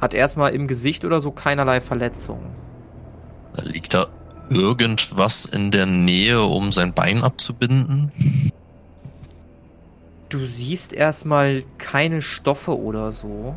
Hat 0.00 0.14
erstmal 0.14 0.52
im 0.54 0.66
Gesicht 0.68 1.04
oder 1.04 1.20
so 1.20 1.30
keinerlei 1.32 1.80
Verletzungen. 1.80 2.50
Liegt 3.62 3.94
da 3.94 4.06
irgendwas 4.48 5.44
in 5.44 5.70
der 5.70 5.86
Nähe, 5.86 6.42
um 6.42 6.72
sein 6.72 6.92
Bein 6.94 7.22
abzubinden? 7.22 8.12
Du 10.28 10.46
siehst 10.46 10.92
erstmal 10.92 11.64
keine 11.78 12.22
Stoffe 12.22 12.78
oder 12.78 13.10
so. 13.10 13.56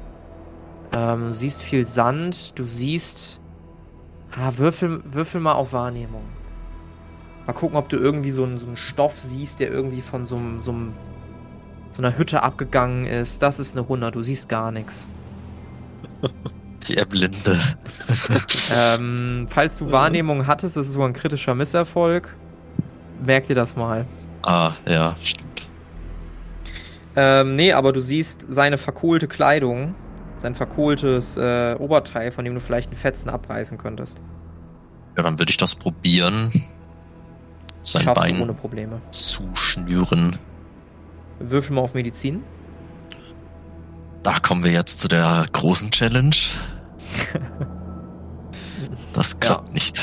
Ähm, 0.92 1.28
du 1.28 1.34
siehst 1.34 1.62
viel 1.62 1.86
Sand, 1.86 2.58
du 2.58 2.66
siehst. 2.66 3.40
Ah, 4.36 4.54
würfel, 4.58 5.04
würfel 5.06 5.40
mal 5.42 5.54
auf 5.54 5.74
Wahrnehmung. 5.74 6.24
Mal 7.46 7.54
gucken, 7.54 7.78
ob 7.78 7.90
du 7.90 7.98
irgendwie 7.98 8.32
so 8.32 8.44
einen, 8.44 8.58
so 8.58 8.68
einen 8.68 8.78
Stoff 8.78 9.20
siehst, 9.20 9.60
der 9.60 9.70
irgendwie 9.70 10.02
von 10.02 10.26
so, 10.26 10.38
einem, 10.38 10.60
so, 10.62 10.72
einem, 10.72 10.94
so 11.92 12.02
einer 12.02 12.18
Hütte 12.18 12.42
abgegangen 12.42 13.06
ist. 13.06 13.42
Das 13.42 13.60
ist 13.60 13.76
eine 13.76 13.82
100, 13.82 14.16
du 14.16 14.24
siehst 14.24 14.48
gar 14.48 14.72
nichts. 14.72 15.08
Die 16.88 16.98
Erblinde. 16.98 17.60
Ähm, 18.76 19.48
falls 19.50 19.78
du 19.78 19.92
Wahrnehmung 19.92 20.48
hattest, 20.48 20.78
das 20.78 20.88
ist 20.88 20.94
so 20.94 21.04
ein 21.04 21.14
kritischer 21.14 21.54
Misserfolg. 21.54 22.36
Merk 23.24 23.46
dir 23.46 23.56
das 23.56 23.76
mal. 23.76 24.06
Ah, 24.42 24.72
ja, 24.88 25.16
stimmt. 25.22 25.68
Ähm, 27.16 27.56
nee, 27.56 27.74
aber 27.74 27.94
du 27.94 28.02
siehst 28.02 28.46
seine 28.50 28.78
verkohlte 28.78 29.28
Kleidung, 29.28 29.96
sein 30.36 30.56
verkohltes 30.56 31.38
äh, 31.38 31.76
Oberteil, 31.78 32.32
von 32.32 32.46
dem 32.46 32.56
du 32.56 32.60
vielleicht 32.60 32.90
einen 32.90 32.98
Fetzen 32.98 33.30
abreißen 33.30 33.78
könntest. 33.78 34.22
Ja, 35.16 35.24
dann 35.24 35.38
würde 35.38 35.52
ich 35.52 35.58
das 35.58 35.76
probieren. 35.76 36.52
Sein 37.84 38.04
Schaffst 38.04 38.22
Bein 38.22 38.42
ohne 38.42 38.54
Probleme. 38.54 39.02
zuschnüren. 39.12 40.38
Würfel 41.40 41.76
mal 41.76 41.82
auf 41.82 41.94
Medizin. 41.94 42.44
Da 44.24 44.40
kommen 44.40 44.64
wir 44.64 44.72
jetzt 44.72 45.00
zu 45.02 45.08
der 45.08 45.46
großen 45.52 45.92
Challenge. 45.92 46.36
Das 49.14 49.40
klappt 49.40 49.74
nicht. 49.74 50.02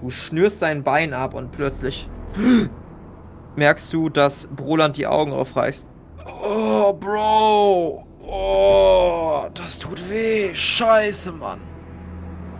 Du 0.00 0.10
schnürst 0.10 0.58
sein 0.58 0.82
Bein 0.82 1.14
ab 1.14 1.32
und 1.34 1.50
plötzlich 1.52 2.08
merkst 3.56 3.90
du, 3.92 4.10
dass 4.10 4.48
Broland 4.54 4.96
die 4.98 5.06
Augen 5.06 5.32
aufreißt. 5.32 5.86
Oh, 6.44 6.92
Bro! 6.92 8.06
Oh, 8.20 9.48
das 9.54 9.78
tut 9.78 10.10
weh. 10.10 10.54
Scheiße, 10.54 11.32
Mann. 11.32 11.60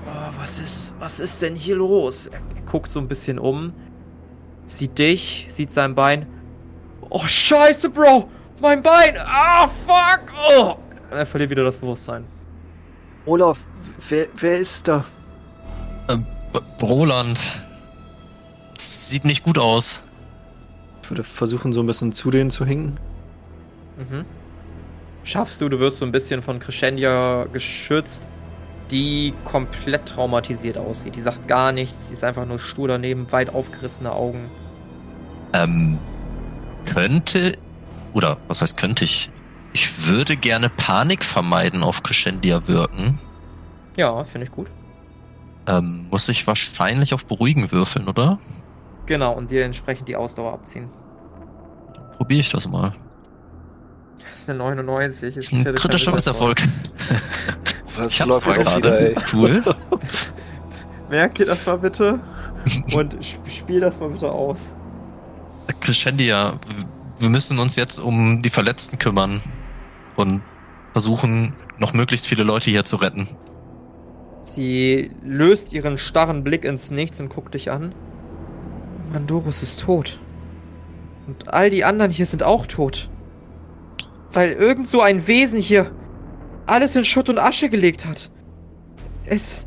Oh, 0.06 0.32
was 0.40 0.58
ist, 0.58 0.94
was 0.98 1.20
ist 1.20 1.42
denn 1.42 1.54
hier 1.54 1.76
los? 1.76 2.28
Er, 2.28 2.40
er 2.56 2.62
guckt 2.62 2.90
so 2.90 2.98
ein 2.98 3.08
bisschen 3.08 3.38
um, 3.38 3.74
sieht 4.78 4.98
dich, 4.98 5.46
sieht 5.50 5.72
sein 5.72 5.94
Bein. 5.94 6.26
Oh, 7.08 7.26
Scheiße, 7.26 7.90
Bro! 7.90 8.28
Mein 8.60 8.82
Bein! 8.82 9.16
Ah, 9.18 9.68
fuck! 9.86 10.20
Oh! 10.50 10.76
Und 11.10 11.18
er 11.18 11.26
verliert 11.26 11.50
wieder 11.50 11.64
das 11.64 11.76
Bewusstsein. 11.76 12.24
Olaf, 13.26 13.58
wer, 14.08 14.26
wer 14.36 14.56
ist 14.58 14.88
da? 14.88 15.04
Ähm, 16.08 16.24
B- 16.52 16.84
Roland. 16.86 17.38
Sieht 18.78 19.24
nicht 19.24 19.42
gut 19.44 19.58
aus. 19.58 20.00
Ich 21.02 21.10
würde 21.10 21.24
versuchen, 21.24 21.72
so 21.72 21.80
ein 21.80 21.86
bisschen 21.86 22.12
zu 22.12 22.30
denen 22.30 22.50
zu 22.50 22.64
hinken. 22.64 22.98
Mhm. 23.98 24.24
Schaffst 25.24 25.60
du, 25.60 25.68
du 25.68 25.78
wirst 25.78 25.98
so 25.98 26.04
ein 26.04 26.12
bisschen 26.12 26.42
von 26.42 26.58
Crescendia 26.58 27.46
geschützt, 27.52 28.26
die 28.90 29.34
komplett 29.44 30.06
traumatisiert 30.06 30.78
aussieht. 30.78 31.14
Die 31.14 31.20
sagt 31.20 31.46
gar 31.46 31.72
nichts, 31.72 32.08
sie 32.08 32.14
ist 32.14 32.24
einfach 32.24 32.46
nur 32.46 32.58
stur 32.58 32.88
daneben, 32.88 33.30
weit 33.30 33.54
aufgerissene 33.54 34.12
Augen. 34.12 34.50
Ähm, 35.52 35.98
könnte, 36.86 37.52
oder 38.12 38.38
was 38.48 38.62
heißt 38.62 38.76
könnte 38.76 39.04
ich? 39.04 39.30
Ich 39.72 40.06
würde 40.06 40.36
gerne 40.36 40.68
Panik 40.68 41.24
vermeiden 41.24 41.82
auf 41.82 42.02
Crescendia 42.02 42.66
wirken. 42.68 43.18
Ja, 43.96 44.22
finde 44.24 44.46
ich 44.46 44.52
gut. 44.52 44.68
Ähm, 45.66 46.06
muss 46.10 46.28
ich 46.28 46.46
wahrscheinlich 46.46 47.14
auf 47.14 47.24
Beruhigen 47.26 47.70
würfeln, 47.70 48.08
oder? 48.08 48.38
Genau, 49.06 49.32
und 49.32 49.50
dir 49.50 49.64
entsprechend 49.64 50.08
die 50.08 50.16
Ausdauer 50.16 50.52
abziehen. 50.54 50.88
Probiere 52.16 52.40
ich 52.40 52.50
das 52.50 52.68
mal. 52.68 52.92
Das 54.28 54.40
ist 54.40 54.50
eine 54.50 54.58
99. 54.58 55.34
Das 55.34 55.44
ist 55.44 55.52
ein 55.52 55.64
kritischer 55.74 56.12
Misserfolg. 56.12 56.60
Ich 58.06 58.20
hab's 58.20 58.26
läuft 58.26 58.46
mal 58.46 58.58
gerade. 58.58 59.14
Cool. 59.32 59.62
Merk 61.10 61.34
dir 61.34 61.46
das 61.46 61.66
mal 61.66 61.78
bitte 61.78 62.20
und 62.94 63.14
sp- 63.20 63.44
spiel 63.48 63.80
das 63.80 64.00
mal 64.00 64.08
bitte 64.08 64.30
aus. 64.30 64.74
Crescendia, 65.80 66.58
wir 67.18 67.28
müssen 67.28 67.58
uns 67.58 67.76
jetzt 67.76 67.98
um 67.98 68.42
die 68.42 68.50
Verletzten 68.50 68.98
kümmern 68.98 69.42
und 70.16 70.42
versuchen, 70.92 71.56
noch 71.78 71.92
möglichst 71.92 72.26
viele 72.26 72.44
Leute 72.44 72.70
hier 72.70 72.84
zu 72.84 72.96
retten. 72.96 73.28
Sie 74.44 75.10
löst 75.22 75.72
ihren 75.72 75.98
starren 75.98 76.44
Blick 76.44 76.64
ins 76.64 76.90
Nichts 76.90 77.20
und 77.20 77.28
guckt 77.28 77.54
dich 77.54 77.70
an. 77.70 77.94
Mandorus 79.12 79.62
ist 79.62 79.80
tot. 79.80 80.20
Und 81.26 81.48
all 81.48 81.70
die 81.70 81.84
anderen 81.84 82.10
hier 82.10 82.26
sind 82.26 82.42
auch 82.42 82.66
tot. 82.66 83.08
Weil 84.32 84.52
irgend 84.52 84.88
so 84.88 85.00
ein 85.00 85.26
Wesen 85.26 85.60
hier 85.60 85.92
alles 86.66 86.96
in 86.96 87.04
Schutt 87.04 87.28
und 87.28 87.38
Asche 87.38 87.68
gelegt 87.68 88.04
hat. 88.04 88.30
Es. 89.24 89.66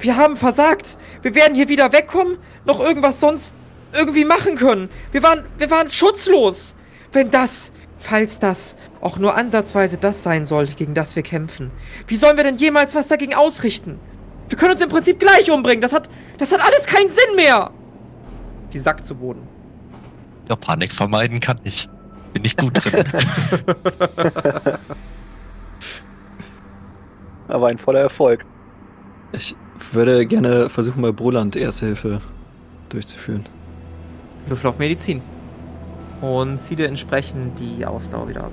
Wir 0.00 0.16
haben 0.16 0.36
versagt. 0.36 0.98
Wir 1.22 1.34
werden 1.34 1.54
hier 1.54 1.68
wieder 1.68 1.92
wegkommen, 1.92 2.38
noch 2.64 2.80
irgendwas 2.80 3.20
sonst 3.20 3.54
irgendwie 3.92 4.24
machen 4.24 4.56
können. 4.56 4.88
Wir 5.12 5.22
waren, 5.22 5.44
wir 5.58 5.70
waren 5.70 5.90
schutzlos. 5.90 6.74
Wenn 7.12 7.30
das, 7.30 7.72
falls 7.98 8.38
das 8.38 8.76
auch 9.00 9.18
nur 9.18 9.36
ansatzweise 9.36 9.96
das 9.96 10.22
sein 10.22 10.44
sollte, 10.44 10.74
gegen 10.74 10.94
das 10.94 11.16
wir 11.16 11.22
kämpfen. 11.22 11.70
Wie 12.06 12.16
sollen 12.16 12.36
wir 12.36 12.44
denn 12.44 12.56
jemals 12.56 12.94
was 12.94 13.08
dagegen 13.08 13.34
ausrichten? 13.34 13.98
Wir 14.48 14.58
können 14.58 14.72
uns 14.72 14.80
im 14.80 14.88
Prinzip 14.88 15.20
gleich 15.20 15.50
umbringen. 15.50 15.82
Das 15.82 15.92
hat, 15.92 16.08
das 16.38 16.52
hat 16.52 16.60
alles 16.60 16.86
keinen 16.86 17.10
Sinn 17.10 17.36
mehr. 17.36 17.70
Sie 18.68 18.78
sackt 18.78 19.04
zu 19.04 19.14
Boden. 19.14 19.42
Ja, 20.48 20.56
Panik 20.56 20.92
vermeiden 20.92 21.40
kann 21.40 21.60
ich. 21.64 21.88
Bin 22.32 22.44
ich 22.44 22.56
gut 22.56 22.72
drin. 22.74 23.04
Aber 27.48 27.68
ein 27.68 27.78
voller 27.78 28.00
Erfolg. 28.00 28.44
Ich 29.32 29.56
würde 29.92 30.26
gerne 30.26 30.68
versuchen, 30.68 31.00
bei 31.02 31.12
Broland 31.12 31.56
Erste 31.56 31.86
Hilfe 31.86 32.20
durchzuführen. 32.90 33.44
Würfel 34.50 34.70
auf 34.70 34.78
Medizin. 34.78 35.22
Und 36.20 36.62
zieh 36.62 36.76
dir 36.76 36.88
entsprechend 36.88 37.58
die 37.58 37.86
Ausdauer 37.86 38.28
wieder 38.28 38.44
ab. 38.44 38.52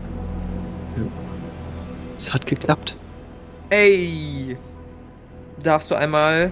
Es 2.18 2.34
hat 2.34 2.46
geklappt. 2.46 2.96
Ey! 3.70 4.58
Darfst 5.62 5.90
du 5.90 5.96
einmal. 5.96 6.52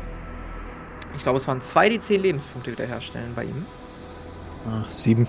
Ich 1.15 1.23
glaube, 1.23 1.37
es 1.37 1.47
waren 1.47 1.61
zwei 1.61 1.89
die 1.89 2.01
10 2.01 2.21
Lebenspunkte 2.21 2.71
wiederherstellen 2.71 3.33
bei 3.35 3.43
ihm. 3.43 3.65
Ah, 4.67 4.85
sieben. 4.89 5.27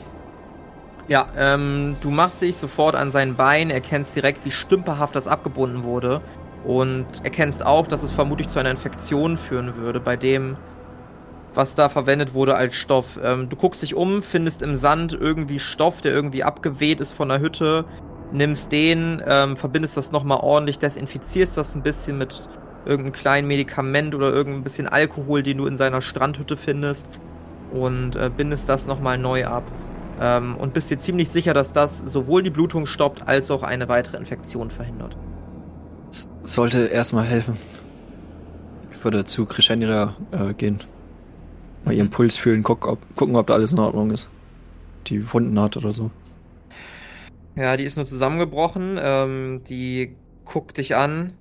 Ja, 1.06 1.28
ähm, 1.36 1.96
du 2.00 2.10
machst 2.10 2.40
dich 2.40 2.56
sofort 2.56 2.94
an 2.94 3.12
sein 3.12 3.34
Bein, 3.34 3.68
erkennst 3.68 4.16
direkt, 4.16 4.44
wie 4.46 4.50
stümperhaft 4.50 5.14
das 5.14 5.28
abgebunden 5.28 5.84
wurde 5.84 6.22
und 6.64 7.06
erkennst 7.22 7.64
auch, 7.64 7.86
dass 7.86 8.02
es 8.02 8.10
vermutlich 8.10 8.48
zu 8.48 8.58
einer 8.58 8.70
Infektion 8.70 9.36
führen 9.36 9.76
würde, 9.76 10.00
bei 10.00 10.16
dem, 10.16 10.56
was 11.55 11.74
da 11.74 11.88
verwendet 11.88 12.34
wurde 12.34 12.57
als 12.57 12.74
Stoff. 12.74 13.18
Ähm, 13.22 13.48
du 13.48 13.57
guckst 13.57 13.82
dich 13.82 13.94
um, 13.94 14.22
findest 14.22 14.62
im 14.62 14.76
Sand 14.76 15.12
irgendwie 15.12 15.59
Stoff, 15.59 16.00
der 16.00 16.12
irgendwie 16.12 16.44
abgeweht 16.44 17.00
ist 17.00 17.12
von 17.12 17.28
der 17.28 17.40
Hütte, 17.40 17.84
nimmst 18.32 18.72
den, 18.72 19.22
ähm, 19.26 19.57
verbindest 19.57 19.96
das 19.96 20.12
nochmal 20.12 20.38
ordentlich, 20.40 20.78
desinfizierst 20.78 21.57
das 21.57 21.74
ein 21.74 21.82
bisschen 21.82 22.18
mit 22.18 22.48
irgendeinem 22.84 23.12
kleinen 23.12 23.48
Medikament 23.48 24.14
oder 24.14 24.32
irgendein 24.32 24.62
bisschen 24.62 24.88
Alkohol, 24.88 25.42
den 25.42 25.59
du 25.59 25.66
in 25.66 25.76
seiner 25.76 26.02
Strandhütte 26.02 26.57
findest 26.57 27.09
und 27.72 28.16
äh, 28.16 28.30
bindest 28.34 28.68
das 28.68 28.86
nochmal 28.86 29.18
neu 29.18 29.46
ab. 29.46 29.64
Ähm, 30.20 30.57
und 30.57 30.74
bist 30.74 30.90
dir 30.90 30.98
ziemlich 30.98 31.28
sicher, 31.30 31.55
dass 31.55 31.72
das 31.72 31.98
sowohl 31.98 32.42
die 32.42 32.50
Blutung 32.50 32.86
stoppt, 32.86 33.26
als 33.26 33.50
auch 33.50 33.62
eine 33.62 33.88
weitere 33.88 34.16
Infektion 34.16 34.70
verhindert. 34.70 35.16
Es 36.11 36.30
sollte 36.44 36.86
erstmal 36.86 37.24
helfen. 37.24 37.57
Ich 38.92 39.02
würde 39.02 39.24
zu 39.24 39.46
Crescendia 39.46 40.14
äh, 40.30 40.55
gehen. 40.55 40.80
Mal 41.85 41.95
ihren 41.95 42.11
Puls 42.11 42.37
fühlen, 42.37 42.62
guck, 42.62 42.87
ob, 42.87 42.99
gucken, 43.14 43.37
ob 43.37 43.47
da 43.47 43.55
alles 43.55 43.72
in 43.72 43.78
Ordnung 43.78 44.11
ist. 44.11 44.30
Die 45.07 45.32
Wunden 45.32 45.59
hat 45.61 45.76
oder 45.76 45.93
so. 45.93 46.11
Ja, 47.57 47.76
die 47.76 47.85
ist 47.85 47.97
nur 47.97 48.07
zusammengebrochen. 48.07 48.99
Ähm, 49.01 49.62
die 49.68 50.16
guckt 50.45 50.78
dich 50.78 50.97
an. 50.97 51.35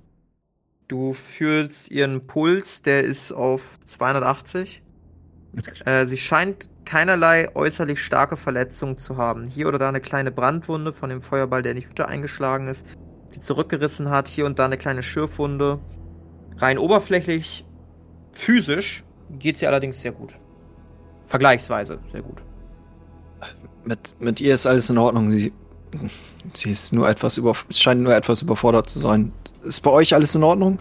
Du 0.88 1.14
fühlst 1.14 1.92
ihren 1.92 2.28
Puls, 2.28 2.82
der 2.82 3.04
ist 3.04 3.32
auf 3.32 3.80
280. 3.86 4.84
Äh, 5.86 6.06
sie 6.06 6.18
scheint 6.18 6.70
keinerlei 6.86 7.56
äußerlich 7.56 8.00
starke 8.00 8.38
Verletzungen 8.38 8.98
zu 8.98 9.18
haben. 9.18 9.48
Hier 9.48 9.68
oder 9.68 9.80
da 9.80 9.88
eine 9.88 10.02
kleine 10.02 10.32
Brandwunde 10.32 10.92
von 10.92 11.10
dem 11.10 11.22
Feuerball, 11.22 11.64
der 11.64 11.72
in 11.72 11.80
die 11.80 11.88
Hütte 11.88 12.08
eingeschlagen 12.08 12.68
ist, 12.68 12.86
die 13.34 13.40
zurückgerissen 13.40 14.10
hat. 14.10 14.28
Hier 14.28 14.46
und 14.46 14.60
da 14.60 14.66
eine 14.66 14.78
kleine 14.78 15.04
Schürfwunde. 15.04 15.80
Rein 16.58 16.78
oberflächlich, 16.78 17.66
physisch 18.32 19.04
geht 19.40 19.58
sie 19.58 19.68
allerdings 19.68 20.02
sehr 20.02 20.12
gut. 20.12 20.36
Vergleichsweise 21.28 22.00
sehr 22.12 22.22
gut. 22.22 22.42
Mit, 23.86 24.00
mit 24.20 24.40
ihr 24.40 24.54
ist 24.54 24.66
alles 24.66 24.90
in 24.90 24.98
Ordnung. 24.98 25.30
Sie, 25.32 25.52
sie 26.54 26.72
ist 26.72 26.94
nur 26.94 27.10
etwas 27.10 27.38
über, 27.38 27.54
scheint 27.70 28.02
nur 28.02 28.16
etwas 28.16 28.42
überfordert 28.42 28.90
zu 28.90 29.00
sein. 29.00 29.32
Ist 29.64 29.82
bei 29.82 29.92
euch 29.92 30.14
alles 30.14 30.36
in 30.36 30.44
Ordnung? 30.44 30.80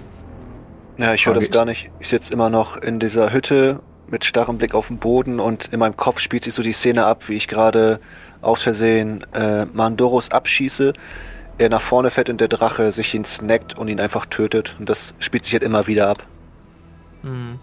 Ja, 0.98 1.14
ich 1.14 1.26
höre 1.26 1.34
das 1.34 1.50
gar 1.50 1.64
nicht. 1.64 1.90
Ich 2.00 2.08
sitze 2.08 2.32
immer 2.32 2.50
noch 2.50 2.76
in 2.76 2.98
dieser 3.00 3.32
Hütte 3.32 3.80
mit 4.08 4.24
starrem 4.24 4.58
Blick 4.58 4.74
auf 4.74 4.88
den 4.88 4.98
Boden 4.98 5.40
und 5.40 5.72
in 5.72 5.78
meinem 5.78 5.96
Kopf 5.96 6.20
spielt 6.20 6.44
sich 6.44 6.54
so 6.54 6.62
die 6.62 6.72
Szene 6.72 7.06
ab, 7.06 7.28
wie 7.28 7.34
ich 7.34 7.48
gerade 7.48 7.98
aus 8.42 8.62
Versehen 8.62 9.24
äh, 9.32 9.64
Mandoros 9.66 10.30
abschieße. 10.30 10.92
Er 11.58 11.68
nach 11.68 11.80
vorne 11.80 12.10
fährt 12.10 12.28
und 12.28 12.40
der 12.40 12.48
Drache 12.48 12.92
sich 12.92 13.14
ihn 13.14 13.24
snackt 13.24 13.78
und 13.78 13.88
ihn 13.88 14.00
einfach 14.00 14.26
tötet. 14.26 14.76
Und 14.78 14.88
das 14.88 15.14
spielt 15.18 15.44
sich 15.44 15.54
halt 15.54 15.62
immer 15.62 15.86
wieder 15.86 16.08
ab. 16.08 16.24
Hm. 17.22 17.58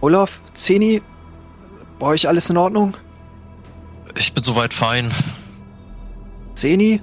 Olaf, 0.00 0.40
Zeni, 0.52 1.02
bei 1.98 2.06
euch 2.06 2.28
alles 2.28 2.50
in 2.50 2.56
Ordnung? 2.56 2.94
Ich 4.16 4.32
bin 4.32 4.42
soweit 4.44 4.72
fein. 4.74 5.10
Zeni, 6.54 7.00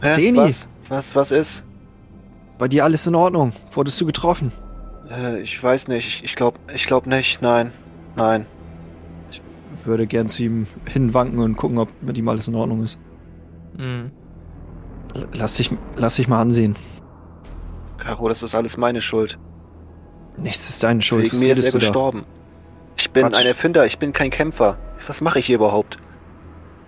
Hä? 0.00 0.10
Zeni. 0.10 0.38
Was? 0.38 0.68
Was, 0.88 1.14
was 1.16 1.30
ist? 1.30 1.62
bei 2.58 2.68
dir 2.68 2.84
alles 2.84 3.06
in 3.06 3.14
Ordnung? 3.16 3.52
Wurdest 3.72 4.00
du 4.00 4.06
getroffen? 4.06 4.52
Äh, 5.10 5.40
ich 5.40 5.60
weiß 5.60 5.88
nicht. 5.88 6.22
Ich, 6.22 6.36
glaube 6.36 6.58
ich 6.72 6.86
glaub 6.86 7.06
nicht. 7.06 7.42
Nein. 7.42 7.72
Nein. 8.14 8.46
Ich 9.30 9.42
würde 9.84 10.06
gern 10.06 10.28
zu 10.28 10.44
ihm 10.44 10.68
hinwanken 10.88 11.40
und 11.40 11.56
gucken, 11.56 11.78
ob 11.78 11.88
mit 12.00 12.16
ihm 12.16 12.28
alles 12.28 12.46
in 12.46 12.54
Ordnung 12.54 12.84
ist. 12.84 13.00
Hm. 13.76 14.12
L- 15.14 15.28
Lass 15.32 15.56
dich, 15.56 15.70
lass 15.96 16.14
dich 16.16 16.28
mal 16.28 16.40
ansehen. 16.40 16.76
Caro, 17.98 18.28
das 18.28 18.42
ist 18.44 18.54
alles 18.54 18.76
meine 18.76 19.00
Schuld. 19.00 19.36
Nichts 20.36 20.68
ist 20.68 20.82
deine 20.82 21.02
Schuld. 21.02 21.24
Wegen 21.24 21.38
mir 21.38 21.52
ist 21.52 21.64
er 21.64 21.72
du 21.72 21.78
gestorben. 21.78 22.24
Ich 22.96 23.10
bin 23.10 23.26
Quatsch. 23.26 23.40
ein 23.40 23.46
Erfinder, 23.46 23.86
ich 23.86 23.98
bin 23.98 24.12
kein 24.12 24.30
Kämpfer. 24.30 24.78
Was 25.06 25.20
mache 25.20 25.38
ich 25.38 25.46
hier 25.46 25.56
überhaupt? 25.56 25.98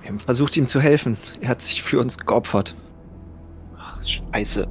Wir 0.01 0.11
haben 0.11 0.20
versucht, 0.20 0.57
ihm 0.57 0.66
zu 0.66 0.80
helfen. 0.80 1.16
Er 1.40 1.49
hat 1.51 1.62
sich 1.62 1.82
für 1.82 2.01
uns 2.01 2.18
geopfert. 2.18 2.74
Ach, 3.76 3.99
scheiße. 4.03 4.66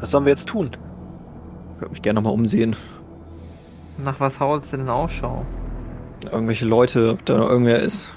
Was 0.00 0.10
sollen 0.10 0.24
wir 0.24 0.32
jetzt 0.32 0.48
tun? 0.48 0.76
Ich 1.72 1.80
würde 1.80 1.92
mich 1.92 2.02
gerne 2.02 2.20
nochmal 2.20 2.34
umsehen. 2.34 2.76
Nach 3.98 4.20
was 4.20 4.40
haut 4.40 4.66
sie 4.66 4.76
denn 4.76 4.88
Ausschau? 4.88 5.46
Irgendwelche 6.30 6.64
Leute, 6.64 7.10
ob 7.10 7.24
da 7.26 7.36
noch 7.38 7.48
irgendwer 7.48 7.80
ist. 7.80 8.08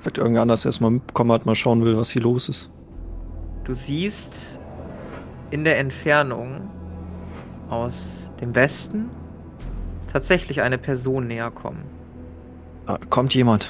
Vielleicht 0.00 0.18
irgendwer 0.18 0.42
anders 0.42 0.64
erstmal 0.64 0.92
mitbekommen 0.92 1.32
hat, 1.32 1.46
mal 1.46 1.54
schauen 1.54 1.84
will, 1.84 1.96
was 1.96 2.10
hier 2.10 2.22
los 2.22 2.48
ist. 2.48 2.70
Du 3.64 3.74
siehst 3.74 4.60
in 5.50 5.64
der 5.64 5.78
Entfernung 5.78 6.70
aus 7.68 8.25
dem 8.40 8.54
Westen 8.54 9.10
tatsächlich 10.12 10.62
eine 10.62 10.78
Person 10.78 11.26
näher 11.26 11.50
kommen. 11.50 11.84
Ah, 12.86 12.98
kommt 13.10 13.34
jemand. 13.34 13.68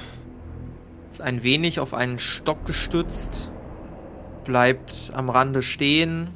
Ist 1.10 1.20
ein 1.20 1.42
wenig 1.42 1.80
auf 1.80 1.94
einen 1.94 2.18
Stock 2.18 2.64
gestützt, 2.66 3.50
bleibt 4.44 5.12
am 5.14 5.30
Rande 5.30 5.62
stehen, 5.62 6.28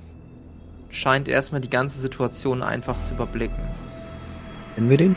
scheint 0.88 1.28
erstmal 1.28 1.60
die 1.60 1.70
ganze 1.70 2.00
Situation 2.00 2.62
einfach 2.62 3.00
zu 3.02 3.14
überblicken. 3.14 3.62
Kennen 4.74 4.90
wir 4.90 4.96
den? 4.96 5.16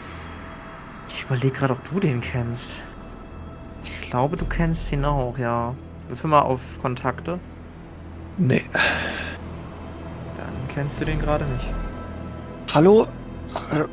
Ich 1.10 1.24
überlege 1.24 1.52
gerade, 1.52 1.74
ob 1.74 1.90
du 1.90 2.00
den 2.00 2.22
kennst. 2.22 2.84
Ich 3.84 4.02
glaube, 4.02 4.38
du 4.38 4.46
kennst 4.46 4.92
ihn 4.92 5.06
auch, 5.06 5.38
ja. 5.38 5.76
Würfel 6.08 6.30
mal 6.30 6.42
auf 6.42 6.62
Kontakte. 6.82 7.40
Nee. 8.38 8.64
Dann 10.38 10.54
kennst 10.74 11.00
du 11.00 11.06
den 11.06 11.20
gerade 11.20 11.46
nicht. 11.46 11.70
Hallo? 12.74 13.06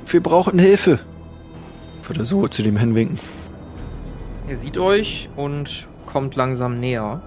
Wir 0.07 0.23
brauchen 0.23 0.59
Hilfe. 0.59 1.01
Würde 2.03 2.25
so 2.25 2.49
zu 2.49 2.63
dem 2.63 2.79
hinwinken. 2.79 3.19
Er 4.49 4.57
sieht 4.57 4.79
euch 4.79 5.29
und 5.37 5.87
kommt 6.07 6.35
langsam 6.35 6.81
näher. 6.81 7.21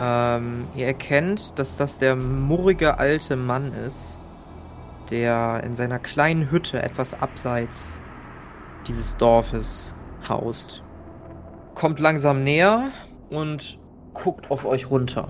Ähm, 0.00 0.66
ihr 0.74 0.86
erkennt, 0.86 1.58
dass 1.58 1.76
das 1.76 1.98
der 1.98 2.16
murrige 2.16 2.98
alte 2.98 3.36
Mann 3.36 3.70
ist, 3.86 4.18
der 5.10 5.60
in 5.62 5.76
seiner 5.76 5.98
kleinen 5.98 6.50
Hütte 6.50 6.82
etwas 6.82 7.12
abseits 7.12 8.00
dieses 8.86 9.18
Dorfes 9.18 9.94
haust. 10.26 10.82
Kommt 11.74 12.00
langsam 12.00 12.44
näher 12.44 12.92
und 13.28 13.78
guckt 14.14 14.50
auf 14.50 14.64
euch 14.64 14.88
runter. 14.88 15.28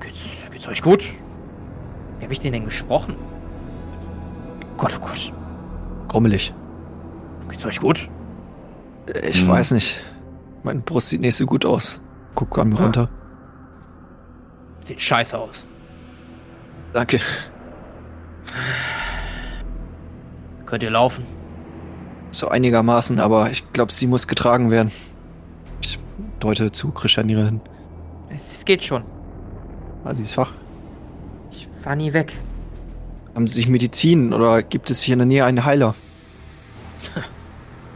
Geht's, 0.00 0.26
geht's 0.50 0.66
euch 0.66 0.82
gut? 0.82 1.12
Wie 2.18 2.24
habe 2.24 2.32
ich 2.32 2.40
den 2.40 2.52
denn 2.52 2.64
gesprochen? 2.64 3.14
Gott, 4.76 4.94
oh 4.98 5.00
Gott. 5.06 5.32
Grummelig. 6.08 6.52
Geht's 7.48 7.64
euch 7.66 7.80
gut? 7.80 8.08
Äh, 9.14 9.28
Ich 9.30 9.40
Hm. 9.42 9.48
weiß 9.48 9.72
nicht. 9.72 10.00
Meine 10.62 10.80
Brust 10.80 11.08
sieht 11.08 11.20
nicht 11.20 11.36
so 11.36 11.46
gut 11.46 11.64
aus. 11.64 11.98
Guck 12.34 12.58
an 12.58 12.68
mir 12.70 12.78
Ah. 12.78 12.82
runter. 12.84 13.08
Sieht 14.84 15.00
scheiße 15.00 15.38
aus. 15.38 15.66
Danke. 16.92 17.20
Könnt 20.66 20.82
ihr 20.82 20.90
laufen? 20.90 21.24
So 22.30 22.48
einigermaßen, 22.48 23.20
aber 23.20 23.50
ich 23.50 23.70
glaube, 23.72 23.92
sie 23.92 24.06
muss 24.06 24.26
getragen 24.26 24.70
werden. 24.70 24.90
Ich 25.82 25.98
deute 26.40 26.72
zu 26.72 26.90
Crescendia 26.90 27.44
hin. 27.44 27.60
Es, 28.34 28.52
es 28.52 28.64
geht 28.64 28.82
schon. 28.82 29.04
Ah, 30.04 30.14
sie 30.14 30.22
ist 30.22 30.36
wach. 30.36 30.52
Ich 31.50 31.68
fahr 31.82 31.94
nie 31.96 32.12
weg. 32.12 32.32
Haben 33.34 33.46
Sie 33.46 33.54
sich 33.54 33.68
Medizin 33.68 34.32
oder 34.32 34.62
gibt 34.62 34.90
es 34.90 35.00
hier 35.00 35.14
in 35.14 35.20
der 35.20 35.26
Nähe 35.26 35.44
einen 35.44 35.64
Heiler? 35.64 35.94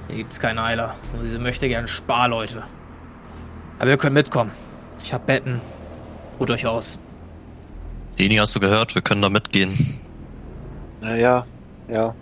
Hier 0.09 0.17
gibt's 0.19 0.39
keine 0.39 0.63
Eiler. 0.63 0.95
Nur 1.13 1.25
diese 1.25 1.39
möchte 1.39 1.69
gern 1.69 1.89
Sparleute. 1.89 2.63
Aber 3.79 3.91
ihr 3.91 3.97
könnt 3.97 4.15
mitkommen. 4.15 4.53
Ich 5.03 5.13
hab 5.13 5.27
Betten. 5.27 5.61
Ruht 6.39 6.51
euch 6.51 6.67
aus. 6.67 6.99
Deni, 8.19 8.37
hast 8.37 8.55
du 8.57 8.61
gehört? 8.61 8.95
Wir 8.95 9.03
können 9.03 9.21
da 9.21 9.29
mitgehen. 9.29 10.01
Naja, 11.01 11.45
ja. 11.89 12.15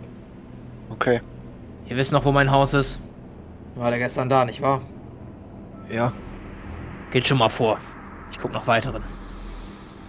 Okay. 0.90 1.20
Ihr 1.86 1.96
wisst 1.96 2.12
noch, 2.12 2.24
wo 2.24 2.32
mein 2.32 2.50
Haus 2.50 2.74
ist. 2.74 3.00
War 3.76 3.90
der 3.90 3.98
gestern 3.98 4.28
da, 4.28 4.44
nicht 4.44 4.60
wahr? 4.60 4.80
Ja. 5.90 6.12
Geht 7.10 7.28
schon 7.28 7.38
mal 7.38 7.48
vor. 7.48 7.78
Ich 8.30 8.38
guck 8.38 8.52
nach 8.52 8.66
weiteren. 8.66 9.02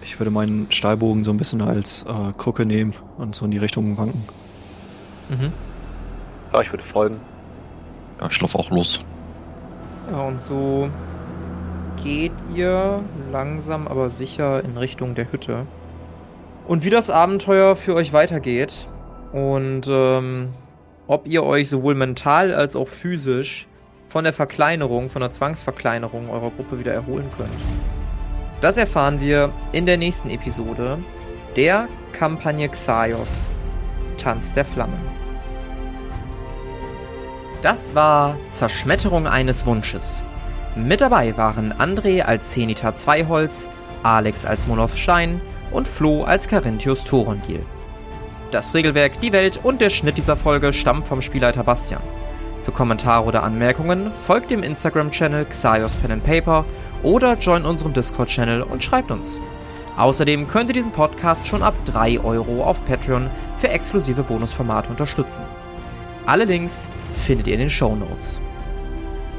Ich 0.06 0.20
würde 0.20 0.30
meinen 0.30 0.70
Stahlbogen 0.70 1.24
so 1.24 1.32
ein 1.32 1.36
bisschen 1.36 1.60
als 1.60 2.04
äh, 2.04 2.32
Krücke 2.38 2.64
nehmen 2.64 2.94
und 3.18 3.34
so 3.34 3.44
in 3.44 3.50
die 3.50 3.58
Richtung 3.58 3.98
wanken. 3.98 4.22
Mhm. 5.28 5.52
Ja, 6.52 6.60
ich 6.60 6.72
würde 6.72 6.84
folgen. 6.84 7.16
Ja, 8.20 8.28
ich 8.30 8.40
laufe 8.40 8.56
auch 8.56 8.70
los. 8.70 9.00
Ja, 10.12 10.20
und 10.22 10.40
so 10.40 10.88
geht 12.04 12.32
ihr 12.54 13.02
langsam 13.32 13.88
aber 13.88 14.08
sicher 14.08 14.62
in 14.62 14.78
Richtung 14.78 15.16
der 15.16 15.32
Hütte. 15.32 15.66
Und 16.68 16.84
wie 16.84 16.90
das 16.90 17.10
Abenteuer 17.10 17.74
für 17.74 17.96
euch 17.96 18.12
weitergeht 18.12 18.86
und 19.32 19.88
ähm, 19.88 20.50
ob 21.08 21.26
ihr 21.26 21.42
euch 21.42 21.68
sowohl 21.68 21.96
mental 21.96 22.54
als 22.54 22.76
auch 22.76 22.86
physisch 22.86 23.66
von 24.06 24.22
der 24.22 24.32
Verkleinerung, 24.32 25.08
von 25.10 25.20
der 25.20 25.32
Zwangsverkleinerung 25.32 26.30
eurer 26.30 26.50
Gruppe 26.50 26.78
wieder 26.78 26.92
erholen 26.92 27.26
könnt. 27.36 27.50
Das 28.60 28.76
erfahren 28.76 29.20
wir 29.20 29.52
in 29.72 29.86
der 29.86 29.98
nächsten 29.98 30.30
Episode 30.30 30.98
der 31.56 31.88
Kampagne 32.12 32.68
Xaios, 32.68 33.48
Tanz 34.16 34.54
der 34.54 34.64
Flammen. 34.64 34.98
Das 37.62 37.94
war 37.94 38.36
Zerschmetterung 38.46 39.26
eines 39.26 39.66
Wunsches. 39.66 40.22
Mit 40.74 41.00
dabei 41.00 41.36
waren 41.36 41.72
André 41.72 42.22
als 42.22 42.50
Zenita 42.50 42.94
Zweiholz, 42.94 43.68
Alex 44.02 44.44
als 44.44 44.66
Monos 44.66 44.96
Stein 44.98 45.40
und 45.70 45.88
Flo 45.88 46.24
als 46.24 46.48
Carinthius 46.48 47.04
Thorongil. 47.04 47.64
Das 48.50 48.74
Regelwerk, 48.74 49.20
die 49.20 49.32
Welt 49.32 49.60
und 49.62 49.80
der 49.80 49.90
Schnitt 49.90 50.16
dieser 50.16 50.36
Folge 50.36 50.72
stammen 50.72 51.02
vom 51.02 51.20
Spielleiter 51.20 51.64
Bastian. 51.64 52.02
Für 52.62 52.72
Kommentare 52.72 53.24
oder 53.24 53.42
Anmerkungen 53.42 54.10
folgt 54.22 54.50
dem 54.50 54.62
Instagram-Channel 54.62 55.46
Xaios 55.46 55.96
Pen 55.96 56.20
Paper 56.20 56.64
oder 57.06 57.38
join 57.38 57.64
unserem 57.64 57.92
Discord-Channel 57.92 58.62
und 58.62 58.82
schreibt 58.82 59.12
uns. 59.12 59.40
Außerdem 59.96 60.48
könnt 60.48 60.68
ihr 60.70 60.74
diesen 60.74 60.90
Podcast 60.90 61.46
schon 61.46 61.62
ab 61.62 61.74
3 61.84 62.18
Euro 62.20 62.64
auf 62.64 62.84
Patreon 62.84 63.30
für 63.56 63.68
exklusive 63.68 64.24
Bonusformate 64.24 64.90
unterstützen. 64.90 65.42
Alle 66.26 66.44
Links 66.44 66.88
findet 67.14 67.46
ihr 67.46 67.54
in 67.54 67.60
den 67.60 67.70
Show 67.70 67.94
Notes. 67.94 68.40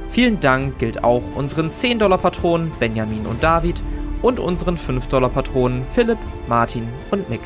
Vielen 0.09 0.39
Dank 0.39 0.79
gilt 0.79 1.03
auch 1.03 1.21
unseren 1.35 1.69
10-Dollar-Patronen 1.69 2.71
Benjamin 2.79 3.25
und 3.25 3.43
David 3.43 3.81
und 4.21 4.39
unseren 4.39 4.77
5-Dollar-Patronen 4.77 5.85
Philipp, 5.93 6.19
Martin 6.47 6.87
und 7.11 7.29
Mick. 7.29 7.41